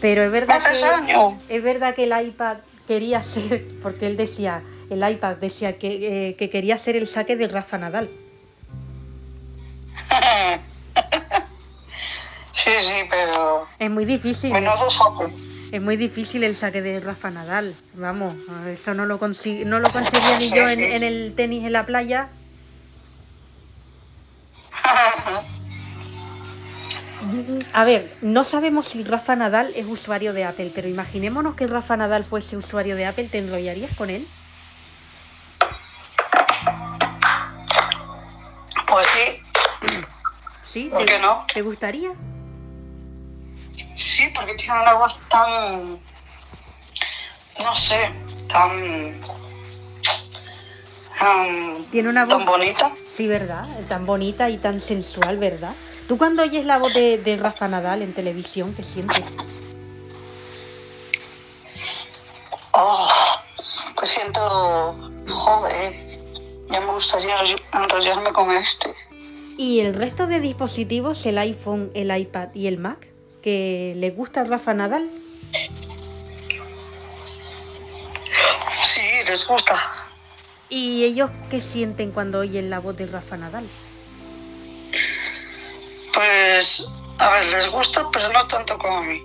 Pero 0.00 0.22
es 0.24 0.32
verdad 0.32 0.58
¡Me 0.58 0.66
haces 0.68 1.02
que 1.06 1.56
es 1.56 1.62
verdad 1.62 1.94
que 1.94 2.10
el 2.10 2.26
iPad 2.26 2.56
quería 2.88 3.22
ser, 3.22 3.68
porque 3.80 4.08
él 4.08 4.16
decía, 4.16 4.64
el 4.90 5.08
iPad 5.08 5.36
decía 5.36 5.78
que, 5.78 6.30
eh, 6.30 6.34
que 6.34 6.50
quería 6.50 6.76
ser 6.76 6.96
el 6.96 7.06
saque 7.06 7.36
de 7.36 7.46
Rafa 7.46 7.78
Nadal. 7.78 8.10
Sí, 12.68 12.74
sí, 12.82 13.06
pero... 13.10 13.66
Es 13.78 13.90
muy 13.90 14.04
difícil. 14.04 14.52
Menudo 14.52 14.90
saco. 14.90 15.30
Es 15.72 15.80
muy 15.82 15.96
difícil 15.96 16.44
el 16.44 16.54
saque 16.56 16.80
de 16.82 17.00
Rafa 17.00 17.30
Nadal. 17.30 17.74
Vamos, 17.94 18.34
eso 18.68 18.94
no 18.94 19.04
lo, 19.06 19.18
consi- 19.20 19.64
no 19.64 19.78
lo 19.80 19.90
conseguía 19.90 20.38
ni 20.38 20.48
Sí, 20.48 20.54
yo 20.56 20.68
en, 20.68 20.78
sí. 20.78 20.84
en 20.84 21.02
el 21.02 21.34
tenis 21.36 21.64
en 21.64 21.72
la 21.72 21.84
playa. 21.86 22.28
A 27.72 27.84
ver, 27.84 28.16
no 28.22 28.44
sabemos 28.44 28.86
si 28.86 29.02
Rafa 29.04 29.34
Nadal 29.36 29.72
es 29.74 29.84
usuario 29.86 30.32
de 30.32 30.44
Apple, 30.44 30.70
pero 30.74 30.88
imaginémonos 30.88 31.56
que 31.56 31.66
Rafa 31.66 31.96
Nadal 31.96 32.24
fuese 32.24 32.56
usuario 32.56 32.94
de 32.96 33.06
Apple, 33.06 33.24
¿te 33.30 33.38
enrollarías 33.38 33.94
con 33.96 34.08
él? 34.08 34.26
Pues 38.86 39.06
sí, 39.08 39.42
¿Sí? 40.62 40.88
¿Por 40.90 41.00
¿Te, 41.00 41.06
qué 41.06 41.18
no? 41.18 41.44
¿Te 41.52 41.60
gustaría? 41.62 42.10
Sí, 43.98 44.30
porque 44.34 44.54
tiene 44.54 44.80
una 44.80 44.94
voz 44.94 45.20
tan... 45.28 46.00
No 47.58 47.74
sé, 47.74 48.12
tan... 48.48 49.20
um, 51.20 51.90
Tiene 51.90 52.08
una 52.08 52.26
tan 52.26 52.44
voz... 52.44 52.58
bonita. 52.58 52.92
Sí, 53.08 53.26
¿verdad? 53.26 53.66
Tan 53.88 54.06
bonita 54.06 54.48
y 54.50 54.58
tan 54.58 54.80
sensual, 54.80 55.38
¿verdad? 55.38 55.74
¿Tú 56.06 56.16
cuando 56.16 56.42
oyes 56.42 56.64
la 56.64 56.78
voz 56.78 56.94
de, 56.94 57.18
de 57.18 57.36
Rafa 57.36 57.68
Nadal 57.68 58.02
en 58.02 58.14
televisión, 58.14 58.74
qué 58.74 58.84
sientes? 58.84 59.24
Oh, 62.72 63.08
pues 63.96 64.10
siento... 64.10 65.10
Joder, 65.28 65.92
ya 66.70 66.80
me 66.80 66.92
gustaría 66.92 67.34
enrollarme 67.74 68.32
con 68.32 68.50
este. 68.52 68.94
¿Y 69.58 69.80
el 69.80 69.94
resto 69.94 70.26
de 70.28 70.38
dispositivos, 70.40 71.26
el 71.26 71.36
iPhone, 71.38 71.90
el 71.94 72.16
iPad 72.16 72.48
y 72.54 72.68
el 72.68 72.78
Mac, 72.78 73.08
que 73.48 73.94
le 73.96 74.10
gusta 74.10 74.44
Rafa 74.44 74.74
Nadal? 74.74 75.08
Sí, 78.82 79.00
les 79.26 79.46
gusta. 79.46 79.74
¿Y 80.68 81.02
ellos 81.04 81.30
qué 81.48 81.62
sienten 81.62 82.12
cuando 82.12 82.40
oyen 82.40 82.68
la 82.68 82.78
voz 82.78 82.94
de 82.98 83.06
Rafa 83.06 83.38
Nadal? 83.38 83.66
Pues, 86.12 86.86
a 87.18 87.30
ver, 87.30 87.46
les 87.46 87.70
gusta, 87.70 88.10
pero 88.12 88.30
no 88.30 88.46
tanto 88.46 88.76
como 88.76 88.98
a 88.98 89.02
mí. 89.02 89.22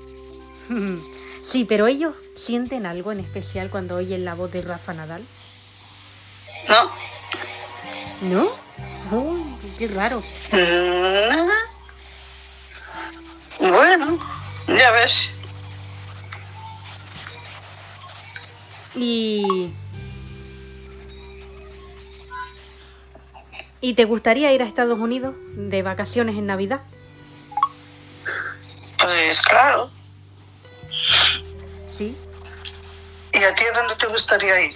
Sí, 1.44 1.66
pero 1.66 1.88
ellos 1.88 2.16
sienten 2.38 2.86
algo 2.86 3.12
en 3.12 3.20
especial 3.20 3.70
cuando 3.70 3.98
oyen 3.98 4.24
la 4.24 4.34
voz 4.34 4.50
de 4.50 4.62
Rafa 4.62 4.94
Nadal. 4.94 5.28
¿No? 6.70 6.90
¿No? 8.22 8.50
Oh, 9.12 9.60
qué 9.78 9.90
raro. 9.90 10.24
Mm, 10.54 11.73
Bueno, 13.60 14.20
ya 14.68 14.92
ves. 14.92 15.30
Y... 18.96 19.74
¿Y 23.82 23.96
te 23.96 24.06
gustaría 24.06 24.54
ir 24.54 24.64
a 24.64 24.66
Estados 24.66 24.98
Unidos 24.98 25.36
de 25.56 25.84
vacaciones 25.84 26.38
en 26.38 26.46
Navidad? 26.46 26.82
Pues 28.98 29.42
claro. 29.42 29.92
Sí. 31.88 32.18
¿Y 33.34 33.44
a 33.44 33.56
ti 33.56 33.64
a 33.66 33.78
dónde 33.78 33.96
te 33.96 34.08
gustaría 34.08 34.62
ir? 34.62 34.74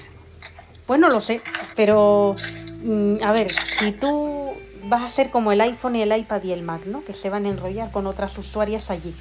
Pues 0.85 0.99
no 0.99 1.09
lo 1.09 1.21
sé, 1.21 1.41
pero 1.75 2.35
mm, 2.83 3.23
a 3.23 3.31
ver, 3.31 3.49
si 3.49 3.91
tú 3.93 4.57
vas 4.87 5.03
a 5.03 5.09
ser 5.09 5.29
como 5.29 5.51
el 5.51 5.61
iPhone 5.61 5.95
el 5.95 6.15
iPad 6.15 6.43
y 6.43 6.51
el 6.51 6.63
Mac, 6.63 6.85
¿no? 6.85 7.03
Que 7.03 7.13
se 7.13 7.29
van 7.29 7.45
a 7.45 7.49
enrollar 7.49 7.91
con 7.91 8.07
otras 8.07 8.37
usuarias 8.37 8.89
allí. 8.89 9.13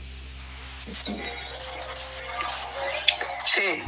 Sí. 3.45 3.83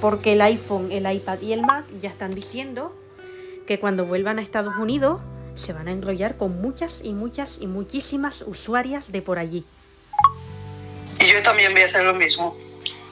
Porque 0.00 0.32
el 0.32 0.40
iPhone, 0.40 0.92
el 0.92 1.10
iPad 1.10 1.40
y 1.40 1.52
el 1.52 1.62
Mac 1.62 1.84
ya 2.00 2.08
están 2.08 2.34
diciendo 2.34 2.94
que 3.66 3.78
cuando 3.78 4.04
vuelvan 4.06 4.38
a 4.38 4.42
Estados 4.42 4.76
Unidos 4.76 5.20
se 5.54 5.72
van 5.72 5.88
a 5.88 5.92
enrollar 5.92 6.36
con 6.36 6.60
muchas 6.60 7.00
y 7.04 7.12
muchas 7.12 7.58
y 7.60 7.66
muchísimas 7.66 8.42
usuarias 8.42 9.12
de 9.12 9.22
por 9.22 9.38
allí. 9.38 9.64
Y 11.18 11.32
yo 11.32 11.42
también 11.42 11.72
voy 11.72 11.82
a 11.82 11.86
hacer 11.86 12.04
lo 12.04 12.14
mismo. 12.14 12.56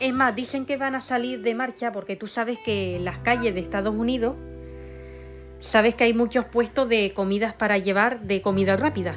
Es 0.01 0.13
más, 0.13 0.35
dicen 0.35 0.65
que 0.65 0.77
van 0.77 0.95
a 0.95 1.01
salir 1.01 1.43
de 1.43 1.55
marcha 1.55 1.93
porque 1.93 2.17
tú 2.17 2.27
sabes 2.27 2.59
que 2.65 2.99
las 3.01 3.19
calles 3.19 3.55
de 3.55 3.61
Estados 3.61 3.95
Unidos, 3.95 4.37
sabes 5.59 5.95
que 5.95 6.05
hay 6.05 6.15
muchos 6.15 6.45
puestos 6.45 6.89
de 6.89 7.13
comidas 7.13 7.55
para 7.55 7.79
llevar 7.79 8.21
de 8.21 8.41
comida 8.41 8.77
rápida. 8.77 9.17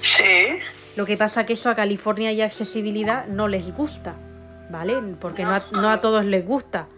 Sí. 0.00 0.58
Lo 0.96 1.06
que 1.06 1.16
pasa 1.16 1.46
que 1.46 1.52
eso 1.52 1.70
a 1.70 1.74
California 1.74 2.32
y 2.32 2.40
accesibilidad 2.40 3.26
no 3.26 3.48
les 3.48 3.74
gusta, 3.74 4.16
¿vale? 4.70 4.96
Porque 5.20 5.44
no 5.44 5.50
a, 5.50 5.62
no 5.72 5.88
a 5.88 6.00
todos 6.00 6.24
les 6.24 6.44
gusta. 6.44 6.88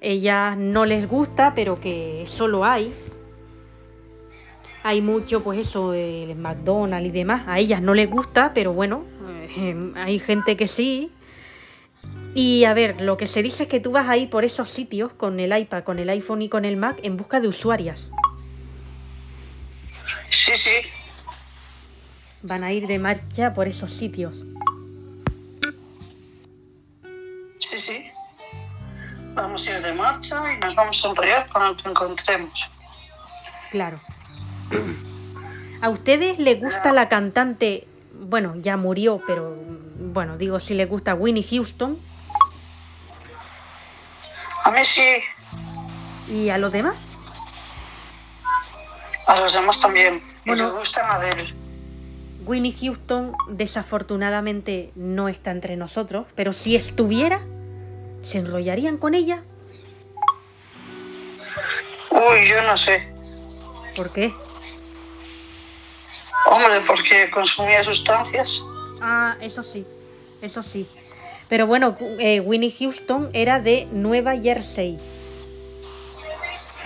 Ellas 0.00 0.56
no 0.56 0.86
les 0.86 1.08
gusta, 1.08 1.52
pero 1.54 1.80
que 1.80 2.22
eso 2.22 2.48
lo 2.48 2.64
hay. 2.64 2.94
Hay 4.84 5.02
mucho, 5.02 5.42
pues 5.42 5.58
eso, 5.58 5.92
el 5.92 6.34
McDonald's 6.36 7.08
y 7.08 7.10
demás. 7.10 7.42
A 7.46 7.58
ellas 7.58 7.82
no 7.82 7.94
les 7.94 8.08
gusta, 8.08 8.52
pero 8.54 8.72
bueno, 8.72 9.04
eh, 9.56 9.92
hay 9.96 10.18
gente 10.18 10.56
que 10.56 10.68
sí. 10.68 11.12
Y 12.40 12.66
a 12.66 12.72
ver, 12.72 13.00
lo 13.00 13.16
que 13.16 13.26
se 13.26 13.42
dice 13.42 13.64
es 13.64 13.68
que 13.68 13.80
tú 13.80 13.90
vas 13.90 14.08
a 14.08 14.16
ir 14.16 14.30
por 14.30 14.44
esos 14.44 14.70
sitios 14.70 15.12
con 15.12 15.40
el 15.40 15.58
iPad, 15.58 15.82
con 15.82 15.98
el 15.98 16.08
iPhone 16.08 16.40
y 16.40 16.48
con 16.48 16.64
el 16.64 16.76
Mac 16.76 17.00
en 17.02 17.16
busca 17.16 17.40
de 17.40 17.48
usuarias. 17.48 18.12
Sí, 20.28 20.52
sí. 20.54 20.70
Van 22.42 22.62
a 22.62 22.72
ir 22.72 22.86
de 22.86 23.00
marcha 23.00 23.52
por 23.54 23.66
esos 23.66 23.90
sitios. 23.90 24.44
Sí, 27.58 27.80
sí. 27.80 28.06
vamos 29.34 29.66
a 29.66 29.76
ir 29.76 29.82
de 29.84 29.92
marcha 29.94 30.36
y 30.54 30.60
nos 30.60 30.76
vamos 30.76 31.04
a 31.04 31.08
enrollar 31.08 31.48
con 31.48 31.76
que 31.76 31.88
encontremos. 31.88 32.70
Claro. 33.72 34.00
¿A 35.80 35.88
ustedes 35.88 36.38
les 36.38 36.60
gusta 36.60 36.92
la 36.92 37.08
cantante? 37.08 37.88
Bueno, 38.12 38.54
ya 38.58 38.76
murió, 38.76 39.20
pero 39.26 39.56
bueno, 39.98 40.38
digo 40.38 40.60
si 40.60 40.74
les 40.74 40.88
gusta 40.88 41.16
Winnie 41.16 41.42
Houston. 41.42 42.06
A 44.68 44.70
mí 44.70 44.84
sí, 44.84 45.22
¿Y 46.28 46.50
a 46.50 46.58
los 46.58 46.70
demás? 46.70 46.96
a 49.26 49.40
los 49.40 49.54
demás 49.54 49.80
también. 49.80 50.16
Y 50.44 50.48
Bueno. 50.50 50.64
les 50.68 50.72
gusta 50.78 51.10
Adele. 51.14 51.54
Winnie 52.44 52.74
Houston 52.78 53.32
desafortunadamente 53.48 54.92
no 54.94 55.28
está 55.30 55.52
entre 55.52 55.76
nosotros, 55.76 56.26
pero 56.34 56.52
si 56.52 56.76
estuviera, 56.76 57.40
¿se 58.20 58.38
enrollarían 58.38 58.98
con 58.98 59.14
ella? 59.14 59.42
Uy, 62.10 62.48
yo 62.50 62.60
no 62.66 62.76
sé. 62.76 63.10
¿Por 63.96 64.12
qué? 64.12 64.34
Hombre, 66.46 66.80
porque 66.86 67.30
consumía 67.30 67.82
sustancias. 67.82 68.62
Ah, 69.00 69.34
eso 69.40 69.62
sí, 69.62 69.86
eso 70.42 70.62
sí. 70.62 70.86
Pero 71.48 71.66
bueno, 71.66 71.96
eh, 72.18 72.40
Winnie 72.40 72.74
Houston 72.78 73.30
era 73.32 73.60
de 73.60 73.88
Nueva 73.90 74.36
Jersey. 74.38 74.98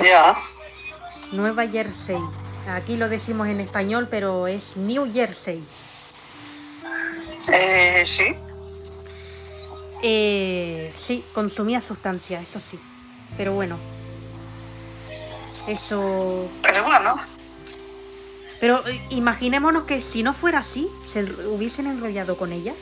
Ya. 0.00 0.36
Nueva 1.32 1.66
Jersey. 1.66 2.18
Aquí 2.68 2.96
lo 2.96 3.08
decimos 3.08 3.48
en 3.48 3.60
español, 3.60 4.08
pero 4.10 4.46
es 4.46 4.76
New 4.76 5.12
Jersey. 5.12 5.64
Eh, 7.52 8.02
sí. 8.06 8.36
Eh, 10.02 10.92
sí, 10.96 11.24
consumía 11.32 11.80
sustancias, 11.80 12.42
eso 12.42 12.60
sí. 12.60 12.78
Pero 13.36 13.54
bueno. 13.54 13.78
Eso... 15.66 16.48
Pero 16.62 16.84
bueno, 16.84 17.14
Pero 18.60 18.86
eh, 18.86 19.00
imaginémonos 19.10 19.84
que 19.84 20.00
si 20.00 20.22
no 20.22 20.34
fuera 20.34 20.58
así, 20.58 20.88
se 21.04 21.22
hubiesen 21.22 21.86
enrollado 21.86 22.36
con 22.36 22.52
ella. 22.52 22.74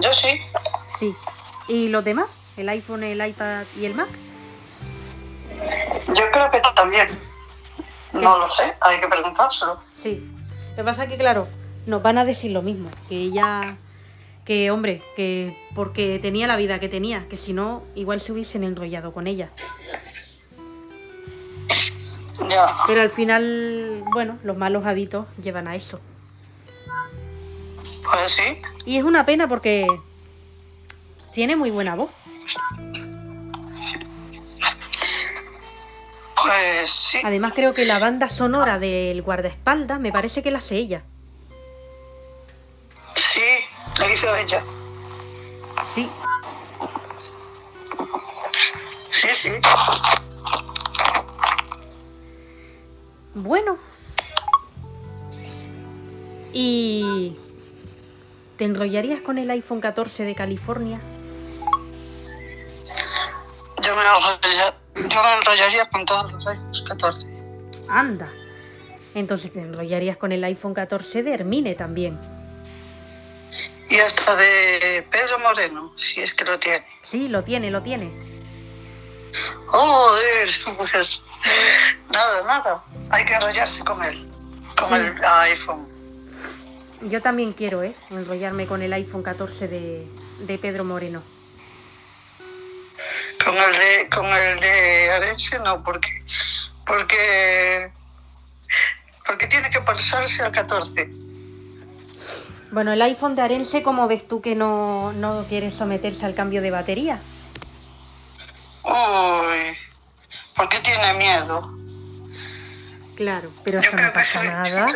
Yo 0.00 0.12
sí. 0.12 0.40
Sí. 0.98 1.14
¿Y 1.68 1.88
los 1.88 2.04
demás? 2.04 2.26
¿El 2.56 2.68
iPhone, 2.68 3.02
el 3.04 3.26
iPad 3.26 3.64
y 3.76 3.84
el 3.84 3.94
Mac? 3.94 4.08
Yo 6.06 6.30
creo 6.32 6.50
que 6.50 6.60
también. 6.74 7.18
No 8.12 8.38
lo 8.38 8.46
sé, 8.46 8.74
hay 8.80 9.00
que 9.00 9.08
preguntárselo. 9.08 9.80
Sí. 9.92 10.26
Lo 10.70 10.76
que 10.76 10.84
pasa 10.84 11.04
es 11.04 11.10
que, 11.10 11.18
claro, 11.18 11.48
nos 11.86 12.02
van 12.02 12.18
a 12.18 12.24
decir 12.24 12.52
lo 12.52 12.62
mismo. 12.62 12.90
Que 13.08 13.16
ella... 13.16 13.60
Que, 14.44 14.70
hombre, 14.70 15.02
que 15.16 15.58
porque 15.74 16.20
tenía 16.20 16.46
la 16.46 16.56
vida 16.56 16.78
que 16.78 16.88
tenía. 16.88 17.28
Que 17.28 17.36
si 17.36 17.52
no, 17.52 17.82
igual 17.96 18.20
se 18.20 18.32
hubiesen 18.32 18.62
enrollado 18.62 19.12
con 19.12 19.26
ella. 19.26 19.50
Ya. 22.48 22.76
Pero 22.86 23.00
al 23.00 23.10
final, 23.10 24.04
bueno, 24.12 24.38
los 24.44 24.56
malos 24.56 24.86
hábitos 24.86 25.26
llevan 25.42 25.66
a 25.66 25.74
eso. 25.74 26.00
Pues 28.10 28.32
sí. 28.32 28.62
Y 28.84 28.96
es 28.98 29.04
una 29.04 29.24
pena 29.24 29.48
porque 29.48 29.86
tiene 31.32 31.56
muy 31.56 31.70
buena 31.70 31.94
voz. 31.96 32.10
Pues 36.42 36.90
sí. 36.90 37.18
Además 37.24 37.52
creo 37.54 37.74
que 37.74 37.84
la 37.84 37.98
banda 37.98 38.28
sonora 38.30 38.78
del 38.78 39.22
guardaespaldas 39.22 39.98
me 40.00 40.12
parece 40.12 40.42
que 40.42 40.50
la 40.50 40.58
hace 40.58 40.76
ella. 40.76 41.02
Sí, 43.14 43.42
lo 43.98 44.08
hizo 44.08 44.36
ella. 44.36 44.64
Sí. 45.94 46.08
Sí, 49.08 49.28
sí. 49.32 49.50
Bueno. 53.34 53.78
¿Y 56.52 57.36
te 58.56 58.64
enrollarías 58.64 59.20
con 59.20 59.38
el 59.38 59.50
iPhone 59.50 59.80
14 59.80 60.24
de 60.24 60.34
California? 60.34 61.00
Yo 63.82 63.94
me, 63.94 64.02
enrolla- 64.02 64.74
yo 64.94 65.22
me 65.22 65.34
enrollaría 65.38 65.88
con 65.90 66.04
todos 66.06 66.32
los 66.32 66.46
iPhones 66.46 66.82
14. 66.82 67.26
Anda. 67.88 68.32
Entonces 69.14 69.52
te 69.52 69.60
enrollarías 69.60 70.16
con 70.16 70.32
el 70.32 70.42
iPhone 70.44 70.74
14 70.74 71.22
de 71.22 71.32
Hermine 71.34 71.74
también. 71.74 72.18
Y 73.88 73.98
hasta 74.00 74.34
de 74.34 75.06
Pedro 75.10 75.38
Moreno, 75.38 75.92
si 75.96 76.20
es 76.20 76.34
que 76.34 76.44
lo 76.44 76.58
tiene. 76.58 76.84
Sí, 77.02 77.28
lo 77.28 77.44
tiene, 77.44 77.70
lo 77.70 77.82
tiene. 77.82 78.10
Joder, 79.66 80.50
pues 80.76 81.24
nada, 82.10 82.42
nada. 82.44 82.84
Hay 83.12 83.24
que 83.24 83.34
enrollarse 83.34 83.84
con 83.84 84.02
él. 84.04 84.28
Con 84.76 84.88
Sí. 84.88 84.94
el 84.94 85.24
iPhone. 85.24 85.88
Yo 87.02 87.22
también 87.22 87.52
quiero, 87.52 87.82
¿eh? 87.82 87.94
Enrollarme 88.10 88.66
con 88.66 88.82
el 88.82 88.92
iPhone 88.92 89.22
14 89.22 89.68
de, 89.68 90.06
de 90.40 90.58
Pedro 90.58 90.84
Moreno. 90.84 91.22
Con 93.44 93.54
el 93.54 93.72
de, 93.72 94.08
con 94.10 94.26
el 94.26 94.60
de 94.60 95.10
Arense 95.10 95.58
no, 95.60 95.84
porque, 95.84 96.08
porque, 96.86 97.92
porque 99.26 99.46
tiene 99.46 99.70
que 99.70 99.80
pasarse 99.80 100.42
al 100.42 100.52
14. 100.52 101.10
Bueno, 102.72 102.92
el 102.92 103.02
iPhone 103.02 103.36
de 103.36 103.42
Arense, 103.42 103.82
¿cómo 103.82 104.08
ves 104.08 104.26
tú 104.26 104.40
que 104.40 104.54
no, 104.54 105.12
no 105.12 105.46
quiere 105.48 105.70
someterse 105.70 106.26
al 106.26 106.34
cambio 106.34 106.60
de 106.60 106.70
batería? 106.70 107.20
Uy, 108.82 109.76
porque 110.56 110.80
tiene 110.80 111.14
miedo. 111.14 111.72
Claro, 113.16 113.52
pero 113.64 113.80
eso 113.80 113.96
no 113.96 114.12
pasa 114.12 114.42
nada. 114.42 114.88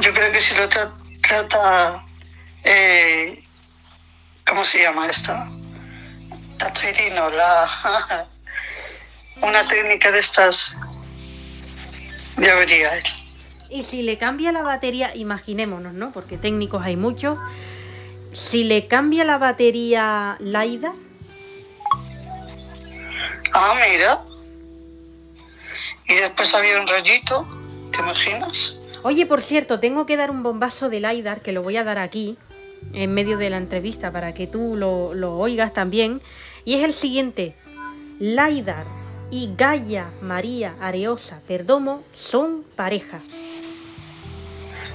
Yo 0.00 0.12
creo 0.12 0.32
que 0.32 0.40
si 0.40 0.54
lo 0.56 0.68
tra- 0.68 0.92
trata, 1.22 2.04
eh, 2.64 3.42
¿cómo 4.46 4.64
se 4.64 4.82
llama 4.82 5.06
esto? 5.06 5.32
Tatuirino, 6.58 7.30
la, 7.30 7.66
una 9.42 9.66
técnica 9.68 10.10
de 10.10 10.18
estas, 10.20 10.74
ya 12.38 12.54
vería 12.54 12.96
él. 12.96 13.04
Y 13.70 13.82
si 13.84 14.02
le 14.02 14.18
cambia 14.18 14.52
la 14.52 14.62
batería, 14.62 15.14
imaginémonos, 15.14 15.94
¿no? 15.94 16.12
Porque 16.12 16.36
técnicos 16.36 16.84
hay 16.84 16.96
muchos. 16.96 17.38
Si 18.32 18.64
le 18.64 18.86
cambia 18.86 19.24
la 19.24 19.38
batería 19.38 20.36
Laida, 20.40 20.92
Ah, 23.54 23.74
mira. 23.86 24.22
Y 26.08 26.14
después 26.14 26.54
había 26.54 26.80
un 26.80 26.86
rollito, 26.86 27.46
¿te 27.92 27.98
imaginas? 28.00 28.76
Oye, 29.04 29.26
por 29.26 29.42
cierto, 29.42 29.80
tengo 29.80 30.06
que 30.06 30.16
dar 30.16 30.30
un 30.30 30.42
bombazo 30.42 30.88
de 30.88 31.00
LiDAR 31.00 31.40
que 31.40 31.52
lo 31.52 31.62
voy 31.62 31.76
a 31.76 31.84
dar 31.84 31.98
aquí, 31.98 32.38
en 32.92 33.12
medio 33.12 33.36
de 33.36 33.50
la 33.50 33.56
entrevista, 33.56 34.12
para 34.12 34.32
que 34.32 34.46
tú 34.46 34.76
lo, 34.76 35.12
lo 35.14 35.36
oigas 35.38 35.72
también. 35.72 36.22
Y 36.64 36.74
es 36.74 36.84
el 36.84 36.92
siguiente. 36.92 37.56
LiDAR 38.20 38.86
y 39.30 39.54
Gaia 39.56 40.10
María 40.20 40.76
Areosa 40.80 41.40
Perdomo 41.48 42.04
son 42.12 42.64
pareja. 42.76 43.20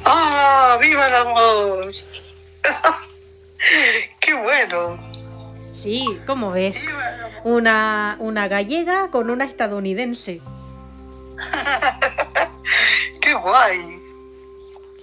¡Ah, 0.05 0.78
viva 0.80 1.08
el 1.08 1.16
amor! 1.16 1.91
¡Qué 4.22 4.34
bueno! 4.36 4.97
Sí, 5.74 6.20
¿cómo 6.26 6.51
ves? 6.51 6.86
Una, 7.43 8.16
una 8.20 8.47
gallega 8.47 9.12
con 9.12 9.30
una 9.30 9.45
estadounidense. 9.45 10.41
¡Qué 13.22 13.34
guay! 13.34 13.97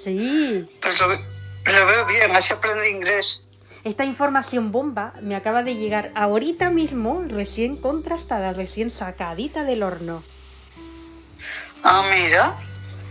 Sí. 0.05 0.69
Pues 0.83 1.01
lo, 1.01 1.09
lo 1.09 1.87
veo 1.87 2.07
bien, 2.07 2.31
así 2.37 2.53
aprende 2.53 2.91
inglés. 2.91 3.47
Esta 3.85 4.05
información 4.05 4.71
bomba 4.71 5.15
me 5.21 5.35
acaba 5.35 5.63
de 5.63 5.77
llegar 5.77 6.11
ahorita 6.15 6.71
mismo, 6.71 7.25
recién 7.29 7.77
contrastada, 7.77 8.53
recién 8.53 8.91
sacadita 8.91 9.65
del 9.65 9.83
horno. 9.83 10.23
Ah, 11.83 12.03
mira. 12.11 12.57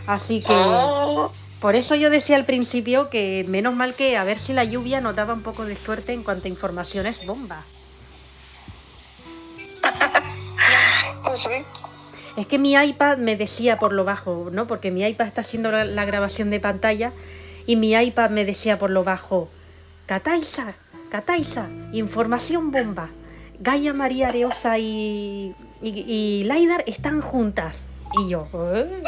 Así 0.07 0.41
que... 0.41 0.53
Oh, 0.53 1.31
Por 1.59 1.75
eso 1.75 1.95
yo 1.95 2.09
decía 2.09 2.35
al 2.35 2.45
principio 2.45 3.09
que 3.09 3.45
menos 3.47 3.75
mal 3.75 3.95
que 3.95 4.17
a 4.17 4.23
ver 4.23 4.39
si 4.39 4.53
la 4.53 4.63
lluvia 4.63 4.99
nos 4.99 5.15
daba 5.15 5.33
un 5.33 5.43
poco 5.43 5.65
de 5.65 5.75
suerte 5.75 6.11
en 6.11 6.23
cuanto 6.23 6.45
a 6.45 6.49
informaciones 6.49 7.25
bomba. 7.25 7.63
pues 11.23 11.39
sí. 11.39 11.63
Es 12.35 12.47
que 12.47 12.57
mi 12.57 12.73
iPad 12.73 13.17
me 13.17 13.35
decía 13.35 13.77
por 13.77 13.93
lo 13.93 14.05
bajo, 14.05 14.49
¿no? 14.51 14.65
Porque 14.67 14.89
mi 14.91 15.05
iPad 15.05 15.27
está 15.27 15.41
haciendo 15.41 15.71
la, 15.71 15.85
la 15.85 16.05
grabación 16.05 16.49
de 16.49 16.59
pantalla 16.59 17.11
y 17.67 17.75
mi 17.75 17.93
iPad 17.93 18.31
me 18.31 18.43
decía 18.43 18.79
por 18.79 18.89
lo 18.89 19.03
bajo, 19.03 19.49
Cataisa, 20.07 20.73
Cataisa, 21.09 21.67
información 21.91 22.71
bomba. 22.71 23.09
Gaia 23.59 23.93
María 23.93 24.27
Areosa 24.27 24.77
y, 24.79 25.55
y, 25.81 25.89
y 25.89 26.43
Laidar 26.45 26.83
están 26.87 27.21
juntas. 27.21 27.77
Y 28.19 28.29
yo, 28.29 28.47
"¿Eh?". 28.53 29.03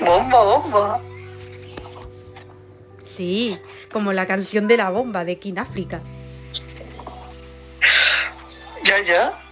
Bomba, 0.00 0.42
bomba. 0.44 1.00
Sí, 3.04 3.58
como 3.90 4.12
la 4.12 4.26
canción 4.26 4.68
de 4.68 4.76
la 4.76 4.90
bomba 4.90 5.24
de 5.24 5.38
King 5.38 5.54
África. 5.56 6.00
Ya, 8.84 9.02
ya. 9.02 9.47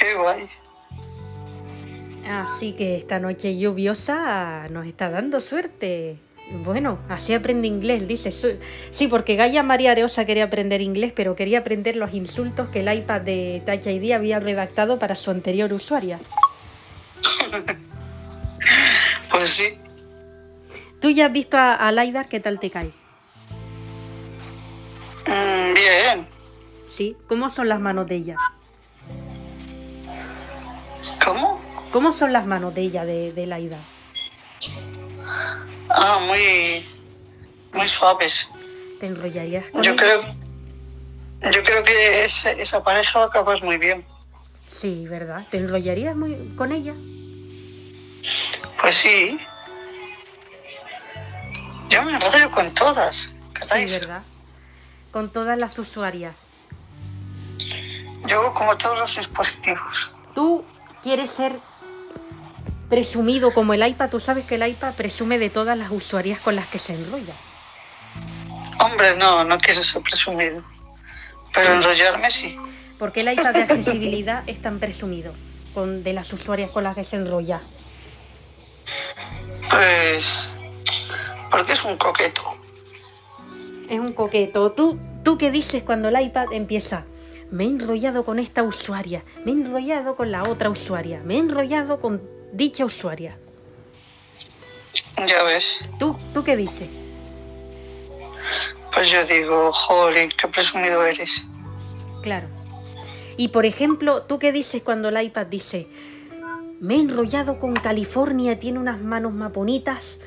Qué 0.00 0.14
guay. 0.14 0.48
Así 2.28 2.72
que 2.72 2.96
esta 2.96 3.18
noche 3.18 3.56
lluviosa 3.58 4.68
nos 4.70 4.86
está 4.86 5.10
dando 5.10 5.40
suerte. 5.40 6.18
Bueno, 6.64 6.98
así 7.08 7.32
aprende 7.34 7.68
inglés, 7.68 8.08
dice. 8.08 8.32
Su- 8.32 8.58
Sí, 8.90 9.06
porque 9.08 9.36
Gaia 9.36 9.62
María 9.62 9.92
Areosa 9.92 10.24
quería 10.24 10.44
aprender 10.44 10.80
inglés, 10.80 11.12
pero 11.14 11.36
quería 11.36 11.60
aprender 11.60 11.96
los 11.96 12.12
insultos 12.14 12.68
que 12.70 12.80
el 12.80 12.92
iPad 12.92 13.20
de 13.20 13.62
Touch 13.64 13.86
ID 13.86 14.12
había 14.12 14.40
redactado 14.40 14.98
para 14.98 15.14
su 15.14 15.30
anterior 15.30 15.72
usuaria. 15.72 16.18
Pues 19.32 19.50
sí. 19.50 19.78
¿Tú 21.00 21.08
ya 21.10 21.26
has 21.26 21.32
visto 21.32 21.56
a, 21.56 21.74
a 21.74 21.92
Laidar? 21.92 22.28
¿Qué 22.28 22.40
tal 22.40 22.58
te 22.60 22.68
cae? 22.68 22.90
Mm, 25.26 25.72
bien. 25.74 26.26
¿Sí? 26.90 27.16
¿Cómo 27.28 27.48
son 27.48 27.68
las 27.68 27.80
manos 27.80 28.06
de 28.08 28.16
ella? 28.16 28.36
¿Cómo? 31.30 31.60
¿Cómo 31.92 32.10
son 32.10 32.32
las 32.32 32.44
manos 32.44 32.74
de 32.74 32.80
ella, 32.82 33.04
de, 33.04 33.32
de 33.32 33.46
Laidar? 33.46 33.78
Ah, 35.88 36.18
muy. 36.26 36.84
Muy 37.72 37.86
suaves. 37.86 38.48
¿Te 38.98 39.06
enrollarías 39.06 39.64
con 39.70 39.80
Yo 39.84 39.92
ella? 39.92 40.02
creo. 40.02 41.52
Yo 41.52 41.62
creo 41.62 41.84
que 41.84 42.24
esa 42.24 42.82
pareja 42.82 43.20
va 43.20 43.26
a 43.26 43.28
acabar 43.28 43.62
muy 43.62 43.78
bien. 43.78 44.04
Sí, 44.66 45.06
¿verdad? 45.08 45.46
¿Te 45.52 45.58
enrollarías 45.58 46.16
muy 46.16 46.34
con 46.56 46.72
ella? 46.72 46.94
Pues 48.82 48.96
sí. 48.96 49.38
Yo 51.90 52.02
me 52.02 52.12
enrollo 52.12 52.50
con 52.50 52.74
todas. 52.74 53.14
Sí, 53.16 53.30
¿Catáis? 53.52 53.92
¿verdad? 53.92 54.22
Con 55.12 55.30
todas 55.30 55.56
las 55.56 55.78
usuarias. 55.78 56.48
Yo 58.26 58.52
como 58.52 58.76
todos 58.76 58.98
los 58.98 59.16
dispositivos. 59.16 60.10
Tú 60.34 60.64
quieres 61.02 61.30
ser 61.30 61.58
presumido 62.88 63.52
como 63.52 63.74
el 63.74 63.86
iPad. 63.86 64.10
Tú 64.10 64.20
sabes 64.20 64.44
que 64.44 64.56
el 64.56 64.66
iPad 64.66 64.94
presume 64.94 65.38
de 65.38 65.50
todas 65.50 65.78
las 65.78 65.90
usuarias 65.90 66.40
con 66.40 66.56
las 66.56 66.66
que 66.66 66.78
se 66.78 66.94
enrolla. 66.94 67.34
Hombre, 68.84 69.16
no, 69.16 69.44
no 69.44 69.58
quiero 69.58 69.82
ser 69.82 70.02
presumido. 70.02 70.64
Pero 71.52 71.74
enrollarme 71.74 72.30
sí. 72.30 72.56
Porque 72.98 73.20
el 73.20 73.32
iPad 73.32 73.54
de 73.54 73.62
accesibilidad 73.62 74.42
es 74.46 74.60
tan 74.60 74.78
presumido 74.78 75.32
con, 75.74 76.02
de 76.02 76.12
las 76.12 76.32
usuarias 76.32 76.70
con 76.70 76.84
las 76.84 76.94
que 76.94 77.04
se 77.04 77.16
enrolla. 77.16 77.60
Pues. 79.68 80.50
Porque 81.50 81.72
es 81.72 81.84
un 81.84 81.96
coqueto. 81.96 82.42
Es 83.88 83.98
un 83.98 84.12
coqueto. 84.12 84.72
¿Tú, 84.72 84.98
¿Tú 85.24 85.38
qué 85.38 85.50
dices 85.50 85.82
cuando 85.82 86.08
el 86.08 86.20
iPad 86.20 86.52
empieza? 86.52 87.04
Me 87.50 87.64
he 87.64 87.68
enrollado 87.68 88.24
con 88.24 88.38
esta 88.38 88.62
usuaria, 88.62 89.24
me 89.44 89.50
he 89.50 89.54
enrollado 89.54 90.16
con 90.16 90.30
la 90.30 90.42
otra 90.42 90.70
usuaria, 90.70 91.20
me 91.24 91.34
he 91.34 91.38
enrollado 91.38 92.00
con 92.00 92.22
dicha 92.52 92.84
usuaria. 92.84 93.36
Ya 95.26 95.42
ves. 95.42 95.78
¿Tú, 95.98 96.16
¿Tú 96.32 96.44
qué 96.44 96.56
dices? 96.56 96.88
Pues 98.92 99.10
yo 99.10 99.24
digo, 99.26 99.72
jolín, 99.72 100.30
qué 100.36 100.48
presumido 100.48 101.04
eres. 101.04 101.44
Claro. 102.22 102.48
Y 103.36 103.48
por 103.48 103.66
ejemplo, 103.66 104.22
¿tú 104.22 104.38
qué 104.38 104.52
dices 104.52 104.82
cuando 104.82 105.08
el 105.08 105.22
iPad 105.22 105.46
dice, 105.46 105.88
me 106.80 106.96
he 106.96 107.00
enrollado 107.00 107.58
con 107.58 107.74
California, 107.74 108.58
tiene 108.58 108.78
unas 108.78 109.00
manos 109.00 109.32
más 109.32 109.52
bonitas? 109.52 110.18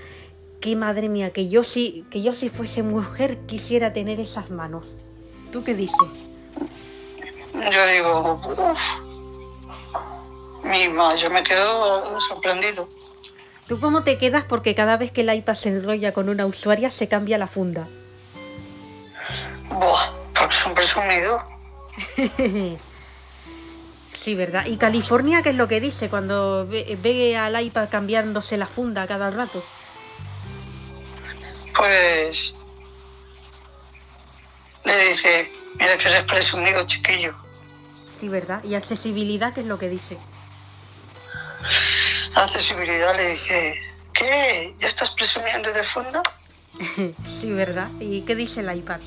Que 0.59 0.76
madre 0.76 1.09
mía, 1.09 1.32
que 1.32 1.49
yo 1.49 1.63
si, 1.63 2.05
que 2.09 2.21
yo 2.21 2.34
si 2.34 2.49
fuese 2.49 2.84
mujer 2.84 3.39
quisiera 3.45 3.93
tener 3.93 4.19
esas 4.19 4.49
manos. 4.49 4.88
¿Tú 5.51 5.63
qué 5.63 5.76
dices? 5.76 6.22
Yo 7.54 7.88
digo, 7.88 8.41
uff. 8.43 9.01
Mima, 10.64 11.16
yo 11.16 11.30
me 11.30 11.43
quedo 11.43 12.20
sorprendido. 12.20 12.88
¿Tú 13.68 13.80
cómo 13.80 14.04
te 14.04 14.18
quedas 14.18 14.43
porque 14.45 14.76
cada 14.76 14.97
vez 14.97 15.12
que 15.12 15.22
el 15.22 15.34
iPad 15.34 15.56
se 15.56 15.70
enrolla 15.70 16.14
con 16.14 16.30
una 16.30 16.45
usuaria 16.45 16.89
se 16.89 17.08
cambia 17.08 17.38
la 17.38 17.47
funda? 17.47 17.88
Buah, 19.70 20.14
porque 20.34 20.54
es 20.54 20.66
un 20.66 20.74
presumido. 20.74 21.41
Sí, 24.24 24.36
¿verdad? 24.36 24.68
¿Y 24.68 24.78
California 24.78 25.41
qué 25.41 25.49
es 25.49 25.56
lo 25.56 25.68
que 25.68 25.82
dice 25.82 26.10
cuando 26.10 26.66
ve, 26.66 26.97
ve 27.01 27.36
al 27.36 27.62
iPad 27.62 27.89
cambiándose 27.89 28.56
la 28.56 28.68
funda 28.68 29.06
cada 29.06 29.30
rato? 29.32 29.62
Pues. 31.76 32.56
Le 34.86 35.10
dice, 35.10 35.51
mira 35.78 35.97
que 35.97 36.08
eres 36.08 36.24
presumido, 36.24 36.86
chiquillo. 36.88 37.36
Sí, 38.24 38.30
¿verdad? 38.30 38.63
¿Y 38.63 38.76
accesibilidad 38.76 39.53
qué 39.53 39.59
es 39.59 39.67
lo 39.67 39.78
que 39.78 39.89
dice? 39.89 40.17
Accesibilidad 42.34 43.17
le 43.17 43.32
dice, 43.32 43.82
¿qué? 44.13 44.74
¿Ya 44.80 44.88
estás 44.88 45.11
presumiendo 45.11 45.74
de 45.74 45.84
fondo? 45.84 46.24
sí, 47.41 47.51
¿verdad? 47.51 47.89
¿Y 47.99 48.21
qué 48.21 48.36
dice 48.36 48.61
el 48.61 48.74
iPad? 48.78 49.01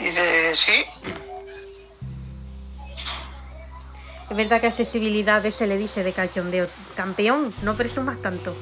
Dice, 0.00 0.56
sí. 0.56 0.84
Es 4.28 4.36
verdad 4.36 4.60
que 4.60 4.66
accesibilidad 4.66 5.40
veces 5.40 5.68
le 5.68 5.76
dice 5.76 6.02
de 6.02 6.12
cachondeo, 6.12 6.68
campeón, 6.96 7.54
no 7.62 7.76
presumas 7.76 8.20
tanto. 8.20 8.56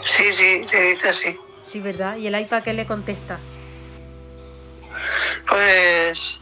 Sí, 0.00 0.32
sí, 0.32 0.64
le 0.72 0.82
dice 0.92 1.08
así. 1.10 1.36
Sí, 1.70 1.78
¿verdad? 1.78 2.16
¿Y 2.16 2.26
el 2.26 2.40
iPad 2.40 2.62
qué 2.62 2.72
le 2.72 2.86
contesta? 2.86 3.38
Pues. 5.46 6.40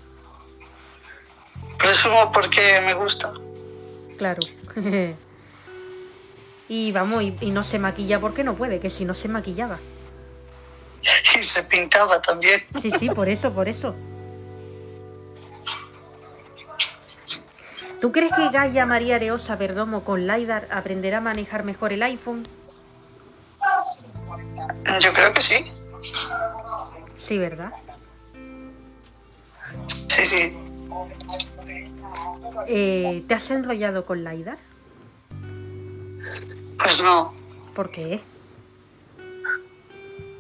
Presumo 1.78 2.32
porque 2.32 2.80
me 2.84 2.94
gusta. 2.94 3.32
Claro. 4.16 4.40
y 6.68 6.92
vamos, 6.92 7.22
y, 7.22 7.36
y 7.40 7.50
no 7.50 7.62
se 7.62 7.78
maquilla 7.78 8.20
porque 8.20 8.44
no 8.44 8.54
puede, 8.54 8.80
que 8.80 8.90
si 8.90 9.04
no 9.04 9.14
se 9.14 9.28
maquillaba. 9.28 9.78
Y 11.38 11.42
se 11.42 11.62
pintaba 11.64 12.22
también. 12.22 12.64
Sí, 12.80 12.90
sí, 12.90 13.10
por 13.10 13.28
eso, 13.28 13.52
por 13.52 13.68
eso. 13.68 13.94
¿Tú 18.00 18.12
crees 18.12 18.32
que 18.32 18.50
Gaia 18.50 18.84
María 18.84 19.16
Areosa 19.16 19.56
Perdomo 19.56 20.04
con 20.04 20.26
LiDAR 20.26 20.68
aprenderá 20.70 21.18
a 21.18 21.20
manejar 21.22 21.64
mejor 21.64 21.92
el 21.92 22.02
iPhone? 22.02 22.46
Yo 25.00 25.12
creo 25.12 25.32
que 25.32 25.40
sí. 25.40 25.72
Sí, 27.18 27.38
¿verdad? 27.38 27.72
Sí, 29.86 30.26
sí. 30.26 30.58
Eh, 32.66 33.24
¿Te 33.28 33.34
has 33.34 33.50
enrollado 33.50 34.04
con 34.04 34.24
LiDAR? 34.24 34.58
Pues 36.78 37.02
no. 37.02 37.34
¿Por 37.74 37.90
qué? 37.90 38.20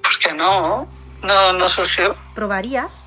Porque 0.02 0.32
no. 0.36 0.88
No, 1.22 1.52
no 1.52 1.68
surgió. 1.68 2.16
¿Probarías? 2.34 3.04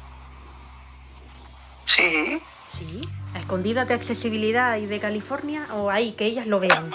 Sí. 1.86 2.42
Sí. 2.78 3.02
¿A 3.34 3.40
escondidas 3.40 3.88
de 3.88 3.94
accesibilidad 3.94 4.78
y 4.78 4.86
de 4.86 5.00
California 5.00 5.68
o 5.74 5.90
ahí 5.90 6.14
que 6.14 6.26
ellas 6.26 6.48
lo 6.48 6.60
vean? 6.60 6.92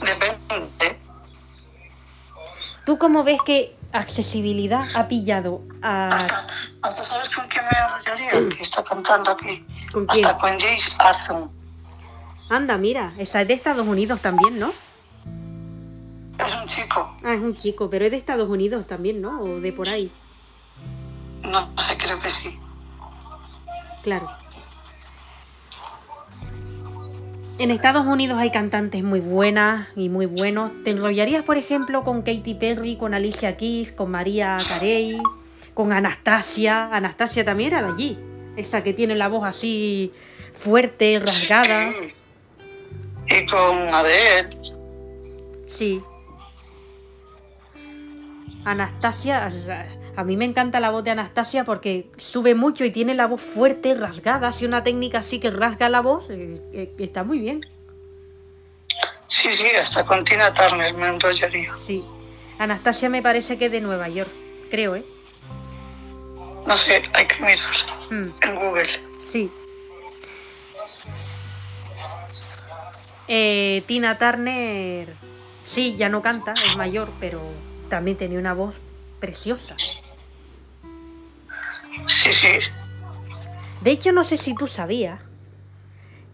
Depende. 0.00 0.98
¿Tú 2.84 2.98
cómo 2.98 3.22
ves 3.22 3.40
que 3.44 3.76
accesibilidad 3.92 4.84
ha 4.94 5.08
pillado 5.08 5.62
a... 5.82 6.06
Hasta, 6.06 6.46
hasta 6.82 7.04
sabes 7.04 7.30
con 7.30 7.46
quién 7.48 7.64
me 7.64 7.78
enrollaría, 7.78 8.48
que 8.56 8.62
está 8.62 8.82
cantando 8.84 9.32
aquí. 9.32 9.64
¿Con 9.92 10.06
quién? 10.06 10.26
Hasta 10.26 10.38
con 10.38 10.52
Jace 10.52 10.92
Arthur. 10.98 11.50
Anda, 12.48 12.76
mira, 12.78 13.14
esa 13.18 13.42
es 13.42 13.48
de 13.48 13.54
Estados 13.54 13.86
Unidos 13.86 14.20
también, 14.20 14.58
¿no? 14.58 14.72
Es 16.44 16.56
un 16.56 16.66
chico. 16.66 17.14
Ah, 17.22 17.34
es 17.34 17.40
un 17.40 17.56
chico, 17.56 17.88
pero 17.90 18.04
es 18.04 18.10
de 18.10 18.16
Estados 18.16 18.48
Unidos 18.48 18.86
también, 18.86 19.20
¿no? 19.20 19.40
O 19.40 19.60
de 19.60 19.72
por 19.72 19.88
ahí. 19.88 20.10
No 21.42 21.70
sé, 21.78 21.96
creo 21.96 22.18
que 22.18 22.30
sí. 22.30 22.58
Claro. 24.02 24.39
En 27.60 27.70
Estados 27.70 28.06
Unidos 28.06 28.38
hay 28.38 28.50
cantantes 28.50 29.02
muy 29.02 29.20
buenas 29.20 29.88
y 29.94 30.08
muy 30.08 30.24
buenos. 30.24 30.72
¿Te 30.82 30.92
enrollarías, 30.92 31.42
por 31.42 31.58
ejemplo, 31.58 32.04
con 32.04 32.22
Katy 32.22 32.54
Perry, 32.54 32.96
con 32.96 33.12
Alicia 33.12 33.58
Keys, 33.58 33.92
con 33.92 34.10
María 34.10 34.56
Carey, 34.66 35.20
con 35.74 35.92
Anastasia? 35.92 36.88
Anastasia 36.90 37.44
también 37.44 37.74
era 37.74 37.82
de 37.82 37.92
allí. 37.92 38.18
Esa 38.56 38.82
que 38.82 38.94
tiene 38.94 39.14
la 39.14 39.28
voz 39.28 39.44
así 39.44 40.10
fuerte, 40.54 41.18
rasgada. 41.18 41.90
Y 43.26 43.44
con 43.44 43.92
Adele. 43.92 44.48
Sí. 45.66 46.00
Anastasia, 48.64 49.50
a 50.20 50.24
mí 50.24 50.36
me 50.36 50.44
encanta 50.44 50.80
la 50.80 50.90
voz 50.90 51.02
de 51.02 51.12
Anastasia 51.12 51.64
porque 51.64 52.10
sube 52.18 52.54
mucho 52.54 52.84
y 52.84 52.90
tiene 52.90 53.14
la 53.14 53.26
voz 53.26 53.40
fuerte, 53.40 53.94
rasgada, 53.94 54.48
así 54.48 54.66
una 54.66 54.82
técnica 54.82 55.18
así 55.20 55.40
que 55.40 55.50
rasga 55.50 55.88
la 55.88 56.00
voz, 56.02 56.28
eh, 56.28 56.60
eh, 56.74 56.92
está 56.98 57.24
muy 57.24 57.38
bien. 57.38 57.62
Sí, 59.26 59.50
sí, 59.54 59.66
hasta 59.80 60.04
con 60.04 60.18
Tina 60.20 60.52
Turner 60.52 60.92
me 60.92 61.08
enrollaría. 61.08 61.72
Sí. 61.80 62.04
Anastasia 62.58 63.08
me 63.08 63.22
parece 63.22 63.56
que 63.56 63.66
es 63.66 63.72
de 63.72 63.80
Nueva 63.80 64.08
York, 64.10 64.30
creo, 64.70 64.94
¿eh? 64.96 65.04
No 66.66 66.76
sé, 66.76 67.00
hay 67.14 67.26
que 67.26 67.36
mirar 67.40 67.58
Mm, 68.10 68.28
en 68.42 68.54
Google. 68.58 68.88
sí. 69.24 69.50
Eh, 73.28 73.84
Tina 73.86 74.18
Turner, 74.18 75.14
sí, 75.64 75.94
ya 75.96 76.08
no 76.10 76.20
canta, 76.20 76.52
es 76.66 76.76
mayor, 76.76 77.08
pero 77.20 77.40
también 77.88 78.16
tenía 78.18 78.38
una 78.40 78.52
voz 78.54 78.74
preciosa. 79.20 79.76
Sí, 82.06 82.32
sí. 82.32 82.48
De 83.80 83.90
hecho, 83.90 84.12
no 84.12 84.24
sé 84.24 84.36
si 84.36 84.54
tú 84.54 84.66
sabías 84.66 85.20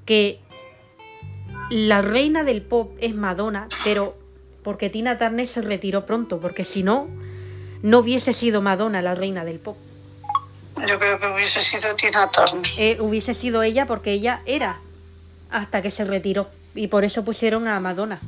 que 0.05 0.41
la 1.71 2.03
reina 2.03 2.45
del 2.45 2.63
pop 2.63 2.97
es 3.01 3.15
Madonna, 3.15 3.69
pero 3.85 4.17
porque 4.63 4.91
Tina 4.91 5.19
Turner 5.19 5.47
se 5.47 5.63
retiró 5.63 6.07
pronto, 6.07 6.41
porque 6.41 6.65
si 6.65 6.83
no, 6.83 7.09
no 7.83 7.99
hubiese 7.99 8.33
sido 8.33 8.63
Madonna 8.63 9.03
la 9.03 9.15
reina 9.15 9.45
del 9.45 9.59
pop. 9.59 9.77
Yo 10.87 10.99
creo 10.99 11.19
que 11.19 11.27
hubiese 11.29 11.63
sido 11.63 11.95
Tina 11.95 12.31
Turner. 12.31 12.67
Eh, 12.77 12.99
hubiese 13.01 13.33
sido 13.35 13.63
ella 13.63 13.87
porque 13.87 14.13
ella 14.13 14.43
era 14.45 14.81
hasta 15.51 15.83
que 15.83 15.91
se 15.91 16.05
retiró 16.05 16.51
y 16.75 16.89
por 16.89 17.05
eso 17.05 17.25
pusieron 17.25 17.69
a 17.69 17.79
Madonna. 17.81 18.21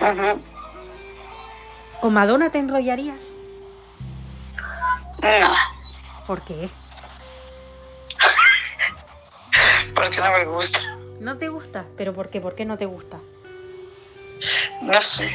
Ujú. 0.00 0.40
¿Con 2.00 2.12
Madonna 2.12 2.50
te 2.50 2.58
enrollarías? 2.58 3.33
No, 5.24 5.54
¿Por 6.26 6.44
qué? 6.44 6.68
porque 9.94 10.20
no 10.20 10.30
me 10.32 10.44
gusta. 10.44 10.78
¿No 11.20 11.38
te 11.38 11.48
gusta? 11.48 11.86
¿Pero 11.96 12.12
por 12.12 12.28
qué? 12.28 12.42
¿Por 12.42 12.54
qué 12.54 12.66
no 12.66 12.76
te 12.76 12.84
gusta? 12.84 13.18
No 14.82 15.00
sé. 15.00 15.30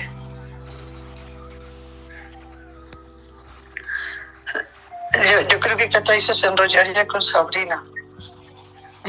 Yo, 5.32 5.48
yo 5.48 5.60
creo 5.60 5.76
que 5.76 5.90
Cataisa 5.90 6.36
se 6.36 6.46
enrollaría 6.48 7.08
con 7.08 7.22
Sabrina. 7.22 7.84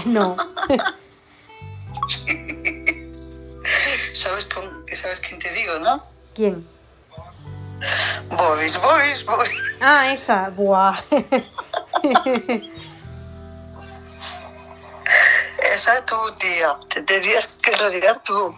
No. 0.07 0.37
¿Sabes, 4.15 4.47
con, 4.47 4.87
¿Sabes 4.95 5.21
quién 5.21 5.39
te 5.41 5.53
digo, 5.53 5.79
no? 5.79 6.03
¿Quién? 6.35 6.67
Boys, 8.29 8.77
boys, 8.81 9.25
boys. 9.25 9.79
Ah, 9.81 10.13
esa. 10.13 10.51
Buah. 10.51 11.01
Esa 15.75 15.99
es 15.99 16.07
tu 16.07 16.17
tía. 16.39 16.79
Te 16.89 17.03
tendrías 17.03 17.47
que 17.63 17.73
enrollar 17.73 18.23
tú. 18.23 18.55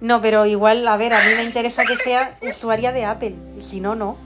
No, 0.00 0.20
pero 0.20 0.44
igual, 0.44 0.86
a 0.86 0.96
ver, 0.98 1.14
a 1.14 1.18
mí 1.18 1.30
me 1.36 1.44
interesa 1.44 1.84
que 1.86 1.96
sea 1.96 2.36
usuaria 2.42 2.92
de 2.92 3.06
Apple. 3.06 3.36
Y 3.56 3.62
si 3.62 3.80
no, 3.80 3.94
no. 3.94 4.18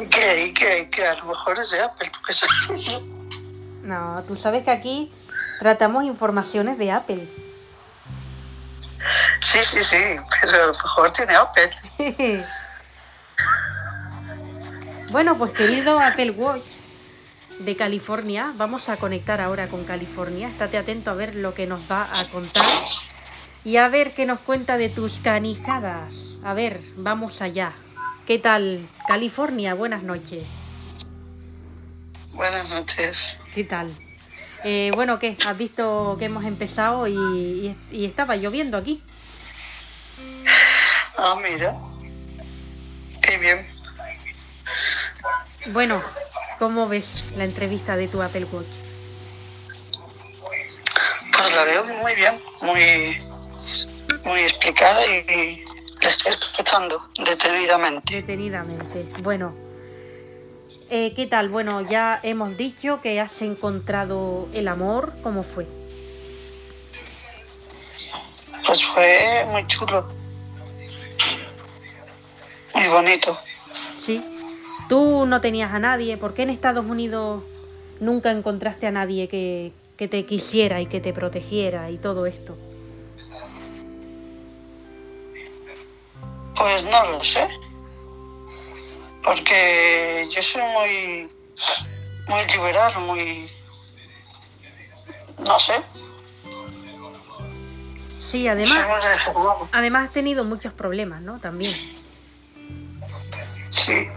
¿Y 0.00 0.06
qué? 0.06 0.44
¿Y 0.46 0.54
qué? 0.54 0.80
¿Y 0.80 0.86
qué? 0.90 1.06
A 1.06 1.16
lo 1.16 1.24
mejor 1.24 1.58
es 1.58 1.70
de 1.70 1.80
Apple, 1.80 2.12
porque. 2.20 3.02
No, 3.82 4.22
tú 4.28 4.36
sabes 4.36 4.62
que 4.62 4.70
aquí 4.70 5.12
tratamos 5.58 6.04
informaciones 6.04 6.78
de 6.78 6.92
Apple. 6.92 7.28
Sí, 9.40 9.58
sí, 9.62 9.82
sí, 9.82 9.96
pero 10.40 10.52
a 10.52 10.66
lo 10.66 10.72
mejor 10.72 11.12
tiene 11.12 11.34
Apple. 11.34 11.70
bueno, 15.10 15.36
pues 15.38 15.52
querido 15.52 16.00
Apple 16.00 16.30
Watch 16.30 16.72
de 17.58 17.76
California, 17.76 18.52
vamos 18.56 18.88
a 18.88 18.96
conectar 18.96 19.40
ahora 19.40 19.68
con 19.68 19.84
California. 19.84 20.48
Estate 20.48 20.78
atento 20.78 21.10
a 21.10 21.14
ver 21.14 21.34
lo 21.34 21.54
que 21.54 21.66
nos 21.66 21.90
va 21.90 22.08
a 22.12 22.28
contar 22.30 22.64
y 23.64 23.76
a 23.76 23.88
ver 23.88 24.14
qué 24.14 24.26
nos 24.26 24.40
cuenta 24.40 24.76
de 24.76 24.88
tus 24.88 25.20
canijadas. 25.20 26.38
A 26.44 26.54
ver, 26.54 26.80
vamos 26.96 27.42
allá. 27.42 27.72
¿Qué 28.26 28.38
tal 28.38 28.88
California? 29.06 29.74
Buenas 29.74 30.02
noches. 30.02 30.46
Buenas 32.32 32.68
noches. 32.68 33.28
¿Qué 33.54 33.64
tal? 33.64 33.96
Eh, 34.64 34.90
bueno, 34.94 35.18
¿qué? 35.18 35.36
¿Has 35.46 35.56
visto 35.58 36.16
que 36.18 36.26
hemos 36.26 36.44
empezado 36.44 37.06
y, 37.08 37.14
y- 37.14 37.76
y 37.90 38.04
estaba 38.04 38.36
lloviendo 38.36 38.76
aquí? 38.76 39.02
Ah, 41.16 41.36
mira. 41.42 41.74
Qué 43.22 43.38
bien. 43.38 43.66
Bueno, 45.72 46.02
¿cómo 46.58 46.88
ves 46.88 47.24
la 47.36 47.44
entrevista 47.44 47.96
de 47.96 48.08
tu 48.08 48.22
Apple 48.22 48.46
Watch? 48.52 48.66
Pues 51.36 51.54
la 51.56 51.64
veo 51.64 51.84
muy 51.84 52.14
bien, 52.14 52.40
muy, 52.60 53.20
muy 54.24 54.40
explicada 54.40 55.04
y 55.06 55.64
la 56.00 56.08
estoy 56.08 56.32
escuchando 56.32 57.08
detenidamente. 57.24 58.16
Detenidamente. 58.16 59.06
Bueno, 59.22 59.54
eh, 60.94 61.14
¿qué 61.14 61.26
tal? 61.26 61.48
Bueno, 61.48 61.80
ya 61.80 62.20
hemos 62.22 62.54
dicho 62.58 63.00
que 63.00 63.18
has 63.18 63.40
encontrado 63.40 64.46
el 64.52 64.68
amor. 64.68 65.14
¿Cómo 65.22 65.42
fue? 65.42 65.66
Pues 68.66 68.84
fue 68.84 69.46
muy 69.48 69.66
chulo. 69.68 70.06
Muy 72.74 72.88
bonito. 72.88 73.38
¿Sí? 73.96 74.22
Tú 74.90 75.24
no 75.24 75.40
tenías 75.40 75.72
a 75.72 75.78
nadie. 75.78 76.18
¿Por 76.18 76.34
qué 76.34 76.42
en 76.42 76.50
Estados 76.50 76.84
Unidos 76.84 77.42
nunca 77.98 78.30
encontraste 78.30 78.86
a 78.86 78.90
nadie 78.90 79.28
que, 79.28 79.72
que 79.96 80.08
te 80.08 80.26
quisiera 80.26 80.82
y 80.82 80.86
que 80.86 81.00
te 81.00 81.14
protegiera 81.14 81.90
y 81.90 81.96
todo 81.96 82.26
esto? 82.26 82.54
Pues 86.54 86.84
no 86.84 87.12
lo 87.12 87.24
sé. 87.24 87.48
Porque 89.22 90.28
yo 90.30 90.42
soy 90.42 90.62
muy, 90.62 91.30
muy 92.28 92.46
liberal, 92.56 92.98
muy... 93.00 93.50
No 95.38 95.58
sé. 95.58 95.82
Sí, 98.18 98.46
además, 98.48 98.86
además 99.72 100.06
has 100.06 100.12
tenido 100.12 100.44
muchos 100.44 100.72
problemas, 100.72 101.20
¿no? 101.22 101.38
También. 101.40 101.74
Sí. 103.70 104.08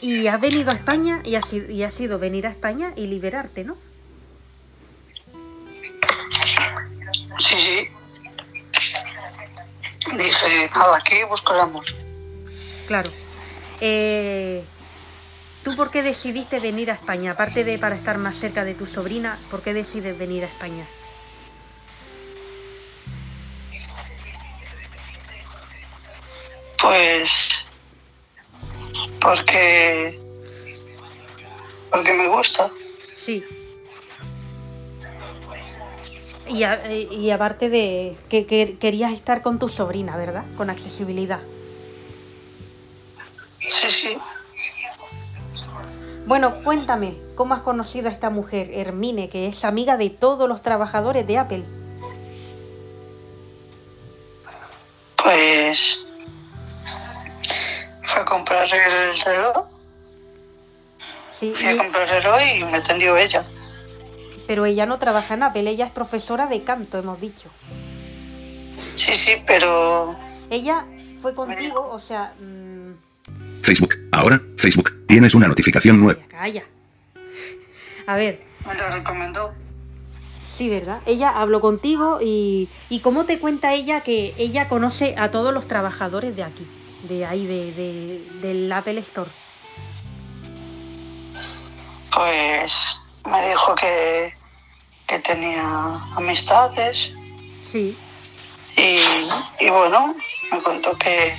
Y 0.00 0.26
has 0.28 0.40
venido 0.40 0.70
a 0.70 0.74
España 0.74 1.20
y 1.24 1.34
has, 1.34 1.46
sido- 1.46 1.70
y 1.70 1.82
has 1.82 1.92
sido 1.92 2.18
venir 2.18 2.46
a 2.46 2.50
España 2.50 2.92
y 2.96 3.06
liberarte, 3.06 3.64
¿no? 3.64 3.76
Sí, 7.38 7.56
sí. 7.60 7.88
Dije, 10.06 10.70
nada, 10.74 10.96
aquí 10.96 11.16
busco 11.28 11.54
el 11.54 11.60
amor. 11.60 11.84
Claro. 12.86 13.10
Eh, 13.80 14.64
¿Tú 15.62 15.76
por 15.76 15.90
qué 15.90 16.02
decidiste 16.02 16.58
venir 16.58 16.90
a 16.90 16.94
España? 16.94 17.32
Aparte 17.32 17.64
de 17.64 17.78
para 17.78 17.94
estar 17.94 18.16
más 18.18 18.36
cerca 18.36 18.64
de 18.64 18.74
tu 18.74 18.86
sobrina, 18.86 19.38
¿por 19.50 19.62
qué 19.62 19.74
decides 19.74 20.18
venir 20.18 20.44
a 20.44 20.46
España? 20.46 20.88
Pues 26.80 27.66
porque 29.20 30.18
porque 31.90 32.12
me 32.14 32.28
gusta. 32.28 32.70
Sí. 33.16 33.44
Y, 36.50 36.64
a- 36.64 36.84
eh, 36.90 37.08
y 37.10 37.30
aparte 37.30 37.68
de 37.68 38.16
que, 38.28 38.44
que 38.46 38.76
querías 38.78 39.12
estar 39.12 39.40
con 39.42 39.58
tu 39.58 39.68
sobrina, 39.68 40.16
¿verdad? 40.16 40.44
Con 40.56 40.68
accesibilidad. 40.70 41.40
Sí, 43.66 43.90
sí. 43.90 44.18
Bueno, 46.26 46.62
cuéntame, 46.62 47.14
¿cómo 47.34 47.54
has 47.54 47.62
conocido 47.62 48.08
a 48.08 48.12
esta 48.12 48.30
mujer, 48.30 48.70
Hermine, 48.72 49.28
que 49.28 49.46
es 49.48 49.64
amiga 49.64 49.96
de 49.96 50.10
todos 50.10 50.48
los 50.48 50.62
trabajadores 50.62 51.26
de 51.26 51.38
Apple? 51.38 51.64
Pues 55.16 56.04
fue 58.02 58.22
a 58.22 58.24
comprar 58.24 58.64
el 58.72 59.20
reloj, 59.20 59.66
Sí, 61.30 61.52
fui 61.54 61.66
a 61.66 61.76
comprar 61.78 62.02
el 62.08 62.22
reloj 62.22 62.38
y 62.58 62.64
me 62.64 62.78
atendió 62.78 63.16
ella. 63.16 63.42
Pero 64.50 64.66
ella 64.66 64.84
no 64.84 64.98
trabaja 64.98 65.34
en 65.34 65.44
Apple, 65.44 65.70
ella 65.70 65.86
es 65.86 65.92
profesora 65.92 66.48
de 66.48 66.64
canto, 66.64 66.98
hemos 66.98 67.20
dicho. 67.20 67.50
Sí, 68.94 69.14
sí, 69.14 69.30
pero 69.46 70.16
Ella 70.50 70.86
fue 71.22 71.36
contigo, 71.36 71.88
o 71.88 72.00
sea... 72.00 72.34
mm, 72.40 73.62
Facebook. 73.62 73.94
Ahora, 74.10 74.40
Facebook. 74.56 75.06
Tienes 75.06 75.36
una 75.36 75.46
notificación 75.46 76.00
nueva. 76.00 76.20
calla, 76.28 76.64
calla. 76.64 76.64
A 78.08 78.16
ver, 78.16 78.40
me 78.66 78.74
lo 78.74 78.90
recomendó. 78.90 79.54
sí, 80.44 80.68
¿verdad? 80.68 81.00
Ella 81.06 81.28
habló 81.30 81.60
contigo 81.60 82.18
y, 82.20 82.68
y 82.88 82.98
¿cómo 83.02 83.26
te 83.26 83.38
cuenta 83.38 83.72
ella 83.72 84.00
que 84.00 84.34
ella 84.36 84.66
conoce 84.66 85.14
a 85.16 85.30
todos 85.30 85.54
los 85.54 85.68
trabajadores 85.68 86.34
de 86.34 86.42
aquí? 86.42 86.66
De 87.08 87.24
ahí, 87.24 87.46
de, 87.46 87.70
de- 87.72 88.28
del 88.42 88.72
Apple 88.72 88.98
Store. 88.98 89.30
Pues 92.12 92.96
me 93.30 93.48
dijo 93.48 93.74
que, 93.76 94.39
que 95.10 95.18
tenía 95.18 95.64
amistades 96.16 97.12
Sí. 97.62 97.98
y, 98.76 98.96
y 99.58 99.68
bueno, 99.70 100.14
me 100.52 100.62
contó 100.62 100.96
que, 100.96 101.36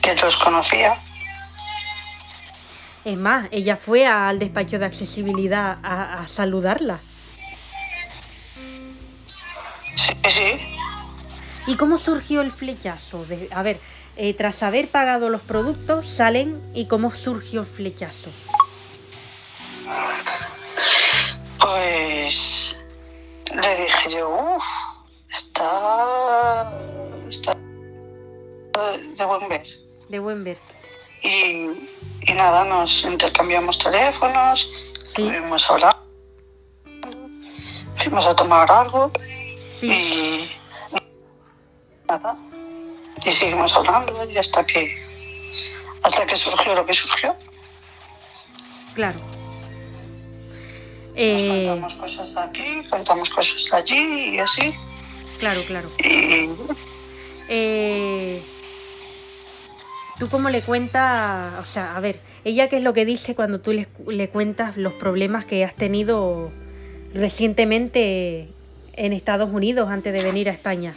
que 0.00 0.14
los 0.14 0.36
conocía. 0.36 1.02
Es 3.04 3.16
más, 3.16 3.48
ella 3.50 3.74
fue 3.76 4.06
al 4.06 4.38
despacho 4.38 4.78
de 4.78 4.84
accesibilidad 4.86 5.78
a, 5.82 6.22
a 6.22 6.28
saludarla. 6.28 7.00
Sí, 9.96 10.12
sí. 10.28 10.52
¿Y 11.66 11.76
cómo 11.76 11.98
surgió 11.98 12.40
el 12.40 12.52
flechazo? 12.52 13.24
De- 13.24 13.48
a 13.52 13.62
ver, 13.62 13.80
eh, 14.16 14.32
tras 14.34 14.62
haber 14.62 14.88
pagado 14.90 15.28
los 15.28 15.40
productos, 15.42 16.06
salen 16.08 16.60
y 16.74 16.86
cómo 16.86 17.10
surgió 17.10 17.62
el 17.62 17.66
flechazo. 17.66 18.30
Pues 21.60 22.76
le 23.54 23.76
dije 23.76 24.10
yo, 24.16 24.28
uff, 24.28 24.64
está, 25.28 26.72
está 27.28 27.54
de 29.16 29.24
buen 29.24 29.48
ver. 29.48 29.66
De 30.08 30.18
buen 30.18 30.44
ver. 30.44 30.58
Y, 31.22 31.88
y 32.22 32.32
nada, 32.34 32.64
nos 32.64 33.04
intercambiamos 33.04 33.78
teléfonos, 33.78 34.70
Sí, 35.04 35.22
estuvimos 35.22 35.70
hablando, 35.70 35.98
fuimos 37.96 38.26
a 38.26 38.34
tomar 38.36 38.70
algo 38.70 39.12
sí. 39.72 39.86
y 39.90 40.50
nada. 42.08 42.36
Y 43.24 43.32
seguimos 43.32 43.74
hablando 43.74 44.24
y 44.30 44.38
hasta 44.38 44.64
que 44.64 45.10
hasta 46.02 46.26
que 46.26 46.36
surgió 46.36 46.74
lo 46.74 46.86
que 46.86 46.94
surgió. 46.94 47.36
Claro. 48.94 49.20
Nos 51.20 51.42
Eh, 51.42 51.48
contamos 51.66 51.94
cosas 51.94 52.36
aquí, 52.38 52.82
contamos 52.90 53.28
cosas 53.30 53.72
allí 53.74 54.36
y 54.36 54.38
así. 54.38 54.72
claro, 55.38 55.60
claro. 55.66 55.90
Y 55.98 56.48
Eh, 57.48 58.42
¿Tú 60.18 60.28
cómo 60.30 60.48
le 60.50 60.62
cuentas? 60.62 61.54
O 61.60 61.64
sea, 61.64 61.96
a 61.96 62.00
ver, 62.00 62.20
ella 62.44 62.68
qué 62.68 62.76
es 62.76 62.82
lo 62.82 62.92
que 62.92 63.04
dice 63.04 63.34
cuando 63.34 63.60
tú 63.60 63.72
le, 63.72 63.88
le 64.06 64.28
cuentas 64.28 64.76
los 64.76 64.92
problemas 64.94 65.44
que 65.44 65.64
has 65.64 65.74
tenido 65.74 66.52
recientemente 67.14 68.48
en 68.94 69.12
Estados 69.12 69.50
Unidos 69.50 69.88
antes 69.90 70.12
de 70.12 70.22
venir 70.22 70.48
a 70.48 70.52
España? 70.52 70.94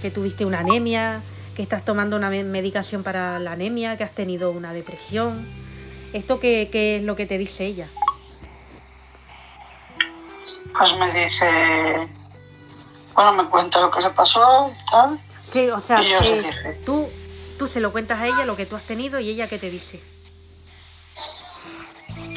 Que 0.00 0.10
tuviste 0.10 0.44
una 0.44 0.60
anemia, 0.60 1.22
que 1.56 1.62
estás 1.62 1.84
tomando 1.84 2.16
una 2.16 2.30
me- 2.30 2.44
medicación 2.44 3.02
para 3.02 3.38
la 3.38 3.52
anemia, 3.52 3.96
que 3.96 4.04
has 4.04 4.14
tenido 4.14 4.50
una 4.50 4.72
depresión. 4.72 5.44
¿Esto 6.12 6.38
qué, 6.40 6.68
qué 6.72 6.96
es 6.96 7.02
lo 7.02 7.16
que 7.16 7.26
te 7.26 7.38
dice 7.38 7.66
ella? 7.66 7.88
Pues 10.82 10.96
me 10.96 11.12
dice, 11.12 12.08
bueno, 13.14 13.32
me 13.34 13.48
cuenta 13.48 13.80
lo 13.80 13.88
que 13.92 14.00
le 14.00 14.10
pasó 14.10 14.72
y 14.76 14.84
tal. 14.90 15.20
Sí, 15.44 15.68
o 15.70 15.78
sea, 15.78 16.02
eh, 16.02 16.42
dije. 16.42 16.80
tú, 16.84 17.08
tú 17.56 17.68
se 17.68 17.78
lo 17.78 17.92
cuentas 17.92 18.18
a 18.20 18.26
ella 18.26 18.44
lo 18.44 18.56
que 18.56 18.66
tú 18.66 18.74
has 18.74 18.82
tenido 18.84 19.20
y 19.20 19.30
ella 19.30 19.46
qué 19.48 19.58
te 19.60 19.70
dice. 19.70 20.02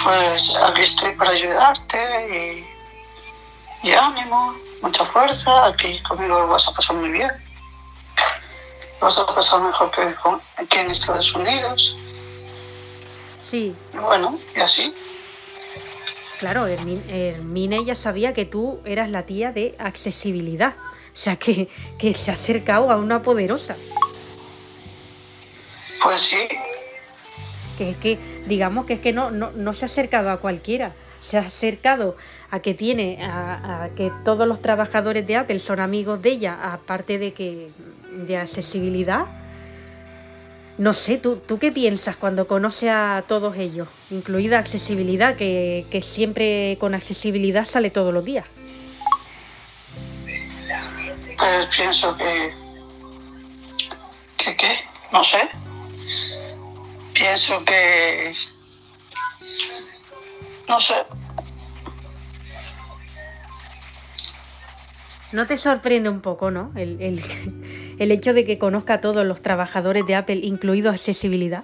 Pues 0.03 0.55
aquí 0.63 0.81
estoy 0.81 1.13
para 1.15 1.31
ayudarte 1.31 2.63
y, 3.83 3.87
y 3.87 3.91
ánimo, 3.93 4.55
mucha 4.83 5.03
fuerza. 5.05 5.65
Aquí 5.65 5.99
conmigo 6.03 6.39
lo 6.41 6.47
vas 6.47 6.67
a 6.67 6.73
pasar 6.73 6.97
muy 6.97 7.09
bien. 7.09 7.31
Lo 9.01 9.07
vas 9.07 9.17
a 9.17 9.25
pasar 9.25 9.61
mejor 9.63 9.89
que 9.89 10.13
con- 10.21 10.39
en 10.59 10.91
Estados 10.91 11.33
Unidos. 11.33 11.97
Sí, 13.39 13.75
Y 13.91 13.97
bueno, 13.97 14.37
y 14.55 14.59
así. 14.59 14.93
Claro, 16.45 16.67
Hermine, 16.67 17.85
ya 17.85 17.95
sabía 17.95 18.31
que 18.31 18.45
tú 18.45 18.79
eras 18.85 19.09
la 19.09 19.23
tía 19.25 19.51
de 19.51 19.73
accesibilidad. 19.79 20.75
O 20.77 21.15
sea, 21.15 21.37
que, 21.37 21.69
que 21.97 22.13
se 22.13 22.29
ha 22.29 22.35
acercado 22.35 22.91
a 22.91 22.97
una 22.97 23.23
poderosa. 23.23 23.75
Pues 26.03 26.19
sí, 26.19 26.47
Que 27.79 27.89
es 27.89 27.97
que, 27.97 28.19
digamos 28.45 28.85
que 28.85 28.93
es 28.93 28.99
que 28.99 29.11
no, 29.11 29.31
no, 29.31 29.53
no 29.53 29.73
se 29.73 29.85
ha 29.85 29.87
acercado 29.87 30.29
a 30.29 30.39
cualquiera. 30.39 30.93
Se 31.19 31.39
ha 31.39 31.41
acercado 31.41 32.15
a 32.51 32.59
que 32.59 32.75
tiene, 32.75 33.25
a, 33.25 33.85
a 33.85 33.89
que 33.95 34.11
todos 34.23 34.47
los 34.47 34.61
trabajadores 34.61 35.25
de 35.25 35.37
Apple 35.37 35.57
son 35.57 35.79
amigos 35.79 36.21
de 36.21 36.29
ella, 36.29 36.59
aparte 36.61 37.17
de 37.17 37.33
que 37.33 37.71
de 38.11 38.37
accesibilidad. 38.37 39.25
No 40.78 40.93
sé, 40.93 41.17
¿tú, 41.17 41.38
¿tú 41.38 41.57
qué 41.57 41.71
piensas 41.71 42.17
cuando 42.17 42.47
conoces 42.47 42.89
a 42.91 43.23
todos 43.28 43.55
ellos? 43.57 43.88
Incluida 44.11 44.59
accesibilidad, 44.59 45.36
que, 45.36 45.86
que 45.89 46.01
siempre 46.01 46.78
con 46.80 46.93
accesibilidad 46.93 47.65
sale 47.65 47.89
todos 47.89 48.13
los 48.13 48.26
días. 48.26 48.45
pues 51.38 51.67
pienso 51.76 52.17
que... 52.17 52.53
¿Que 54.38 54.57
qué? 54.57 54.80
No 55.11 55.23
sé. 55.23 55.49
Pienso 57.13 57.63
que... 57.63 58.34
No 60.67 60.80
sé. 60.80 60.95
¿No 65.32 65.47
te 65.47 65.57
sorprende 65.57 66.09
un 66.09 66.21
poco, 66.21 66.51
no? 66.51 66.71
El, 66.76 67.01
el, 67.01 67.21
el 67.99 68.11
hecho 68.11 68.34
de 68.34 68.45
que 68.45 68.57
conozca 68.57 68.95
a 68.95 69.01
todos 69.01 69.26
los 69.26 69.41
trabajadores 69.41 70.05
de 70.05 70.15
Apple, 70.15 70.39
incluido 70.43 70.89
accesibilidad. 70.91 71.63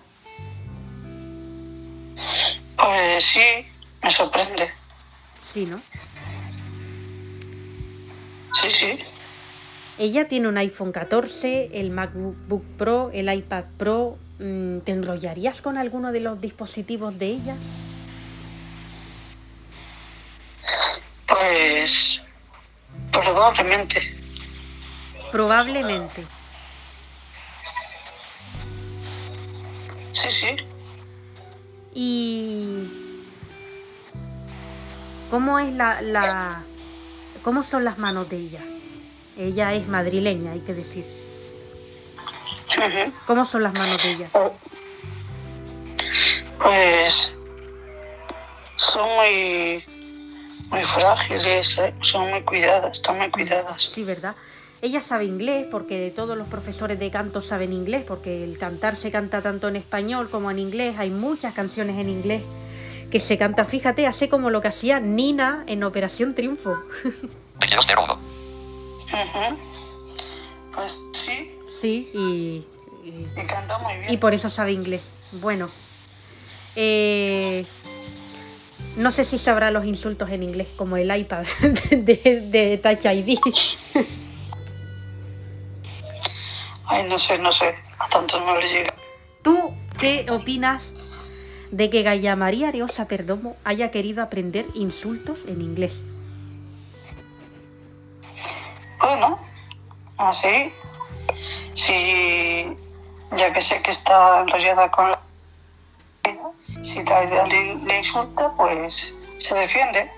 Pues 2.77 3.23
sí, 3.23 3.65
me 4.03 4.11
sorprende. 4.11 4.71
Sí, 5.53 5.65
¿no? 5.65 5.81
Sí, 8.53 8.71
sí. 8.71 8.99
Ella 9.97 10.27
tiene 10.27 10.47
un 10.47 10.57
iPhone 10.57 10.91
14, 10.91 11.69
el 11.73 11.91
MacBook 11.91 12.63
Pro, 12.77 13.11
el 13.13 13.31
iPad 13.31 13.65
Pro. 13.77 14.17
Mm, 14.39 14.79
¿Te 14.79 14.93
enrollarías 14.93 15.61
con 15.61 15.77
alguno 15.77 16.11
de 16.11 16.21
los 16.21 16.41
dispositivos 16.41 17.19
de 17.19 17.27
ella? 17.27 17.55
Pues 21.27 22.23
probablemente. 23.11 24.17
Probablemente. 25.31 26.25
Sí, 30.11 30.31
sí. 30.31 30.55
¿Y 31.93 33.25
cómo 35.29 35.59
es 35.59 35.73
la, 35.73 36.01
la... 36.01 36.63
cómo 37.43 37.63
son 37.63 37.83
las 37.85 37.97
manos 37.97 38.29
de 38.29 38.37
ella? 38.37 38.61
Ella 39.37 39.73
es 39.73 39.87
madrileña, 39.87 40.51
hay 40.51 40.59
que 40.59 40.73
decir. 40.73 41.05
¿Cómo 43.27 43.45
son 43.45 43.63
las 43.63 43.77
manos 43.77 44.01
de 44.03 44.11
ella? 44.11 44.29
Pues 46.57 47.33
son 48.75 49.05
muy 49.15 49.83
muy 50.71 50.81
frágiles, 50.83 51.77
¿eh? 51.77 51.93
son 52.01 52.29
muy 52.31 52.41
cuidadas, 52.43 52.91
están 52.91 53.17
muy 53.17 53.29
cuidadas. 53.29 53.81
Sí, 53.93 54.03
¿verdad? 54.03 54.35
Ella 54.81 55.01
sabe 55.01 55.25
inglés 55.25 55.67
porque 55.69 56.11
todos 56.15 56.35
los 56.37 56.47
profesores 56.47 56.97
de 56.97 57.11
canto 57.11 57.41
saben 57.41 57.71
inglés 57.71 58.03
porque 58.07 58.43
el 58.43 58.57
cantar 58.57 58.95
se 58.95 59.11
canta 59.11 59.41
tanto 59.41 59.67
en 59.67 59.75
español 59.75 60.29
como 60.29 60.49
en 60.49 60.57
inglés. 60.59 60.95
Hay 60.97 61.11
muchas 61.11 61.53
canciones 61.53 61.99
en 61.99 62.09
inglés 62.09 62.41
que 63.11 63.19
se 63.19 63.37
canta, 63.37 63.65
fíjate, 63.65 64.07
hace 64.07 64.27
como 64.29 64.49
lo 64.49 64.61
que 64.61 64.69
hacía 64.69 64.99
Nina 64.99 65.63
en 65.67 65.83
Operación 65.83 66.33
Triunfo. 66.33 66.77
2201. 67.59 68.13
Ujú. 68.13 69.57
Pues 70.73 70.97
sí, 71.11 71.51
Sí, 71.79 72.09
y, 72.13 72.65
y, 73.03 73.27
y 73.35 73.45
canta 73.45 73.77
muy 73.79 73.97
bien. 73.97 74.13
y 74.13 74.17
por 74.17 74.33
eso 74.33 74.49
sabe 74.49 74.71
inglés. 74.71 75.03
Bueno, 75.33 75.69
eh, 76.75 77.65
no 78.95 79.11
sé 79.11 79.25
si 79.25 79.37
sabrá 79.37 79.71
los 79.71 79.85
insultos 79.85 80.29
en 80.29 80.43
inglés, 80.43 80.67
como 80.75 80.97
el 80.97 81.15
iPad 81.15 81.45
de, 81.91 82.47
de 82.49 82.77
Touch 82.77 83.05
ID. 83.05 83.39
Ay, 86.85 87.05
no 87.07 87.17
sé, 87.17 87.37
no 87.39 87.51
sé, 87.51 87.75
a 87.99 88.07
tanto 88.09 88.39
no 88.45 88.59
le 88.59 88.67
llega. 88.67 88.93
¿Tú 89.41 89.73
qué 89.97 90.25
opinas 90.29 90.91
de 91.71 91.89
que 91.89 92.03
Gaia 92.03 92.35
María 92.35 92.67
Areosa 92.67 93.07
Perdomo 93.07 93.55
haya 93.63 93.91
querido 93.91 94.21
aprender 94.21 94.65
insultos 94.73 95.45
en 95.47 95.61
inglés? 95.61 96.01
Bueno, 98.99 99.39
así, 100.17 100.71
si 101.73 102.77
ya 103.37 103.53
que 103.53 103.61
sé 103.61 103.81
que 103.81 103.91
está 103.91 104.41
enrollada 104.41 104.91
con 104.91 105.11
la 105.11 105.20
si 106.81 107.03
la 107.03 107.45
le, 107.47 107.75
le 107.75 107.97
insulta, 107.97 108.53
pues 108.55 109.13
se 109.37 109.55
defiende. 109.55 110.09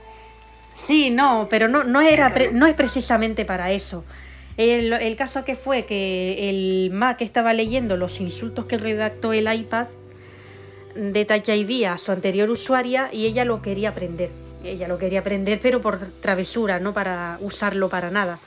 Sí, 0.76 1.10
no, 1.12 1.48
pero 1.50 1.68
no, 1.68 1.84
no, 1.84 2.02
era 2.02 2.34
pre- 2.34 2.52
no 2.52 2.66
es 2.66 2.74
precisamente 2.74 3.46
para 3.46 3.72
eso. 3.72 4.04
El, 4.58 4.94
el 4.94 5.16
caso 5.16 5.44
que 5.44 5.56
fue 5.56 5.86
que 5.86 6.50
el 6.50 6.90
Mac 6.92 7.22
estaba 7.22 7.54
leyendo 7.54 7.98
los 7.98 8.20
insultos 8.20 8.66
que 8.66 8.78
redactó 8.78 9.34
el 9.34 9.52
iPad 9.54 9.88
de 10.96 11.44
ID 11.56 11.86
a 11.86 11.98
su 11.98 12.12
anterior 12.12 12.50
usuaria 12.50 13.10
y 13.12 13.26
ella 13.26 13.46
lo 13.46 13.62
quería 13.62 13.90
aprender. 13.90 14.30
ella 14.64 14.88
lo 14.88 14.98
quería 14.98 15.20
aprender, 15.22 15.60
pero 15.62 15.82
por 15.82 15.98
travesura, 16.22 16.80
no 16.80 16.94
para 16.94 17.38
usarlo 17.42 17.90
para 17.90 18.12
nada. 18.12 18.40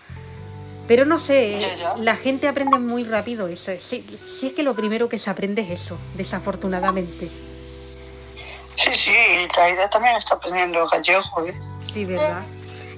Pero 0.87 1.05
no 1.05 1.19
sé, 1.19 1.59
la 1.99 2.15
gente 2.15 2.47
aprende 2.47 2.79
muy 2.79 3.03
rápido 3.03 3.49
eso. 3.49 3.73
Si, 3.81 4.05
si 4.25 4.47
es 4.47 4.53
que 4.53 4.63
lo 4.63 4.75
primero 4.75 5.09
que 5.09 5.19
se 5.19 5.29
aprende 5.31 5.63
es 5.63 5.71
eso, 5.71 5.99
desafortunadamente. 6.17 7.29
Sí, 8.77 8.95
sí, 8.95 9.13
y 9.43 9.49
Taida 9.49 9.89
también 9.91 10.17
está 10.17 10.35
aprendiendo 10.35 10.87
gallego, 10.89 11.47
¿eh? 11.47 11.55
Sí, 11.93 12.05
¿verdad? 12.05 12.45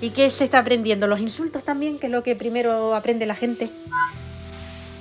¿Y 0.00 0.10
qué 0.10 0.28
se 0.30 0.44
está 0.44 0.58
aprendiendo? 0.58 1.06
¿Los 1.06 1.20
insultos 1.20 1.64
también, 1.64 1.98
que 1.98 2.06
es 2.06 2.12
lo 2.12 2.22
que 2.22 2.36
primero 2.36 2.94
aprende 2.94 3.26
la 3.26 3.34
gente? 3.34 3.70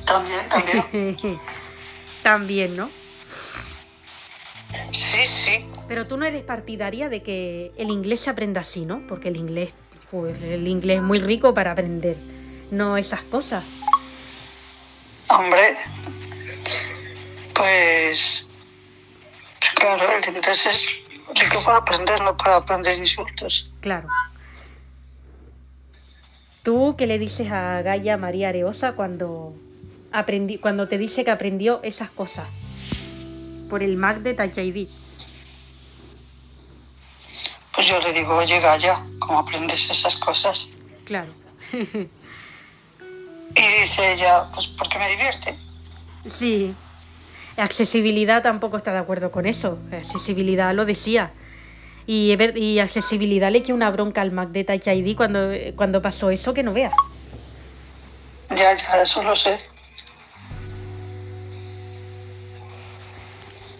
También, 0.05 0.49
también. 0.49 1.39
también, 2.23 2.77
¿no? 2.77 2.89
Sí, 4.91 5.25
sí. 5.25 5.65
Pero 5.87 6.07
tú 6.07 6.17
no 6.17 6.25
eres 6.25 6.43
partidaria 6.43 7.09
de 7.09 7.21
que 7.21 7.71
el 7.77 7.89
inglés 7.89 8.21
se 8.21 8.29
aprenda 8.29 8.61
así, 8.61 8.85
¿no? 8.85 9.05
Porque 9.07 9.29
el 9.29 9.37
inglés, 9.37 9.73
pues 10.11 10.41
el 10.41 10.67
inglés 10.67 10.97
es 10.97 11.03
muy 11.03 11.19
rico 11.19 11.53
para 11.53 11.71
aprender, 11.71 12.17
no 12.71 12.97
esas 12.97 13.23
cosas. 13.23 13.63
Hombre, 15.29 15.77
pues, 17.53 18.46
pues 18.46 18.46
claro, 19.79 20.05
el 20.11 20.35
inglés 20.35 20.65
es 20.65 20.87
para 21.63 21.77
aprender, 21.77 22.21
no 22.21 22.35
para 22.35 22.57
aprender 22.57 22.97
insultos. 22.97 23.69
Claro. 23.81 24.07
¿Tú 26.63 26.95
qué 26.97 27.07
le 27.07 27.17
dices 27.17 27.51
a 27.51 27.81
Gaia 27.81 28.17
María 28.17 28.49
Areosa 28.49 28.93
cuando, 28.93 29.53
aprendi 30.11 30.57
cuando 30.57 30.87
te 30.87 30.97
dice 30.97 31.23
que 31.23 31.31
aprendió 31.31 31.79
esas 31.83 32.09
cosas? 32.09 32.47
Por 33.69 33.83
el 33.83 33.97
Mac 33.97 34.19
de 34.19 34.33
Touch 34.33 34.57
ID. 34.57 34.87
Pues 37.73 37.87
yo 37.87 37.99
le 37.99 38.11
digo, 38.11 38.35
oye, 38.35 38.59
Gaya, 38.59 39.05
¿cómo 39.19 39.39
aprendes 39.39 39.89
esas 39.89 40.17
cosas? 40.17 40.69
Claro. 41.05 41.33
Y 43.55 43.81
dice 43.81 44.13
ella, 44.13 44.45
pues 44.53 44.67
porque 44.67 44.99
me 44.99 45.09
divierte. 45.09 45.57
Sí. 46.29 46.75
Accesibilidad 47.57 48.41
tampoco 48.43 48.77
está 48.77 48.91
de 48.93 48.99
acuerdo 48.99 49.31
con 49.31 49.45
eso. 49.45 49.77
Accesibilidad 49.91 50.73
lo 50.73 50.85
decía. 50.85 51.31
Y, 52.05 52.31
accesibilidad 52.79 53.51
le 53.51 53.57
eché 53.57 53.73
una 53.73 53.91
bronca 53.91 54.21
al 54.21 54.31
Mac 54.31 54.49
de 54.51 54.63
Touch 54.63 54.87
ID 54.87 55.17
cuando, 55.17 55.49
cuando 55.75 56.01
pasó 56.01 56.29
eso 56.29 56.53
que 56.53 56.63
no 56.63 56.71
veas. 56.71 56.93
Ya, 58.55 58.73
ya, 58.75 59.01
eso 59.01 59.21
lo 59.23 59.35
sé. 59.35 59.59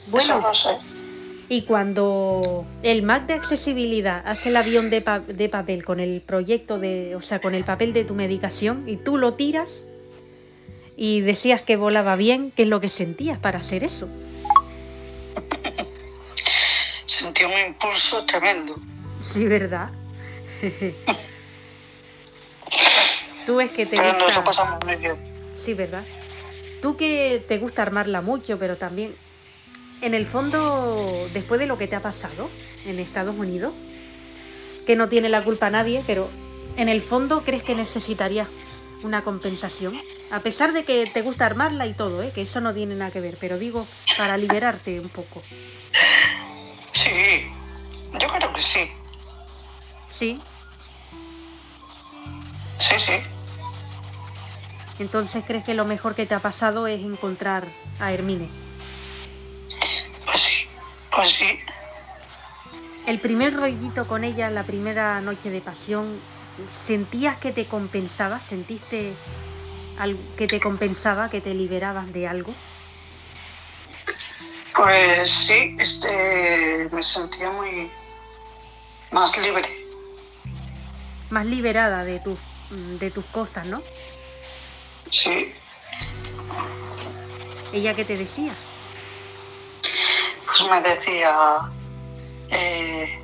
Bueno, 0.08 0.40
Eso 0.40 0.48
lo 0.48 0.54
sé. 0.54 0.70
y 1.50 1.64
cuando 1.64 2.66
el 2.84 3.04
Mac 3.04 3.28
de 3.28 3.34
accesibilidad 3.34 4.24
hace 4.26 4.50
el 4.50 4.58
avión 4.58 4.90
de, 4.90 5.02
pa- 5.02 5.20
de 5.20 5.50
papel 5.50 5.84
con 5.86 6.00
el 6.00 6.22
proyecto 6.22 6.80
de, 6.80 7.16
o 7.16 7.22
sea, 7.22 7.40
con 7.40 7.54
el 7.56 7.64
papel 7.66 7.92
de 7.94 8.06
tu 8.06 8.14
medicación 8.14 8.84
y 8.88 8.96
tú 8.98 9.18
lo 9.18 9.34
tiras 9.34 9.84
y 10.98 11.22
decías 11.22 11.62
que 11.62 11.78
volaba 11.78 12.16
bien, 12.16 12.52
¿qué 12.52 12.64
es 12.64 12.68
lo 12.68 12.82
que 12.82 12.90
sentías 12.90 13.38
para 13.38 13.60
hacer 13.60 13.84
eso? 13.84 14.10
Sentí 17.06 17.46
un 17.46 17.52
impulso 17.68 18.26
tremendo. 18.26 18.76
Sí, 19.22 19.46
¿verdad? 19.46 19.92
tú 23.46 23.62
es 23.62 23.72
que 23.72 23.86
te 23.86 23.96
Pero 23.96 24.16
gusta... 24.16 24.44
pasamos 24.44 24.84
muy 24.84 24.96
bien. 24.96 25.16
Sí, 25.56 25.76
¿verdad? 25.76 26.04
Tú 26.82 26.98
que 26.98 27.44
te 27.48 27.60
gusta 27.60 27.84
armarla 27.84 28.22
mucho, 28.22 28.58
pero 28.58 28.78
también, 28.78 29.16
en 30.02 30.16
el 30.16 30.26
fondo, 30.26 31.28
después 31.32 31.60
de 31.60 31.68
lo 31.68 31.78
que 31.78 31.88
te 31.88 31.96
ha 31.96 32.02
pasado 32.02 32.50
en 32.86 33.00
Estados 33.00 33.36
Unidos, 33.38 33.74
que 34.86 34.96
no 34.96 35.10
tiene 35.10 35.30
la 35.30 35.44
culpa 35.44 35.70
nadie, 35.70 36.04
pero 36.08 36.28
en 36.76 36.90
el 36.90 37.02
fondo 37.02 37.44
crees 37.44 37.62
que 37.62 37.76
necesitarías 37.76 38.48
una 39.04 39.24
compensación, 39.24 40.02
a 40.32 40.40
pesar 40.42 40.74
de 40.74 40.84
que 40.84 41.04
te 41.06 41.22
gusta 41.22 41.46
armarla 41.46 41.86
y 41.88 41.94
todo, 41.94 42.22
¿eh? 42.22 42.32
que 42.34 42.42
eso 42.42 42.60
no 42.62 42.74
tiene 42.74 42.96
nada 42.96 43.12
que 43.12 43.22
ver, 43.22 43.38
pero 43.40 43.58
digo, 43.58 43.88
para 44.18 44.38
liberarte 44.38 45.00
un 45.00 45.10
poco. 45.10 45.42
Sí, 46.92 47.46
yo 48.20 48.28
creo 48.28 48.54
que 48.54 48.62
sí. 48.62 48.92
Sí, 50.10 50.42
Sí, 52.80 52.96
sí. 53.00 53.14
entonces 55.00 55.44
crees 55.46 55.64
que 55.64 55.74
lo 55.74 55.86
mejor 55.86 56.14
que 56.16 56.26
te 56.26 56.36
ha 56.36 56.40
pasado 56.40 56.88
es 56.88 57.02
encontrar 57.02 57.68
a 58.00 58.12
Hermine. 58.12 58.50
Pues 60.26 60.42
sí. 60.42 60.68
Pues 61.12 61.32
sí. 61.32 61.60
El 63.06 63.20
primer 63.20 63.54
rollito 63.56 64.08
con 64.08 64.24
ella, 64.24 64.50
la 64.50 64.64
primera 64.64 65.20
noche 65.22 65.50
de 65.50 65.62
pasión, 65.62 66.20
¿sentías 66.68 67.38
que 67.38 67.52
te 67.52 67.66
compensaba? 67.66 68.42
¿Sentiste 68.42 69.14
que 70.38 70.48
te 70.48 70.60
compensaba, 70.60 71.30
que 71.30 71.42
te 71.42 71.54
liberabas 71.54 72.14
de 72.14 72.28
algo? 72.28 72.54
Pues 74.76 75.30
sí, 75.30 75.76
este, 75.80 76.88
me 76.92 77.02
sentía 77.02 77.50
muy 77.50 77.92
más 79.12 79.38
libre. 79.40 79.68
Más 81.30 81.46
liberada 81.46 82.04
de, 82.04 82.20
tus 82.20 82.40
de 82.70 83.12
tus 83.12 83.26
cosas, 83.26 83.66
¿no? 83.66 83.82
Sí. 85.10 85.54
¿Ella 87.74 87.94
qué 87.96 88.06
te 88.06 88.16
decía? 88.16 88.56
Pues 90.46 90.70
me 90.70 90.82
decía 90.82 91.32
eh, 92.50 93.20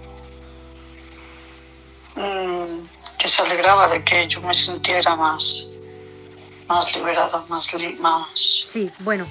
mm, 2.15 2.85
que 3.17 3.27
se 3.27 3.41
alegraba 3.41 3.87
de 3.87 4.03
que 4.03 4.27
yo 4.27 4.41
me 4.41 4.53
sintiera 4.53 5.15
más, 5.15 5.67
más 6.73 6.95
liberada, 6.95 7.45
más, 7.49 7.67
más. 7.99 8.27
Sí, 8.71 8.91
bueno. 8.99 9.27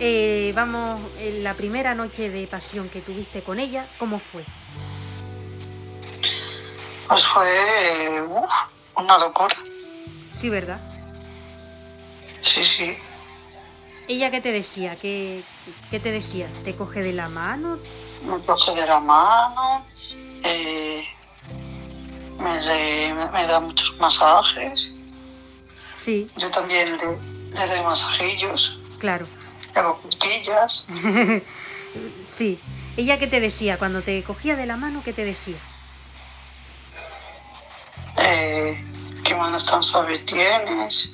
Eh, 0.00 0.52
vamos, 0.54 1.00
en 1.18 1.42
la 1.42 1.54
primera 1.54 1.94
noche 1.94 2.30
de 2.30 2.46
pasión 2.46 2.88
que 2.88 3.00
tuviste 3.00 3.42
con 3.42 3.58
ella, 3.58 3.88
¿cómo 3.98 4.20
fue? 4.20 4.44
Pues 7.08 7.24
fue 7.26 8.22
uf, 8.28 8.52
una 8.96 9.18
locura. 9.18 9.56
Sí, 10.32 10.48
¿verdad? 10.48 10.80
Sí, 12.40 12.64
sí. 12.64 12.96
¿Ella 14.06 14.30
qué 14.30 14.40
te 14.40 14.52
decía? 14.52 14.94
¿Qué, 14.96 15.42
qué 15.90 15.98
te 15.98 16.12
decía? 16.12 16.48
¿Te 16.64 16.76
coge 16.76 17.02
de 17.02 17.12
la 17.12 17.28
mano? 17.28 17.78
Me 18.24 18.38
coge 18.44 18.74
de 18.80 18.86
la 18.86 19.00
mano, 19.00 19.84
eh, 20.44 21.04
me- 22.38 23.30
me 23.32 23.46
da 23.46 23.58
muchos 23.60 23.98
masajes. 24.00 24.92
Sí, 26.08 26.30
Yo 26.38 26.50
también 26.50 26.96
le, 26.96 27.04
le 27.50 27.66
doy 27.66 27.84
masajillos, 27.84 28.78
claro. 28.98 29.26
le 29.74 29.78
hago 29.78 30.00
cosquillas. 30.00 30.88
sí. 32.24 32.58
¿Ella 32.96 33.18
qué 33.18 33.26
te 33.26 33.40
decía? 33.40 33.76
Cuando 33.78 34.00
te 34.00 34.22
cogía 34.24 34.56
de 34.56 34.64
la 34.64 34.78
mano, 34.78 35.02
¿qué 35.04 35.12
te 35.12 35.26
decía? 35.26 35.58
Eh, 38.16 38.82
qué 39.22 39.34
manos 39.34 39.66
tan 39.66 39.82
suaves 39.82 40.24
tienes. 40.24 41.12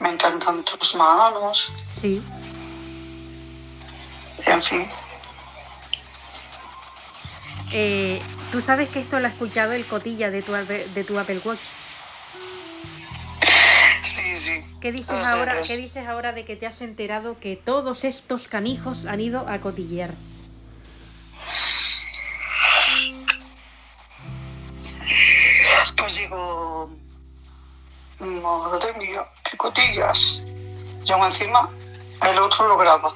Me 0.00 0.10
encantan 0.10 0.66
tus 0.66 0.94
manos. 0.96 1.72
Sí. 1.98 2.22
En 4.46 4.62
fin. 4.62 4.86
Eh, 7.72 8.20
Tú 8.52 8.60
sabes 8.60 8.90
que 8.90 9.00
esto 9.00 9.18
lo 9.18 9.28
ha 9.28 9.30
escuchado 9.30 9.72
el 9.72 9.86
cotilla 9.86 10.30
de 10.30 10.42
tu, 10.42 10.52
de 10.52 11.04
tu 11.06 11.18
Apple 11.18 11.40
Watch. 11.42 11.60
Sí, 14.30 14.38
sí. 14.38 14.64
¿Qué 14.80 14.92
dices, 14.92 15.10
ahora. 15.10 15.56
¿Qué 15.66 15.76
dices 15.76 16.06
ahora 16.06 16.32
de 16.32 16.44
que 16.44 16.54
te 16.54 16.66
has 16.66 16.80
enterado 16.82 17.38
que 17.40 17.56
todos 17.56 18.04
estos 18.04 18.46
canijos 18.46 19.06
han 19.06 19.20
ido 19.20 19.48
a 19.48 19.60
cotillear? 19.60 20.14
Pues 25.96 26.16
digo, 26.16 26.90
madre 28.20 28.92
mía, 28.98 29.24
qué 29.50 29.56
cotillas. 29.56 30.40
Y 31.04 31.12
aún 31.12 31.26
encima, 31.26 31.70
el 32.30 32.38
otro 32.38 32.68
lo 32.68 32.76
graba. 32.78 33.10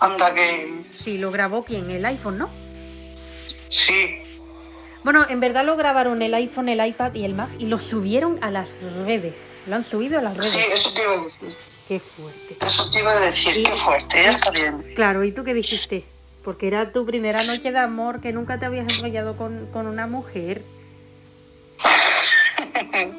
Anda 0.00 0.34
que 0.34 0.84
Sí, 0.92 1.18
lo 1.18 1.30
grabó 1.30 1.64
quién, 1.64 1.90
el 1.90 2.04
iPhone, 2.04 2.38
¿no? 2.38 2.50
sí. 3.68 4.24
Bueno, 5.04 5.24
en 5.28 5.38
verdad 5.40 5.64
lo 5.64 5.76
grabaron 5.76 6.20
el 6.22 6.34
iPhone, 6.34 6.68
el 6.68 6.84
iPad 6.84 7.14
y 7.14 7.24
el 7.24 7.32
Mac 7.32 7.50
y 7.58 7.66
lo 7.66 7.78
subieron 7.78 8.42
a 8.42 8.50
las 8.50 8.74
redes. 9.06 9.34
Lo 9.68 9.76
han 9.76 9.84
subido 9.84 10.18
a 10.18 10.22
las 10.22 10.34
redes. 10.36 10.50
Sí, 10.50 10.60
eso 10.72 10.90
te 10.94 11.02
iba 11.02 11.12
a 11.12 11.18
decir. 11.22 11.56
Qué 11.86 12.00
fuerte. 12.00 12.56
Eso 12.60 12.90
te 12.90 12.98
iba 13.00 13.12
a 13.12 13.20
decir, 13.20 13.56
Y- 13.56 13.62
qué 13.64 13.76
fuerte, 13.76 14.22
ya 14.22 14.30
está 14.30 14.50
bien. 14.50 14.82
Claro, 14.94 15.24
¿y 15.24 15.32
tú 15.32 15.44
qué 15.44 15.54
dijiste? 15.54 16.04
Porque 16.42 16.66
era 16.68 16.92
tu 16.92 17.04
primera 17.06 17.42
noche 17.44 17.70
de 17.72 17.78
amor, 17.78 18.20
que 18.20 18.32
nunca 18.32 18.58
te 18.58 18.66
habías 18.66 18.92
enrollado 18.96 19.36
con, 19.36 19.66
con 19.72 19.86
una 19.86 20.06
mujer. 20.06 20.62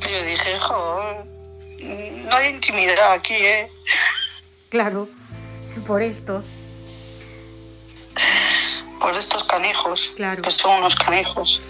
Yo 0.00 0.22
dije, 0.24 0.58
joder, 0.60 1.26
no 2.24 2.36
hay 2.36 2.50
intimidad 2.50 3.12
aquí, 3.12 3.34
¿eh? 3.34 3.70
Claro, 4.70 5.08
por 5.86 6.02
estos. 6.02 6.44
por 9.00 9.14
estos 9.14 9.44
canijos, 9.44 10.12
Claro. 10.16 10.42
que 10.42 10.50
son 10.50 10.78
unos 10.78 10.96
canijos. 10.96 11.60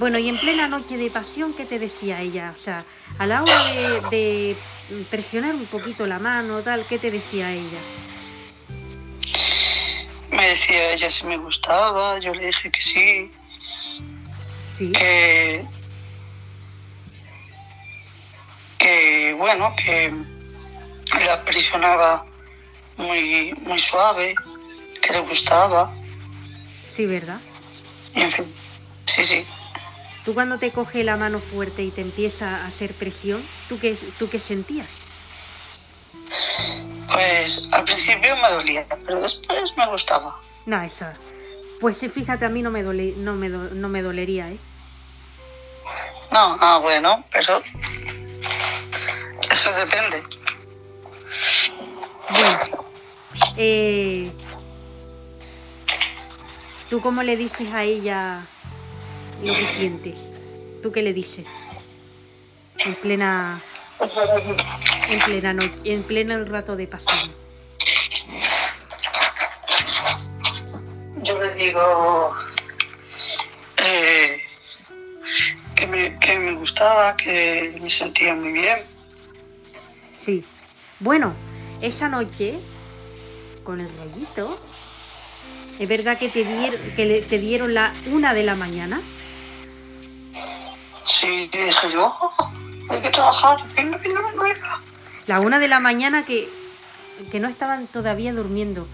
Bueno, 0.00 0.18
y 0.18 0.30
en 0.30 0.38
plena 0.38 0.66
noche 0.66 0.96
de 0.96 1.10
pasión, 1.10 1.52
¿qué 1.52 1.66
te 1.66 1.78
decía 1.78 2.22
ella? 2.22 2.54
O 2.56 2.58
sea, 2.58 2.86
a 3.18 3.26
la 3.26 3.42
hora 3.42 3.64
de, 3.74 4.00
de 4.10 4.56
presionar 5.10 5.54
un 5.54 5.66
poquito 5.66 6.06
la 6.06 6.18
mano, 6.18 6.62
tal, 6.62 6.86
¿qué 6.86 6.98
te 6.98 7.10
decía 7.10 7.52
ella? 7.52 7.80
Me 10.30 10.48
decía 10.48 10.94
ella 10.94 11.10
si 11.10 11.26
me 11.26 11.36
gustaba, 11.36 12.18
yo 12.18 12.32
le 12.32 12.46
dije 12.46 12.70
que 12.70 12.80
sí, 12.80 13.30
Sí, 14.78 14.90
que, 14.92 15.66
que 18.78 19.34
bueno, 19.36 19.76
que 19.76 20.14
la 21.26 21.44
presionaba 21.44 22.24
muy, 22.96 23.52
muy 23.66 23.78
suave, 23.78 24.34
que 25.02 25.12
le 25.12 25.20
gustaba, 25.20 25.94
sí, 26.88 27.04
¿verdad? 27.04 27.42
y 28.14 28.22
en 28.22 28.30
fin, 28.30 28.54
sí, 29.04 29.24
sí. 29.26 29.46
Tú 30.30 30.34
cuando 30.34 30.60
te 30.60 30.70
coge 30.70 31.02
la 31.02 31.16
mano 31.16 31.40
fuerte 31.40 31.82
y 31.82 31.90
te 31.90 32.02
empieza 32.02 32.58
a 32.58 32.66
hacer 32.68 32.94
presión, 32.94 33.44
¿tú 33.68 33.80
qué, 33.80 33.96
tú 34.16 34.30
qué 34.30 34.38
sentías? 34.38 34.86
Pues 37.12 37.68
al 37.72 37.82
principio 37.82 38.36
me 38.36 38.48
dolía, 38.52 38.86
pero 39.04 39.20
después 39.20 39.76
me 39.76 39.86
gustaba. 39.88 40.38
No, 40.66 40.80
esa. 40.84 41.16
Pues 41.80 41.96
sí, 41.96 42.08
fíjate, 42.08 42.44
a 42.44 42.48
mí 42.48 42.62
no 42.62 42.70
me, 42.70 42.84
dole- 42.84 43.14
no 43.16 43.34
me, 43.34 43.48
do- 43.48 43.70
no 43.74 43.88
me 43.88 44.02
dolería, 44.02 44.50
¿eh? 44.52 44.58
No, 46.30 46.56
ah, 46.60 46.78
bueno, 46.80 47.24
pero 47.32 47.60
eso 49.50 49.72
depende. 49.72 50.22
Bueno, 52.28 52.58
eh, 53.56 54.30
¿tú 56.88 57.00
cómo 57.00 57.24
le 57.24 57.36
dices 57.36 57.66
a 57.74 57.82
ella 57.82 58.46
lo 59.44 59.54
que 59.54 59.66
sientes? 59.66 60.18
¿Tú 60.82 60.92
qué 60.92 61.02
le 61.02 61.12
dices? 61.12 61.46
En 62.86 62.94
plena, 62.96 63.62
en 64.00 65.18
plena 65.26 65.52
noche, 65.54 65.74
en 65.84 66.02
pleno 66.02 66.44
rato 66.44 66.76
de 66.76 66.86
pasión. 66.86 67.34
Yo 71.22 71.38
le 71.42 71.54
digo 71.54 72.34
eh, 73.84 74.38
que, 75.76 75.86
me, 75.86 76.18
que 76.18 76.38
me 76.38 76.52
gustaba, 76.54 77.16
que 77.16 77.76
me 77.80 77.90
sentía 77.90 78.34
muy 78.34 78.52
bien. 78.52 78.78
Sí. 80.16 80.44
Bueno, 80.98 81.34
esa 81.82 82.08
noche, 82.08 82.58
con 83.64 83.80
el 83.80 83.88
rollito, 83.98 84.58
¿es 85.78 85.88
verdad 85.88 86.18
que 86.18 86.28
te, 86.30 86.46
dier- 86.46 86.94
que 86.94 87.26
te 87.28 87.38
dieron 87.38 87.74
la 87.74 87.94
una 88.06 88.32
de 88.32 88.42
la 88.42 88.54
mañana? 88.54 89.02
Sí, 91.18 91.48
dije 91.52 91.92
yo, 91.92 92.14
"Oh, 92.20 92.50
hay 92.90 93.00
que 93.02 93.10
trabajar, 93.10 93.58
venga, 93.76 93.96
venga, 93.98 94.20
venga, 94.20 94.42
venga". 94.42 94.80
La 95.26 95.40
una 95.40 95.58
de 95.58 95.68
la 95.68 95.80
mañana 95.80 96.24
que, 96.24 96.48
que 97.30 97.40
no 97.40 97.48
estaban 97.48 97.86
todavía 97.86 98.32
durmiendo. 98.32 98.86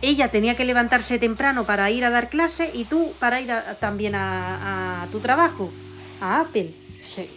Ella 0.00 0.30
tenía 0.30 0.56
que 0.56 0.64
levantarse 0.64 1.18
temprano 1.18 1.64
para 1.64 1.90
ir 1.90 2.04
a 2.04 2.10
dar 2.10 2.28
clase 2.28 2.70
y 2.74 2.84
tú 2.84 3.12
para 3.20 3.40
ir 3.40 3.52
a- 3.52 3.76
también 3.76 4.14
a, 4.16 5.02
a 5.02 5.06
tu 5.08 5.20
trabajo, 5.20 5.70
a 6.20 6.40
Apple. 6.40 6.74
Sí. 7.02 7.30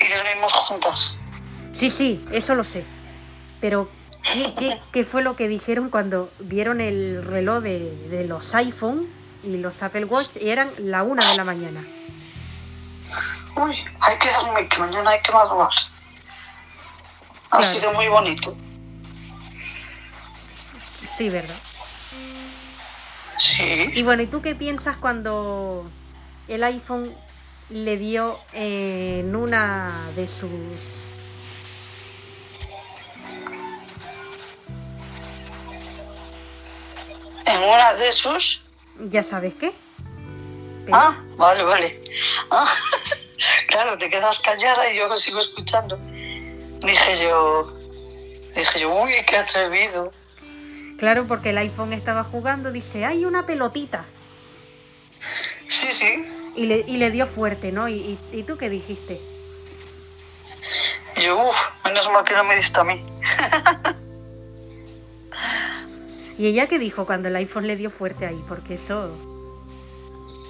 Y 0.00 0.16
dormimos 0.16 0.52
juntas. 0.52 1.16
sí, 1.72 1.90
sí, 1.90 2.24
eso 2.32 2.54
lo 2.54 2.64
sé. 2.64 2.84
Pero, 3.60 3.88
¿qué, 4.32 4.52
qué, 4.58 4.78
qué 4.92 5.04
fue 5.04 5.22
lo 5.22 5.36
que 5.36 5.48
dijeron 5.48 5.88
cuando 5.90 6.30
vieron 6.40 6.80
el 6.80 7.24
reloj 7.24 7.62
de, 7.62 8.08
de 8.10 8.26
los 8.26 8.54
iPhone 8.54 9.06
y 9.44 9.56
los 9.56 9.82
Apple 9.82 10.04
Watch? 10.04 10.36
Y 10.40 10.50
eran 10.50 10.70
la 10.78 11.02
una 11.04 11.28
de 11.30 11.36
la 11.36 11.44
mañana. 11.44 11.84
Uy, 13.56 13.84
hay 14.00 14.18
que 14.18 14.28
dormir, 14.32 14.68
que 14.68 14.78
mañana 14.78 15.10
hay 15.10 15.20
que 15.22 15.32
madrugar. 15.32 15.68
Ha 17.50 17.58
Claro. 17.58 17.64
sido 17.74 17.92
muy 17.92 18.08
bonito. 18.08 18.56
Sí, 21.16 21.28
¿verdad? 21.28 21.60
Sí, 23.38 23.90
Y 23.94 24.02
bueno, 24.02 24.22
¿y 24.22 24.26
tú 24.26 24.42
qué 24.42 24.54
piensas 24.54 24.96
cuando 24.96 25.88
el 26.48 26.64
iPhone 26.64 27.14
le 27.68 27.96
dio 27.96 28.38
en 28.52 29.34
una 29.36 30.10
de 30.16 30.26
sus... 30.26 30.50
en 37.46 37.58
una 37.62 37.94
de 37.94 38.12
sus... 38.12 38.64
¿Ya 39.10 39.22
sabes 39.22 39.54
qué? 39.54 39.72
Pero- 40.84 40.96
Ah, 40.96 41.22
vale, 41.36 41.62
vale. 41.64 42.02
Ah, 42.50 42.66
claro, 43.68 43.98
te 43.98 44.10
quedas 44.10 44.38
callada 44.40 44.90
y 44.90 44.98
yo 44.98 45.16
sigo 45.16 45.40
escuchando. 45.40 45.98
Dije 46.80 47.18
yo, 47.22 47.72
dije 48.54 48.80
yo, 48.80 48.94
uy, 48.94 49.12
qué 49.26 49.36
atrevido. 49.36 50.12
Claro, 50.98 51.26
porque 51.26 51.50
el 51.50 51.58
iPhone 51.58 51.92
estaba 51.92 52.24
jugando, 52.24 52.70
dice, 52.72 53.04
hay 53.04 53.24
una 53.24 53.46
pelotita. 53.46 54.04
Sí, 55.68 55.88
sí. 55.92 56.24
Y 56.56 56.66
le, 56.66 56.84
y 56.86 56.98
le 56.98 57.10
dio 57.10 57.26
fuerte, 57.26 57.72
¿no? 57.72 57.88
¿Y, 57.88 57.94
y, 57.94 58.18
y 58.32 58.42
tú 58.44 58.56
qué 58.56 58.70
dijiste? 58.70 59.20
Y 61.16 61.22
yo, 61.22 61.48
uff, 61.48 61.70
menos 61.84 62.10
mal 62.12 62.24
que 62.24 62.34
no 62.34 62.44
me 62.44 62.54
diste 62.56 62.78
a 62.80 62.84
mí. 62.84 63.04
¿Y 66.38 66.46
ella 66.46 66.66
qué 66.66 66.78
dijo 66.78 67.06
cuando 67.06 67.28
el 67.28 67.36
iPhone 67.36 67.66
le 67.66 67.76
dio 67.76 67.90
fuerte 67.90 68.26
ahí? 68.26 68.42
Porque 68.48 68.74
eso... 68.74 69.10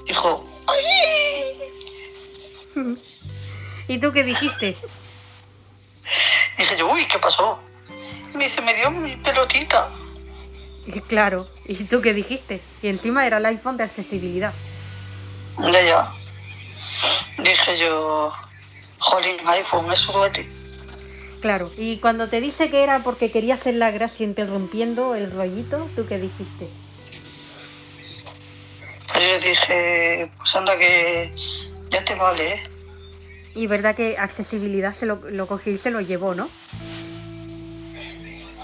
Dijo, 0.06 0.44
ay. 0.66 1.73
¿Y 3.88 3.98
tú 3.98 4.12
qué 4.12 4.22
dijiste? 4.22 4.76
Dije 6.58 6.76
yo, 6.78 6.92
uy, 6.92 7.06
¿qué 7.06 7.18
pasó? 7.18 7.58
Y 8.32 8.36
me 8.36 8.44
dice, 8.44 8.62
me 8.62 8.74
dio 8.74 8.90
mi 8.90 9.16
pelotita. 9.16 9.88
Y 10.86 11.00
Claro, 11.00 11.48
¿y 11.64 11.74
tú 11.84 12.00
qué 12.00 12.12
dijiste? 12.12 12.60
Y 12.82 12.88
encima 12.88 13.26
era 13.26 13.38
el 13.38 13.46
iPhone 13.46 13.76
de 13.76 13.84
accesibilidad. 13.84 14.52
Ya, 15.58 15.82
ya. 15.82 16.14
Dije 17.38 17.78
yo, 17.78 18.32
jolín, 18.98 19.36
iPhone, 19.46 19.90
eso 19.92 20.12
duele. 20.12 20.48
Claro, 21.40 21.70
y 21.76 21.98
cuando 21.98 22.28
te 22.28 22.40
dice 22.40 22.70
que 22.70 22.82
era 22.82 23.02
porque 23.02 23.30
quería 23.30 23.54
hacer 23.54 23.74
la 23.74 23.90
gracia 23.90 24.24
interrumpiendo 24.24 25.14
el 25.14 25.30
rollito, 25.30 25.90
¿tú 25.94 26.06
qué 26.06 26.18
dijiste? 26.18 26.70
Pues 29.12 29.42
yo 29.42 29.48
dije, 29.50 30.32
pues 30.38 30.56
anda 30.56 30.78
que 30.78 31.34
ya 31.90 32.04
te 32.04 32.14
vale, 32.14 32.54
¿eh? 32.54 32.70
Y 33.54 33.66
verdad 33.66 33.94
que 33.94 34.18
accesibilidad 34.18 34.92
se 34.92 35.06
lo, 35.06 35.16
lo 35.30 35.46
cogió 35.46 35.72
y 35.72 35.78
se 35.78 35.90
lo 35.90 36.00
llevó, 36.00 36.34
¿no? 36.34 36.50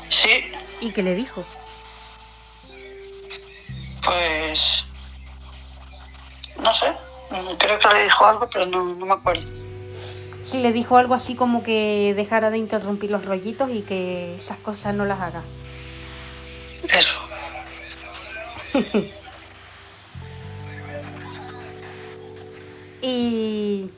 Sí, 0.08 0.50
¿Y 0.80 0.92
qué 0.92 1.02
le 1.02 1.14
dijo? 1.14 1.44
pues... 4.02 4.84
No 6.58 6.74
sé, 6.74 6.92
creo 7.58 7.78
que 7.78 7.88
le 7.88 8.04
dijo 8.04 8.26
algo, 8.26 8.48
pero 8.50 8.66
no, 8.66 8.84
no 8.94 9.06
me 9.06 9.12
acuerdo. 9.12 9.48
Sí, 10.42 10.58
le 10.58 10.72
dijo 10.72 10.96
algo 10.98 11.14
así 11.14 11.36
como 11.36 11.62
que 11.62 12.12
dejara 12.16 12.50
de 12.50 12.58
interrumpir 12.58 13.10
los 13.10 13.24
rollitos 13.24 13.70
y 13.72 13.82
que 13.82 14.34
esas 14.34 14.58
cosas 14.58 14.94
no 14.94 15.04
las 15.04 15.20
haga. 15.20 15.42
Eso. 16.82 17.28
Y. 23.02 23.90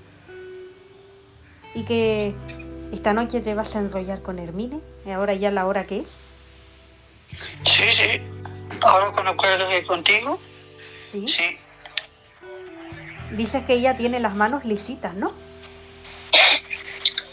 Y 1.74 1.84
que 1.84 2.34
esta 2.92 3.12
noche 3.14 3.40
te 3.40 3.54
vas 3.54 3.74
a 3.74 3.78
enrollar 3.78 4.20
con 4.22 4.38
Hermine, 4.38 4.80
ahora 5.14 5.32
ya 5.34 5.50
la 5.50 5.66
hora 5.66 5.84
que 5.84 6.00
es. 6.00 6.18
Sí, 7.64 7.84
sí. 7.90 8.20
Ahora 8.82 9.06
cuando 9.12 9.36
cuelgue 9.36 9.86
contigo, 9.86 10.38
Sí. 11.10 11.26
sí. 11.28 11.56
Dices 13.34 13.64
que 13.64 13.74
ella 13.74 13.96
tiene 13.96 14.20
las 14.20 14.34
manos 14.34 14.64
lisitas, 14.66 15.14
¿no? 15.14 15.32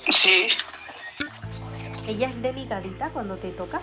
Sí, 0.07 0.47
Ella 2.07 2.29
es 2.29 2.41
delicadita 2.41 3.09
cuando 3.09 3.37
te 3.37 3.49
toca. 3.51 3.81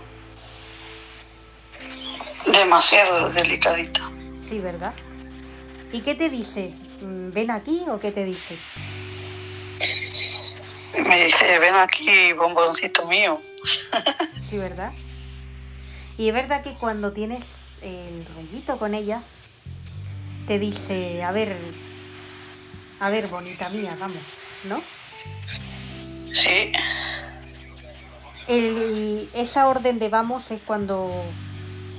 demasiado 2.47 3.29
delicadita. 3.31 4.01
Sí, 4.41 4.59
¿verdad? 4.59 4.95
¿Y 5.93 6.01
qué 6.01 6.15
te 6.15 6.29
dice? 6.31 6.75
Mm, 7.01 7.33
¿Ven 7.33 7.51
aquí 7.51 7.85
o 7.89 7.99
qué 7.99 8.13
te 8.13 8.25
dice? 8.25 8.57
Me 11.09 11.25
dije, 11.25 11.59
ven 11.59 11.75
aquí, 11.75 12.33
bomboncito 12.33 13.07
mío. 13.07 13.41
Sí, 14.49 14.57
¿verdad? 14.59 14.93
Y 16.17 16.29
es 16.29 16.35
verdad 16.35 16.63
que 16.63 16.75
cuando 16.75 17.13
tienes 17.13 17.75
el 17.83 18.25
rollito 18.37 18.79
con 18.79 18.95
ella, 18.95 19.23
te 20.47 20.61
dice, 20.61 21.25
a 21.25 21.33
ver, 21.33 21.57
a 23.01 23.11
ver, 23.11 23.27
bonita 23.27 23.69
mía, 23.71 23.97
vamos, 23.99 24.23
¿no? 24.65 24.81
Sí, 26.33 26.71
El- 28.47 29.29
esa 29.35 29.67
orden 29.67 29.99
de 29.99 30.09
vamos 30.09 30.51
es 30.53 30.63
cuando 30.63 31.11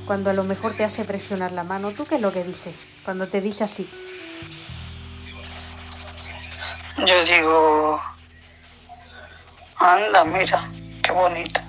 cuando 0.06 0.30
a 0.30 0.34
lo 0.34 0.46
mejor 0.46 0.74
te 0.78 0.86
hace 0.86 1.04
presionar 1.04 1.52
la 1.52 1.66
mano, 1.66 1.92
¿tú 1.92 2.06
qué 2.06 2.16
es 2.16 2.22
lo 2.22 2.32
que 2.32 2.46
dices 2.46 2.76
cuando 3.04 3.28
te 3.28 3.42
dice 3.42 3.66
así? 3.66 3.90
Yo 7.06 7.26
digo, 7.26 8.00
anda, 9.80 10.24
mira, 10.26 10.70
qué 11.04 11.12
bonito. 11.12 11.62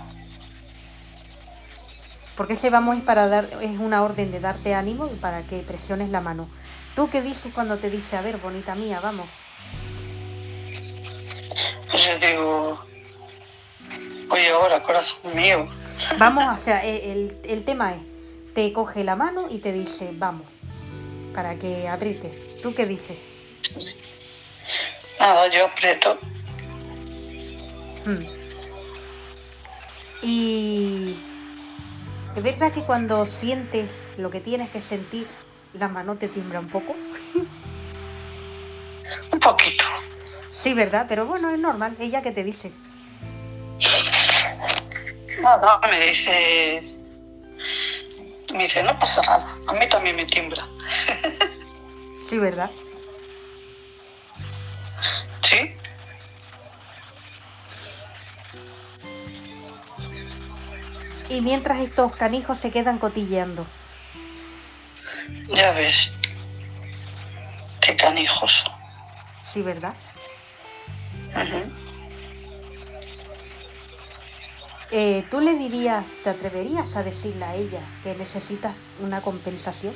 Porque 2.37 2.55
ese 2.55 2.71
vamos 2.71 2.97
es 2.97 3.03
para 3.03 3.27
dar, 3.29 3.49
es 3.61 3.79
una 3.79 4.03
orden 4.03 4.31
de 4.31 4.41
darte 4.41 4.75
ánimo 4.75 5.07
y 5.13 5.17
para 5.17 5.43
que 5.43 5.59
presiones 5.61 6.09
la 6.09 6.21
mano. 6.21 6.49
¿Tú 6.95 7.11
qué 7.11 7.21
dices 7.21 7.53
cuando 7.53 7.79
te 7.79 7.91
dice, 7.91 8.17
a 8.17 8.23
ver, 8.23 8.39
bonita 8.39 8.75
mía, 8.75 9.01
vamos? 9.01 9.29
Yo 11.93 12.27
digo, 12.27 12.85
oye, 14.31 14.49
ahora, 14.51 14.83
corazón 14.83 15.35
mío. 15.35 15.69
Vamos, 16.19 16.45
o 16.61 16.63
sea, 16.63 16.85
e- 16.85 17.13
el, 17.13 17.37
el 17.45 17.65
tema 17.65 17.95
es, 17.95 18.03
te 18.55 18.73
coge 18.73 19.05
la 19.05 19.17
mano 19.17 19.49
y 19.51 19.59
te 19.59 19.73
dice, 19.73 20.11
vamos, 20.13 20.47
para 21.35 21.57
que 21.57 21.89
aprietes. 21.89 22.61
¿Tú 22.63 22.73
qué 22.75 22.87
dices? 22.87 23.19
Nada, 25.19 25.49
yo 25.49 25.66
aprieto. 25.66 26.19
Mm. 28.05 28.39
Y 30.23 31.16
es 32.36 32.43
verdad 32.43 32.73
que 32.73 32.82
cuando 32.82 33.27
sientes 33.27 33.90
lo 34.16 34.31
que 34.31 34.40
tienes 34.40 34.70
que 34.70 34.81
sentir, 34.81 35.27
la 35.73 35.89
mano 35.89 36.16
te 36.16 36.28
tiembla 36.28 36.61
un 36.61 36.69
poco. 36.69 36.95
Un 39.32 39.40
poquito. 39.40 39.85
Sí, 40.51 40.74
¿verdad? 40.74 41.07
Pero 41.09 41.27
bueno, 41.27 41.51
es 41.51 41.59
normal. 41.59 41.97
Ella 41.99 42.20
que 42.23 42.31
te 42.31 42.45
dice. 42.45 42.73
Nada, 45.40 45.81
me 45.89 46.07
dice. 46.07 46.97
Me 48.55 48.65
dice, 48.65 48.82
no 48.82 48.99
pasa 48.99 49.23
nada. 49.23 49.57
A 49.69 49.73
mí 49.74 49.89
también 49.89 50.16
me 50.16 50.24
tiembla. 50.24 50.66
Sí, 52.28 52.36
¿verdad? 52.36 52.70
¿Sí? 55.43 55.77
Y 61.29 61.41
mientras 61.43 61.81
estos 61.81 62.16
canijos 62.16 62.59
se 62.59 62.70
quedan 62.70 62.99
cotilleando. 62.99 63.66
Ya 65.49 65.73
ves. 65.73 66.11
Qué 67.81 67.97
canijos. 67.97 68.65
Sí, 69.53 69.62
¿verdad? 69.62 69.95
Eh, 74.91 75.27
¿Tú 75.31 75.41
le 75.41 75.55
dirías, 75.55 76.07
te 76.25 76.31
atreverías 76.31 76.97
a 76.97 77.03
decirle 77.03 77.45
a 77.45 77.55
ella 77.55 77.81
que 78.03 78.15
necesitas 78.15 78.75
una 79.01 79.20
compensación? 79.20 79.95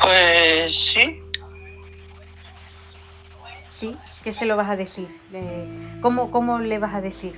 Pues 0.00 0.74
sí. 0.74 1.21
¿Sí? 3.72 3.96
¿Qué 4.22 4.32
se 4.34 4.44
lo 4.44 4.56
vas 4.56 4.68
a 4.68 4.76
decir? 4.76 5.08
Eh, 5.32 5.98
¿cómo, 6.02 6.30
¿Cómo 6.30 6.58
le 6.58 6.78
vas 6.78 6.94
a 6.94 7.00
decir? 7.00 7.34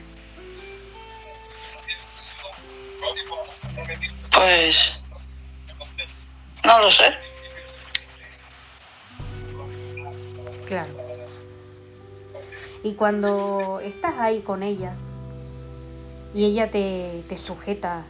Pues. 4.35 5.01
No 6.65 6.81
lo 6.81 6.91
sé. 6.91 7.15
Claro. 10.67 10.93
Y 12.83 12.95
cuando 12.95 13.81
estás 13.81 14.15
ahí 14.19 14.41
con 14.41 14.63
ella 14.63 14.95
y 16.35 16.45
ella 16.47 16.71
te, 16.71 17.23
te 17.29 17.39
sujeta 17.39 18.05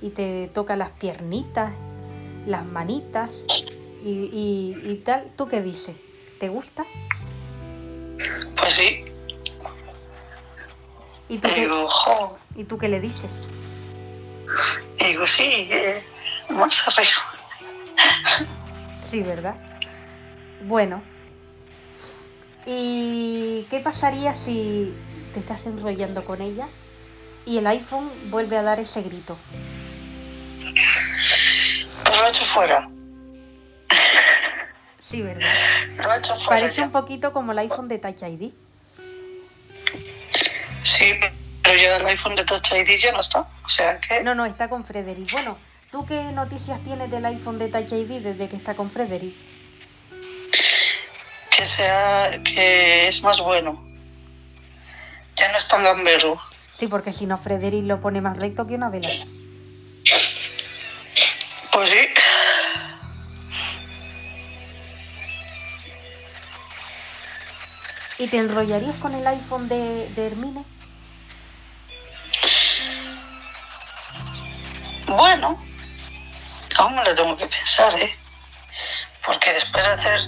y 0.00 0.10
te 0.10 0.48
toca 0.48 0.76
las 0.76 0.90
piernitas, 0.90 1.72
las 2.46 2.64
manitas 2.64 3.30
y, 4.02 4.10
y- 4.32 4.90
y 4.90 4.94
tal, 5.04 5.30
¿tú 5.36 5.46
qué 5.46 5.60
dices? 5.60 5.94
¿Te 6.40 6.48
gusta? 6.48 6.84
Pues 8.56 8.72
sí. 8.74 9.04
¿Y 11.28 11.38
tú 11.38 11.48
qué, 11.54 11.60
Digo, 11.60 11.88
jo. 11.88 12.38
¿y 12.56 12.64
tú 12.64 12.78
qué 12.78 12.88
le 12.88 13.00
dices? 13.00 13.50
Digo, 14.98 15.26
sí, 15.26 15.68
eh, 15.70 16.02
más 16.48 16.86
arriba. 16.88 17.40
Sí, 19.08 19.22
¿verdad? 19.22 19.56
Bueno. 20.64 21.02
¿Y 22.66 23.66
qué 23.70 23.80
pasaría 23.80 24.34
si 24.34 24.94
te 25.32 25.40
estás 25.40 25.66
enrollando 25.66 26.24
con 26.24 26.42
ella 26.42 26.68
y 27.46 27.58
el 27.58 27.66
iPhone 27.66 28.30
vuelve 28.30 28.58
a 28.58 28.62
dar 28.62 28.80
ese 28.80 29.02
grito? 29.02 29.38
Pues 32.04 32.18
lo 32.18 32.26
he 32.26 32.30
hecho 32.30 32.44
fuera. 32.44 32.90
Sí, 35.10 35.22
¿verdad? 35.22 35.42
Lo 35.96 36.12
he 36.12 36.18
hecho 36.18 36.36
fuera. 36.36 36.60
Parece 36.60 36.76
ya. 36.76 36.84
un 36.84 36.92
poquito 36.92 37.32
como 37.32 37.50
el 37.50 37.58
iPhone 37.58 37.88
de 37.88 37.98
Touch 37.98 38.22
ID. 38.22 38.52
Sí, 40.82 41.14
pero 41.64 41.82
ya 41.82 41.96
el 41.96 42.06
iPhone 42.06 42.36
de 42.36 42.44
Touch 42.44 42.72
ID 42.72 43.00
ya 43.02 43.10
no 43.10 43.18
está. 43.18 43.48
O 43.64 43.68
sea 43.68 43.98
que. 44.00 44.22
No, 44.22 44.36
no, 44.36 44.46
está 44.46 44.68
con 44.68 44.84
Frederick. 44.84 45.32
Bueno, 45.32 45.58
¿tú 45.90 46.06
qué 46.06 46.22
noticias 46.30 46.80
tienes 46.84 47.10
del 47.10 47.24
iPhone 47.24 47.58
de 47.58 47.66
Touch 47.66 47.90
ID 47.90 48.22
desde 48.22 48.48
que 48.48 48.54
está 48.54 48.76
con 48.76 48.88
Frederick? 48.88 49.34
que 51.50 51.66
sea 51.66 52.40
que 52.44 53.08
es 53.08 53.20
más 53.24 53.40
bueno. 53.40 53.84
Ya 55.34 55.50
no 55.50 55.58
es 55.58 55.66
tan 55.66 55.82
gambero. 55.82 56.40
Sí, 56.70 56.86
porque 56.86 57.12
si 57.12 57.26
no, 57.26 57.36
Frederick 57.36 57.84
lo 57.84 58.00
pone 58.00 58.20
más 58.20 58.36
recto 58.36 58.64
que 58.64 58.76
una 58.76 58.90
vela. 58.90 59.08
Pues 61.72 61.90
sí. 61.90 61.98
¿Y 68.20 68.28
te 68.28 68.36
enrollarías 68.36 68.96
con 68.96 69.14
el 69.14 69.26
iPhone 69.26 69.66
de, 69.66 70.10
de 70.10 70.26
Hermine? 70.26 70.62
Bueno, 75.06 75.58
aún 76.76 76.96
me 76.96 77.02
lo 77.02 77.14
tengo 77.14 77.34
que 77.38 77.46
pensar, 77.46 77.98
¿eh? 77.98 78.14
Porque 79.24 79.54
después 79.54 79.82
de 79.86 79.90
hacer 79.92 80.20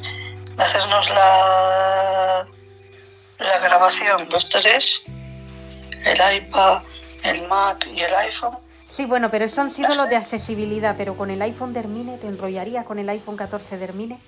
de 0.56 0.64
hacernos 0.64 1.10
la 1.10 2.46
la 3.40 3.58
grabación 3.58 4.26
los 4.30 4.48
tres, 4.48 5.02
el 5.06 6.18
iPad, 6.36 6.84
el 7.24 7.46
Mac 7.46 7.86
y 7.94 8.00
el 8.00 8.14
iPhone, 8.14 8.56
Sí, 8.86 9.04
bueno, 9.04 9.30
pero 9.30 9.44
eso 9.44 9.60
han 9.60 9.70
sido 9.70 9.94
los 9.94 10.08
de 10.08 10.16
accesibilidad, 10.16 10.96
pero 10.96 11.14
con 11.14 11.30
el 11.30 11.42
iPhone 11.42 11.74
de 11.74 11.80
Hermine, 11.80 12.16
¿te 12.16 12.26
enrollarías 12.26 12.86
con 12.86 12.98
el 12.98 13.08
iPhone 13.10 13.36
14 13.36 13.76
de 13.76 13.84
Hermine? 13.84 14.20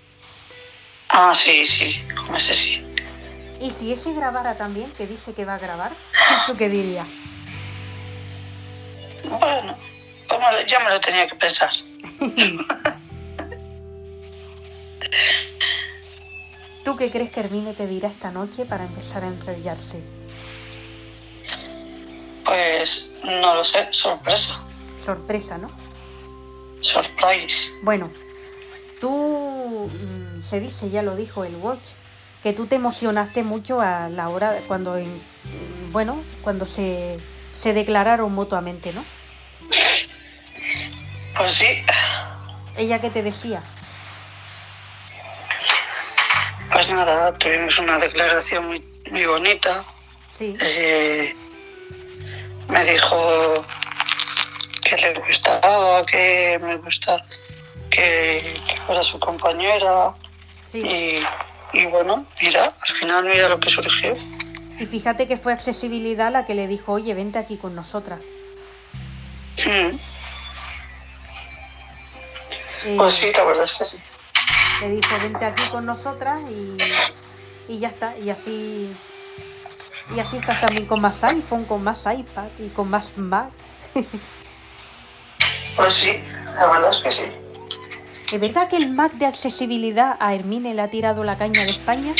ah 1.08 1.32
sí, 1.34 1.66
sí, 1.66 1.96
con 2.14 2.36
ese 2.36 2.54
sí. 2.54 2.93
Y 3.64 3.70
si 3.70 3.92
ese 3.92 4.12
grabara 4.12 4.56
también, 4.56 4.90
que 4.92 5.06
dice 5.06 5.32
que 5.32 5.46
va 5.46 5.54
a 5.54 5.58
grabar, 5.58 5.92
¿tú 6.46 6.54
qué 6.56 6.68
dirías? 6.68 7.08
Bueno, 9.24 9.74
me 10.28 10.52
lo- 10.52 10.66
ya 10.66 10.80
me 10.80 10.90
lo 10.90 11.00
tenía 11.00 11.26
que 11.26 11.34
pensar. 11.36 11.70
¿Tú 16.84 16.96
qué 16.96 17.10
crees 17.10 17.30
que 17.30 17.40
Hermine 17.40 17.72
te 17.72 17.86
dirá 17.86 18.08
esta 18.08 18.30
noche 18.30 18.66
para 18.66 18.84
empezar 18.84 19.24
a 19.24 19.28
enrollarse? 19.28 20.02
Pues 22.44 23.10
no 23.24 23.54
lo 23.54 23.64
sé, 23.64 23.88
sorpresa, 23.90 24.66
Sorpresa, 25.04 25.56
¿no? 25.58 25.70
surprise. 26.80 27.70
Bueno, 27.82 28.10
tú, 29.00 29.90
mm, 29.90 30.42
se 30.42 30.60
dice, 30.60 30.90
ya 30.90 31.02
lo 31.02 31.16
dijo 31.16 31.44
el 31.44 31.56
Watch, 31.56 31.88
que 32.44 32.52
tú 32.52 32.66
te 32.66 32.76
emocionaste 32.76 33.42
mucho 33.42 33.80
a 33.80 34.08
la 34.10 34.28
hora 34.28 34.60
cuando, 34.68 34.96
en- 34.98 35.20
bueno, 35.90 36.22
cuando 36.42 36.66
se, 36.66 37.18
se 37.54 37.72
declararon 37.72 38.32
mutuamente, 38.34 38.92
¿no? 38.92 39.02
Pues 41.34 41.54
sí, 41.54 41.66
Ella 42.76 43.00
que 43.00 43.08
te 43.08 43.22
decía, 43.22 43.62
pues 46.70 46.90
nada, 46.90 47.36
tuvimos 47.38 47.78
una 47.78 47.98
declaración 47.98 48.66
muy, 48.66 48.84
muy 49.10 49.24
bonita. 49.24 49.82
sí, 50.28 50.54
Eh, 50.60 51.34
me 52.68 52.84
dijo 52.84 53.64
que 54.82 54.96
le 54.98 55.14
gustaba, 55.14 56.04
que 56.04 56.58
me 56.62 56.76
gusta 56.76 57.24
que, 57.90 58.60
que 58.68 58.76
fuera 58.82 59.02
su 59.02 59.18
compañera. 59.18 60.14
sí. 60.62 60.78
Y, 60.86 61.20
y 61.74 61.86
bueno, 61.86 62.26
mira, 62.42 62.74
al 62.80 62.94
final 62.94 63.24
mira 63.24 63.48
lo 63.48 63.58
que 63.60 63.70
surgió. 63.70 64.16
Y 64.78 64.86
fíjate 64.86 65.26
que 65.26 65.36
fue 65.36 65.52
accesibilidad 65.52 66.32
la 66.32 66.44
que 66.46 66.54
le 66.54 66.66
dijo, 66.66 66.92
oye, 66.92 67.14
vente 67.14 67.38
aquí 67.38 67.56
con 67.56 67.74
nosotras. 67.74 68.20
Mm, 69.66 69.98
Eh, 72.86 72.96
Pues 72.98 73.14
sí, 73.14 73.32
la 73.34 73.44
verdad 73.44 73.64
es 73.64 73.72
que 73.72 73.84
sí. 73.84 73.96
Le 74.82 74.90
dijo, 74.90 75.16
vente 75.22 75.44
aquí 75.44 75.62
con 75.70 75.86
nosotras 75.86 76.40
y, 76.50 76.76
y 77.72 77.78
ya 77.78 77.88
está. 77.88 78.16
Y 78.18 78.28
así, 78.30 78.94
y 80.14 80.20
así 80.20 80.36
estás 80.36 80.60
también 80.60 80.86
con 80.86 81.00
más 81.00 81.22
iPhone, 81.24 81.64
con 81.64 81.82
más 81.82 82.04
iPad 82.06 82.48
y 82.58 82.68
con 82.68 82.88
más 82.90 83.16
Mac. 83.16 83.50
Pues 85.76 85.92
sí, 85.94 86.20
la 86.54 86.68
verdad 86.68 86.90
es 86.90 87.02
que 87.02 87.10
sí. 87.10 87.30
¿Es 88.34 88.40
verdad 88.40 88.68
que 88.68 88.74
el 88.74 88.92
Mac 88.92 89.12
de 89.12 89.26
accesibilidad 89.26 90.16
a 90.18 90.34
Hermine 90.34 90.74
le 90.74 90.82
ha 90.82 90.90
tirado 90.90 91.22
la 91.22 91.36
caña 91.36 91.62
de 91.62 91.70
España? 91.70 92.16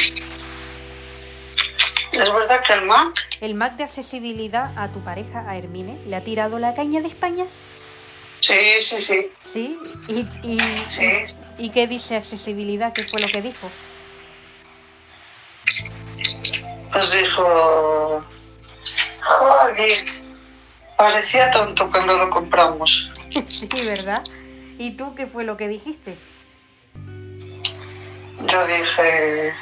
Es 2.13 2.33
verdad 2.33 2.63
que 2.65 2.73
el 2.75 2.83
Mac, 2.83 3.27
¿El 3.41 3.57
Mac 3.57 3.75
de 3.75 3.83
accesibilidad 3.83 4.71
a 4.77 4.93
tu 4.93 5.03
pareja, 5.03 5.45
a 5.51 5.57
Hermine, 5.59 5.99
le 6.07 6.15
ha 6.15 6.23
tirado 6.23 6.61
la 6.61 6.73
caña 6.73 7.01
de 7.01 7.09
España? 7.09 7.47
sí, 8.39 8.55
sí, 8.81 9.01
sí. 9.01 9.33
¿Sí? 9.43 9.79
¿Y, 10.07 10.21
y, 10.49 10.61
Sí. 10.87 11.11
¿y 11.59 11.71
qué 11.71 11.89
dice 11.89 12.15
accesibilidad? 12.15 12.93
¿Qué 12.93 13.03
fue 13.03 13.21
lo 13.21 13.27
que 13.27 13.43
dijo? 13.43 13.69
Pues 16.93 17.11
dijo, 17.11 18.25
joder, 19.21 20.05
parecía 20.97 21.51
tonto 21.51 21.91
cuando 21.91 22.17
lo 22.19 22.31
compramos. 22.31 23.11
sí, 23.49 23.69
¿verdad? 23.85 24.23
¿Y 24.79 24.93
tú 24.93 25.15
qué 25.15 25.27
fue 25.27 25.45
lo 25.45 25.57
que 25.57 25.69
dijiste? 25.69 26.17
Yo 28.41 28.67
dije, 28.67 29.55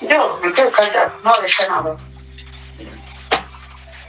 yo 0.00 0.40
me 0.42 0.52
quedo 0.52 0.70
callado, 0.70 1.18
no 1.24 1.32
dije 1.42 1.64
nada. 1.68 1.96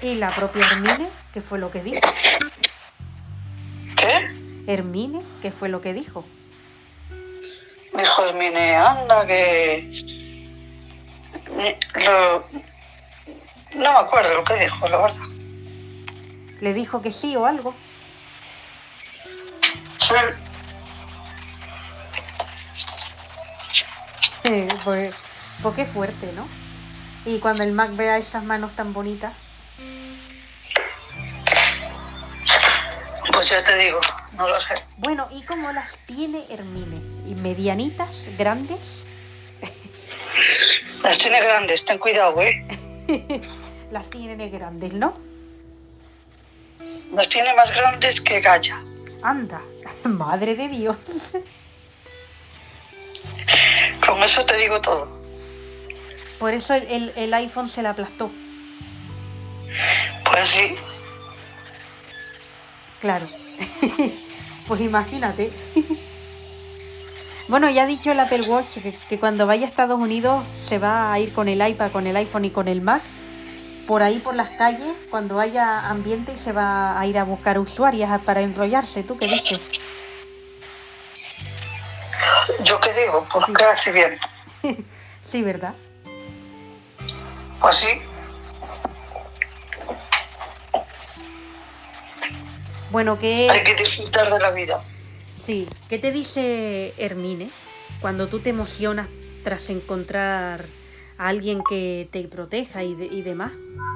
¿Y 0.01 0.15
la 0.15 0.29
propia 0.29 0.65
Hermine? 0.65 1.09
¿Qué 1.33 1.41
fue 1.41 1.59
lo 1.59 1.71
que 1.71 1.83
dijo? 1.83 1.99
¿Qué? 3.97 4.63
Hermine, 4.67 5.23
¿qué 5.41 5.51
fue 5.51 5.67
lo 5.69 5.81
que 5.81 5.93
dijo? 5.93 6.23
Dijo 7.93 8.25
Hermine, 8.25 8.75
anda 8.75 9.25
que... 9.25 10.45
Lo... 11.95 12.45
No 13.75 13.93
me 13.93 13.99
acuerdo 13.99 14.35
lo 14.35 14.43
que 14.43 14.55
dijo, 14.55 14.87
la 14.87 14.97
verdad. 14.97 15.27
¿Le 16.61 16.73
dijo 16.73 17.01
que 17.01 17.11
sí 17.11 17.35
o 17.35 17.45
algo? 17.45 17.73
Sí, 24.43 24.67
pues, 24.83 25.13
pues 25.61 25.75
qué 25.75 25.85
fuerte, 25.85 26.31
¿no? 26.33 26.47
Y 27.25 27.39
cuando 27.39 27.63
el 27.63 27.73
Mac 27.73 27.95
vea 27.95 28.17
esas 28.17 28.43
manos 28.43 28.75
tan 28.75 28.93
bonitas, 28.93 29.33
Pues 33.39 33.51
ya 33.51 33.63
te 33.63 33.77
digo, 33.77 34.01
no 34.33 34.49
lo 34.49 34.55
sé. 34.59 34.73
Bueno, 34.97 35.29
¿y 35.31 35.43
cómo 35.43 35.71
las 35.71 35.97
tiene 35.99 36.45
Hermine? 36.49 36.97
¿Y 37.25 37.35
medianitas, 37.35 38.25
grandes? 38.37 39.05
Las 41.03 41.17
tiene 41.17 41.39
grandes, 41.39 41.85
ten 41.85 41.99
cuidado, 41.99 42.41
¿eh? 42.41 42.67
Las 43.91 44.09
tiene 44.09 44.49
grandes, 44.49 44.91
¿no? 44.91 45.13
Las 47.13 47.29
tiene 47.29 47.53
más 47.53 47.73
grandes 47.73 48.19
que 48.19 48.41
Gaia. 48.41 48.83
Anda, 49.21 49.61
madre 50.03 50.55
de 50.55 50.69
Dios. 50.69 51.33
Con 54.05 54.23
eso 54.23 54.45
te 54.45 54.57
digo 54.57 54.79
todo. 54.81 55.07
Por 56.39 56.53
eso 56.53 56.73
el, 56.73 56.83
el- 56.87 57.13
el 57.15 57.33
iPhone 57.33 57.67
se 57.67 57.81
la 57.83 57.91
aplastó. 57.91 58.31
Pues 60.25 60.49
sí, 60.49 60.75
Claro. 63.01 63.29
pues 64.67 64.81
imagínate. 64.81 65.51
bueno, 67.47 67.69
ya 67.69 67.83
ha 67.83 67.85
dicho 67.85 68.11
el 68.11 68.19
Apple 68.19 68.41
Watch 68.47 68.79
que, 68.79 68.97
que 69.07 69.19
cuando 69.19 69.45
vaya 69.47 69.65
a 69.65 69.69
Estados 69.69 69.99
Unidos 69.99 70.45
se 70.55 70.79
va 70.79 71.11
a 71.13 71.19
ir 71.19 71.31
con 71.33 71.47
el 71.47 71.65
iPad, 71.65 71.91
con 71.91 72.07
el 72.07 72.15
iPhone 72.17 72.45
y 72.45 72.49
con 72.51 72.67
el 72.67 72.81
Mac. 72.81 73.01
Por 73.89 74.03
ahí 74.03 74.19
por 74.19 74.35
las 74.35 74.51
calles, 74.51 74.95
cuando 75.09 75.39
haya 75.39 75.89
ambiente 75.89 76.33
y 76.33 76.35
se 76.35 76.51
va 76.51 76.99
a 76.99 77.07
ir 77.07 77.17
a 77.17 77.23
buscar 77.23 77.57
usuarias 77.57 78.21
para 78.21 78.41
enrollarse. 78.41 79.01
¿Tú 79.01 79.17
qué 79.17 79.25
dices? 79.25 79.59
yo 82.63 82.79
qué 82.81 82.89
digo, 82.93 83.27
pues 83.33 83.45
Sí. 83.79 83.91
bien. 83.91 84.19
Sí, 85.23 85.41
¿verdad? 85.41 85.73
Pues 87.59 87.77
sí, 87.77 87.87
Bueno, 92.91 93.13
hay 93.13 93.19
¿qué, 93.19 93.63
que 93.65 93.75
disfrutar 93.75 94.31
de 94.31 94.39
la 94.39 94.51
vida. 94.51 94.83
sí, 95.35 95.67
¿qué 95.89 95.97
te 95.97 96.11
dice 96.11 96.93
Hermine 96.99 97.49
cuando 98.01 98.27
tú 98.27 98.39
te 98.39 98.51
emocionas 98.51 99.07
tras 99.43 99.67
encontrar 99.71 100.67
a 101.19 101.27
alguien 101.27 101.61
que 101.69 102.07
te 102.11 102.23
proteja 102.23 102.83
y, 102.83 102.95
de- 102.95 103.05
y 103.05 103.21
demás? 103.21 103.51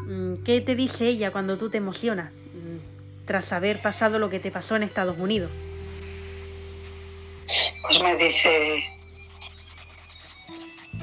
Mm, 0.05 0.35
¿Qué 0.45 0.61
te 0.61 0.75
dice 0.75 1.07
ella 1.07 1.31
cuando 1.31 1.57
tú 1.57 1.69
te 1.71 1.77
emocionas 1.77 2.31
mm, 2.31 3.25
tras 3.25 3.51
haber 3.53 3.81
pasado 3.81 4.19
lo 4.19 4.29
que 4.29 4.39
te 4.39 4.51
pasó 4.51 4.75
en 4.75 4.83
Estados 4.83 5.17
Unidos? 5.17 5.49
Pues 7.83 8.01
me 8.03 8.15
dice 8.17 8.83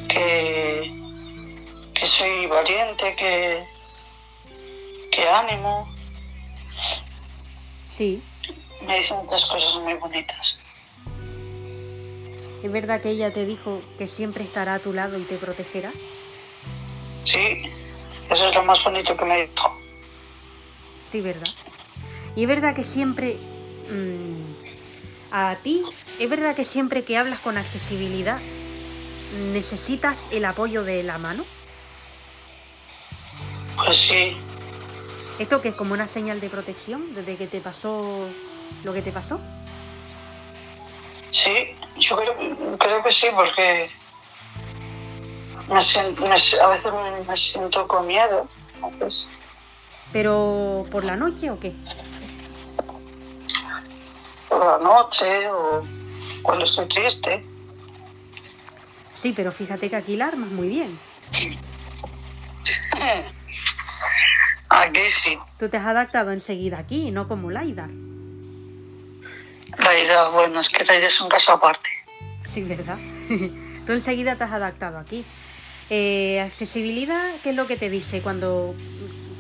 que, 0.09 0.93
que 1.95 2.07
soy 2.07 2.47
valiente, 2.47 3.15
que, 3.17 3.65
que 5.13 5.29
ánimo. 5.29 5.89
Sí, 7.89 8.23
Me 8.87 8.97
dice 8.99 9.15
muchas 9.15 9.45
cosas 9.47 9.83
muy 9.83 9.95
bonitas. 9.95 10.59
¿es 12.63 12.71
verdad 12.71 13.01
que 13.01 13.09
ella 13.09 13.33
te 13.33 13.47
dijo 13.47 13.81
que 13.97 14.07
siempre 14.07 14.45
estará 14.45 14.75
a 14.75 14.79
tu 14.81 14.93
lado 14.93 15.19
y 15.19 15.23
te 15.23 15.37
protegerá? 15.39 15.93
Sí, 17.25 17.63
eso 18.31 18.49
es 18.49 18.55
lo 18.55 18.63
más 18.65 18.83
bonito 18.85 19.17
que 19.17 19.25
me 19.25 19.47
dijo. 19.47 19.79
Sí, 20.99 21.21
¿verdad? 21.21 21.49
Y 22.37 22.43
es 22.43 22.49
verdad 22.49 22.75
que 22.75 22.83
siempre... 22.83 23.39
mm, 23.91 24.51
a 25.33 25.57
ti, 25.63 25.85
es 26.19 26.29
verdad 26.29 26.57
que 26.57 26.65
siempre 26.65 27.05
que 27.05 27.17
hablas 27.17 27.41
con 27.41 27.57
accesibilidad 27.57 28.41
necesitas 29.53 30.29
el 30.33 30.45
apoyo 30.45 30.83
de 30.83 31.03
la 31.05 31.19
mano. 31.19 31.45
Pues 33.77 33.97
sí, 33.97 34.37
¿Esto 35.41 35.63
que 35.63 35.71
es 35.71 35.75
como 35.75 35.95
una 35.95 36.07
señal 36.07 36.39
de 36.39 36.51
protección 36.51 37.15
desde 37.15 37.37
que 37.37 37.47
te 37.47 37.61
pasó 37.63 38.29
lo 38.85 38.93
que 38.93 39.01
te 39.01 39.11
pasó? 39.11 39.41
sí, 41.31 41.75
yo 41.97 42.17
creo, 42.17 42.77
creo 42.79 43.03
que 43.03 43.11
sí, 43.11 43.29
porque 43.35 43.91
me 45.71 45.81
siento, 45.81 46.23
me- 46.25 46.61
a 46.63 46.69
veces 46.69 46.93
me, 47.29 47.37
siento 47.37 47.87
con 47.89 48.07
miedo. 48.07 48.49
¿sabes? 48.81 49.29
¿Pero 50.13 50.87
por 50.91 51.05
la 51.05 51.17
noche 51.17 51.51
o 51.51 51.59
qué? 51.61 51.75
Por 54.49 54.65
la 54.65 54.79
noche 54.79 55.49
o 55.51 55.85
cuando 56.43 56.65
estoy 56.65 56.87
triste. 56.89 57.45
Sí, 59.15 59.33
pero 59.37 59.53
fíjate 59.53 59.89
que 59.91 59.97
aquí 59.97 60.17
la 60.17 60.27
armas 60.29 60.51
muy 60.51 60.69
bien. 60.69 60.99
Aquí 64.73 65.01
sí, 65.11 65.37
Tú 65.59 65.69
te 65.69 65.77
has 65.79 65.87
adaptado 65.87 66.31
enseguida 66.31 66.79
aquí, 66.79 67.11
no 67.11 67.27
como 67.27 67.51
Laidar. 67.51 67.91
la 69.79 69.99
idea, 69.99 70.29
bueno, 70.29 70.61
es 70.61 70.69
que 70.69 70.85
la 70.85 70.95
idea 70.97 71.09
es 71.09 71.21
un 71.21 71.29
caso 71.29 71.53
aparte. 71.53 71.91
Sí, 72.45 72.63
¿verdad? 72.63 72.97
Tú 73.87 73.93
enseguida 73.93 74.37
te 74.37 74.45
has 74.45 74.53
adaptado 74.53 74.99
aquí. 74.99 75.25
Eh, 75.91 76.41
accesibilidad, 76.41 77.35
¿qué 77.43 77.51
es 77.51 77.57
lo 77.57 77.67
que 77.67 77.77
te 77.77 77.91
dice 77.91 78.23
cuando... 78.23 78.75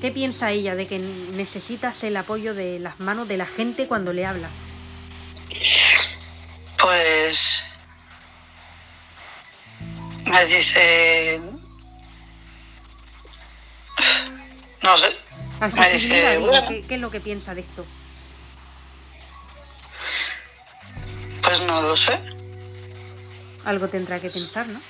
¿Qué 0.00 0.10
piensa 0.10 0.50
ella 0.50 0.74
de 0.74 0.86
que 0.86 0.98
necesitas 0.98 2.02
el 2.04 2.16
apoyo 2.16 2.54
de 2.54 2.78
las 2.78 2.98
manos 3.00 3.28
de 3.28 3.36
la 3.36 3.46
gente 3.46 3.86
cuando 3.86 4.12
le 4.12 4.24
habla? 4.24 4.48
Pues 6.78 7.62
me 10.24 10.46
dice, 10.46 11.42
no 14.82 14.96
sé, 14.96 15.16
Accesibilidad, 15.60 16.36
digo, 16.36 16.46
bueno. 16.46 16.68
¿qué, 16.68 16.86
qué 16.86 16.94
es 16.94 17.00
lo 17.00 17.10
que 17.10 17.20
piensa 17.20 17.54
de 17.54 17.60
esto? 17.60 17.84
pues 21.42 21.62
no 21.62 21.82
lo 21.82 21.96
sé. 21.96 22.16
Algo 23.64 23.88
tendrá 23.88 24.20
que 24.20 24.30
pensar, 24.30 24.68
¿no? 24.68 24.80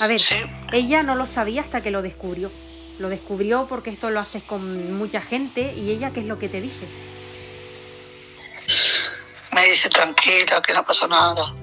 A 0.00 0.06
ver, 0.06 0.18
Sí, 0.18 0.36
ella 0.72 1.02
no 1.02 1.14
lo 1.14 1.26
sabía 1.26 1.62
hasta 1.62 1.82
que 1.82 1.90
lo 1.90 2.02
descubrió. 2.02 2.50
Lo 2.98 3.08
descubrió 3.08 3.66
porque 3.68 3.90
esto 3.90 4.10
lo 4.10 4.20
haces 4.20 4.42
con 4.42 4.92
mucha 4.94 5.20
gente 5.20 5.72
y 5.76 5.90
ella, 5.90 6.12
¿qué 6.12 6.20
es 6.20 6.26
lo 6.26 6.38
que 6.38 6.48
te 6.48 6.60
dice? 6.60 6.86
me 9.54 9.68
dice 9.68 9.88
tranquila, 9.88 10.60
que 10.62 10.72
no 10.72 10.84
pasa 10.84 11.06
nada. 11.06 11.54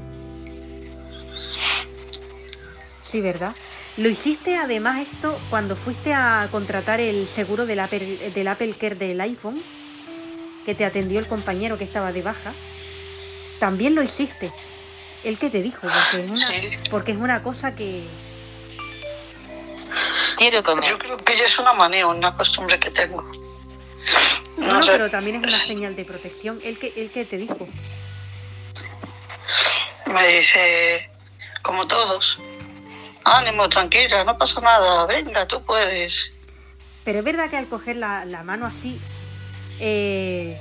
Sí, 3.02 3.20
¿verdad? 3.20 3.56
Lo 3.98 4.08
hiciste 4.08 4.56
además 4.56 5.06
esto 5.12 5.38
cuando 5.50 5.76
fuiste 5.76 6.14
a 6.14 6.48
contratar 6.50 7.02
el 7.02 7.28
seguro 7.28 7.66
del 7.66 7.82
Apple, 7.82 8.32
del 8.34 8.48
Apple 8.48 8.74
Care 8.80 8.96
del 8.96 9.20
iPhone, 9.20 9.62
que 10.66 10.76
te 10.76 10.86
atendió 10.86 11.20
el 11.20 11.28
compañero 11.28 11.78
que 11.78 11.84
estaba 11.84 12.14
de 12.14 12.22
baja. 12.22 12.54
También 13.60 13.96
lo 13.96 14.02
hiciste. 14.02 14.54
El 15.24 15.38
que 15.38 15.50
te 15.50 15.62
dijo, 15.62 15.82
porque 15.82 16.26
es 16.26 16.30
una, 16.32 16.36
Sí. 16.48 16.78
porque 16.90 17.12
es 17.12 17.18
una 17.18 17.44
cosa 17.44 17.76
que... 17.76 18.08
Quiero 20.38 20.58
Yo 20.58 20.64
comer. 20.64 20.98
creo 20.98 21.18
que 21.18 21.36
ya 21.36 21.44
es 21.46 21.60
una 21.60 21.74
manía, 21.74 22.08
una 22.08 22.36
costumbre 22.36 22.80
que 22.80 22.90
tengo. 22.90 23.22
No 24.58 24.66
No, 24.68 24.74
no, 24.74 24.84
sé. 24.84 24.92
pero 24.92 25.10
también 25.12 25.36
es 25.38 25.44
una 25.44 25.60
señal 25.64 25.96
de 25.96 26.06
protección. 26.06 26.60
¿El 26.64 26.80
que, 26.80 26.92
el 26.96 27.12
que 27.12 27.26
te 27.26 27.38
dijo? 27.38 27.68
Me 30.08 30.28
dice, 30.28 31.10
como 31.62 31.86
todos, 31.88 32.40
ánimo, 33.24 33.70
tranquila, 33.70 34.24
no 34.24 34.38
pasa 34.38 34.60
nada, 34.62 35.06
venga, 35.06 35.48
tú 35.48 35.62
puedes. 35.64 36.34
Pero 37.06 37.20
es 37.20 37.26
verdad 37.26 37.50
que 37.50 37.58
al 37.58 37.68
coger 37.68 37.96
la, 37.98 38.26
la 38.26 38.44
mano 38.44 38.66
así, 38.66 39.00
eh, 39.80 40.60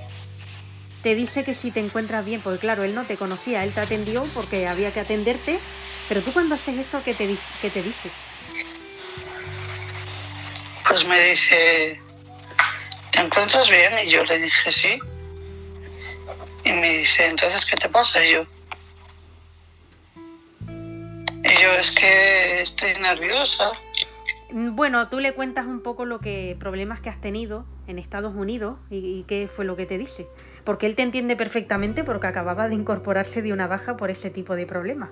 te 1.03 1.15
dice 1.15 1.45
que 1.45 1.55
si 1.55 1.71
te 1.71 1.81
encuentras 1.81 2.25
bien, 2.25 2.43
porque 2.43 2.59
claro, 2.59 2.85
él 2.85 2.95
no 2.95 3.07
te 3.07 3.17
conocía, 3.17 3.65
él 3.65 3.73
te 3.73 3.81
atendió 3.81 4.25
porque 4.35 4.67
había 4.67 4.93
que 4.93 5.01
atenderte, 5.01 5.59
pero 6.09 6.23
tú 6.23 6.33
cuando 6.33 6.55
haces 6.55 6.77
eso, 6.79 7.03
¿qué 7.05 7.15
te, 7.15 7.37
qué 7.61 7.71
te 7.71 7.83
dice? 7.83 8.11
Pues 10.89 11.07
me 11.07 11.21
dice, 11.31 12.01
¿te 13.13 13.21
encuentras 13.21 13.71
bien? 13.71 13.93
Y 14.05 14.11
yo 14.11 14.25
le 14.25 14.39
dije, 14.39 14.73
sí. 14.73 14.99
Y 16.65 16.73
me 16.73 16.99
dice, 16.99 17.27
entonces, 17.27 17.65
¿qué 17.65 17.77
te 17.77 17.89
pasa? 17.89 18.25
Y 18.25 18.33
yo, 18.33 18.47
y 21.43 21.63
yo 21.63 21.73
es 21.79 21.91
que 21.93 22.61
estoy 22.61 22.93
nerviosa. 23.01 23.71
Mm, 24.51 24.75
Bueno, 24.75 25.09
tú 25.09 25.21
le 25.21 25.33
cuentas 25.33 25.67
un 25.67 25.81
poco 25.81 26.05
lo 26.05 26.19
que 26.19 26.57
problemas 26.59 27.01
que 27.01 27.09
has 27.09 27.21
tenido 27.21 27.65
en 27.87 27.99
Estados 27.99 28.35
Unidos 28.35 28.77
y, 28.91 28.97
y 28.97 29.25
qué 29.27 29.49
fue 29.49 29.65
lo 29.65 29.77
que 29.77 29.87
te 29.87 29.97
dice. 29.97 30.27
Porque 30.71 30.87
él 30.87 30.95
te 30.95 31.03
entiende 31.03 31.35
perfectamente 31.35 32.05
porque 32.05 32.29
acababa 32.29 32.69
de 32.69 32.77
incorporarse 32.77 33.43
de 33.43 33.53
una 33.53 33.67
baja 33.67 33.97
por 33.97 34.09
ese 34.09 34.31
tipo 34.31 34.55
de 34.55 34.67
problemas. 34.67 35.11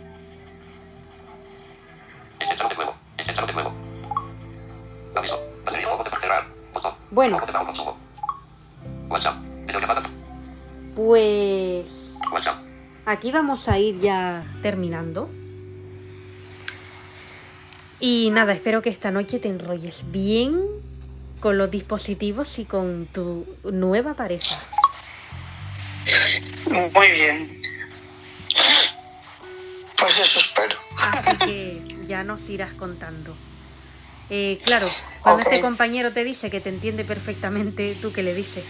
Inténtalo 2.40 2.68
de 2.68 2.74
nuevo. 2.74 2.94
Inténtalo 3.18 3.46
de 3.46 3.52
nuevo. 3.52 3.72
Aviso. 5.14 5.40
Batería 5.64 5.88
foco 5.88 6.04
de 6.04 6.10
cerrar. 6.10 6.46
Botón. 6.72 6.94
Bueno. 7.10 7.38
Foco 7.38 7.46
de 7.46 7.52
bajo 7.52 7.66
consumo. 7.66 7.96
WhatsApp. 9.08 9.36
Videollamada. 9.66 10.02
Pues 10.94 12.16
WhatsApp. 12.32 12.58
aquí 13.06 13.32
vamos 13.32 13.68
a 13.68 13.78
ir 13.78 13.98
ya 13.98 14.44
terminando. 14.62 15.28
Y 18.00 18.30
nada, 18.32 18.54
espero 18.54 18.80
que 18.80 18.88
esta 18.88 19.10
noche 19.10 19.38
te 19.38 19.48
enrolles 19.48 20.10
bien 20.10 20.58
con 21.40 21.58
los 21.58 21.70
dispositivos 21.70 22.58
y 22.58 22.64
con 22.64 23.06
tu 23.06 23.46
nueva 23.64 24.14
pareja. 24.14 24.56
Muy 26.94 27.10
bien. 27.10 27.59
Pues 30.00 30.18
eso 30.18 30.38
espero. 30.38 30.78
Así 30.96 31.36
que 31.38 31.82
ya 32.06 32.24
nos 32.24 32.48
irás 32.48 32.72
contando. 32.74 33.36
Eh, 34.30 34.58
claro, 34.64 34.88
cuando 35.22 35.42
este 35.42 35.60
compañero 35.60 36.12
te 36.12 36.24
dice 36.24 36.50
que 36.50 36.60
te 36.60 36.68
entiende 36.68 37.04
perfectamente, 37.04 37.98
¿tú 38.00 38.12
qué 38.12 38.22
le 38.22 38.34
dices? 38.34 38.64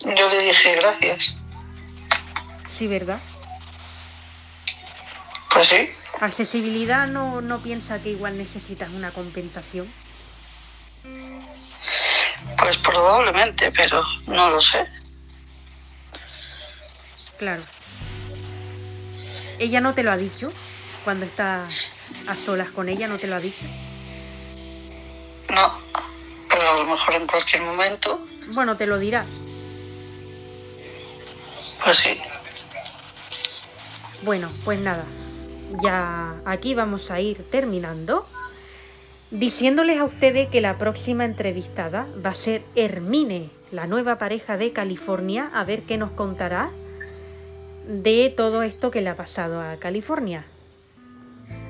Yo 0.00 0.28
le 0.28 0.38
dije 0.40 0.76
gracias. 0.76 1.36
Sí, 2.68 2.86
¿verdad? 2.86 3.20
Pues 5.50 5.68
sí. 5.68 5.88
Accesibilidad 6.20 7.06
no, 7.06 7.40
no 7.40 7.62
piensa 7.62 8.02
que 8.02 8.10
igual 8.10 8.36
necesitas 8.36 8.90
una 8.90 9.12
compensación. 9.12 9.90
Pues 12.58 12.76
probablemente, 12.78 13.72
pero 13.72 14.02
no 14.26 14.50
lo 14.50 14.60
sé. 14.60 14.86
Claro. 17.38 17.64
¿Ella 19.58 19.80
no 19.80 19.94
te 19.94 20.02
lo 20.02 20.12
ha 20.12 20.16
dicho? 20.16 20.52
Cuando 21.04 21.26
estás 21.26 21.72
a 22.26 22.36
solas 22.36 22.70
con 22.70 22.88
ella, 22.88 23.08
¿no 23.08 23.18
te 23.18 23.26
lo 23.26 23.36
ha 23.36 23.40
dicho? 23.40 23.64
No. 25.50 25.78
Pero 26.48 26.70
a 26.70 26.78
lo 26.78 26.86
mejor 26.86 27.14
en 27.14 27.26
cualquier 27.26 27.62
momento, 27.62 28.26
Bueno, 28.48 28.76
te 28.76 28.86
lo 28.86 28.98
dirá. 28.98 29.26
pues 31.84 31.96
sí. 31.98 32.20
Bueno, 34.22 34.50
pues 34.64 34.80
nada. 34.80 35.04
Ya 35.82 36.36
aquí 36.46 36.74
vamos 36.74 37.10
a 37.10 37.20
ir 37.20 37.42
terminando. 37.50 38.26
Diciéndoles 39.30 39.98
a 40.00 40.04
ustedes 40.04 40.48
que 40.48 40.60
la 40.60 40.78
próxima 40.78 41.24
entrevistada 41.24 42.06
va 42.24 42.30
a 42.30 42.34
ser 42.34 42.62
Hermine, 42.76 43.50
la 43.72 43.86
nueva 43.86 44.16
pareja 44.16 44.56
de 44.56 44.72
California, 44.72 45.50
a 45.52 45.64
ver 45.64 45.82
qué 45.82 45.96
nos 45.98 46.12
contará 46.12 46.70
de 47.86 48.32
todo 48.36 48.62
esto 48.62 48.90
que 48.90 49.00
le 49.00 49.10
ha 49.10 49.16
pasado 49.16 49.60
a 49.60 49.76
California. 49.76 50.44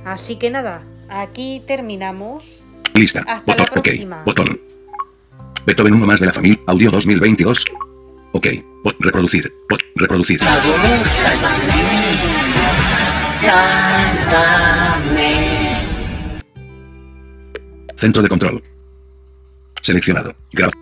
Así 0.05 0.37
que 0.37 0.51
nada, 0.51 0.83
aquí 1.09 1.63
terminamos. 1.67 2.65
Lista. 2.95 3.25
Hasta 3.27 3.55
Botón. 3.55 3.67
la 3.75 3.81
Ok. 3.81 4.25
Botón. 4.27 4.61
Beethoven 5.67 5.95
uno 5.95 6.07
más 6.07 6.21
de 6.21 6.27
la 6.27 6.33
familia. 6.33 6.59
Audio 6.67 6.91
2022. 6.91 7.65
Ok. 8.33 8.47
Bot- 8.85 8.97
reproducir. 9.01 9.53
Bot- 9.69 9.81
reproducir. 9.97 10.41
Centro 17.97 18.23
de 18.23 18.29
control. 18.29 18.63
Seleccionado. 19.81 20.35
Grab. 20.53 20.73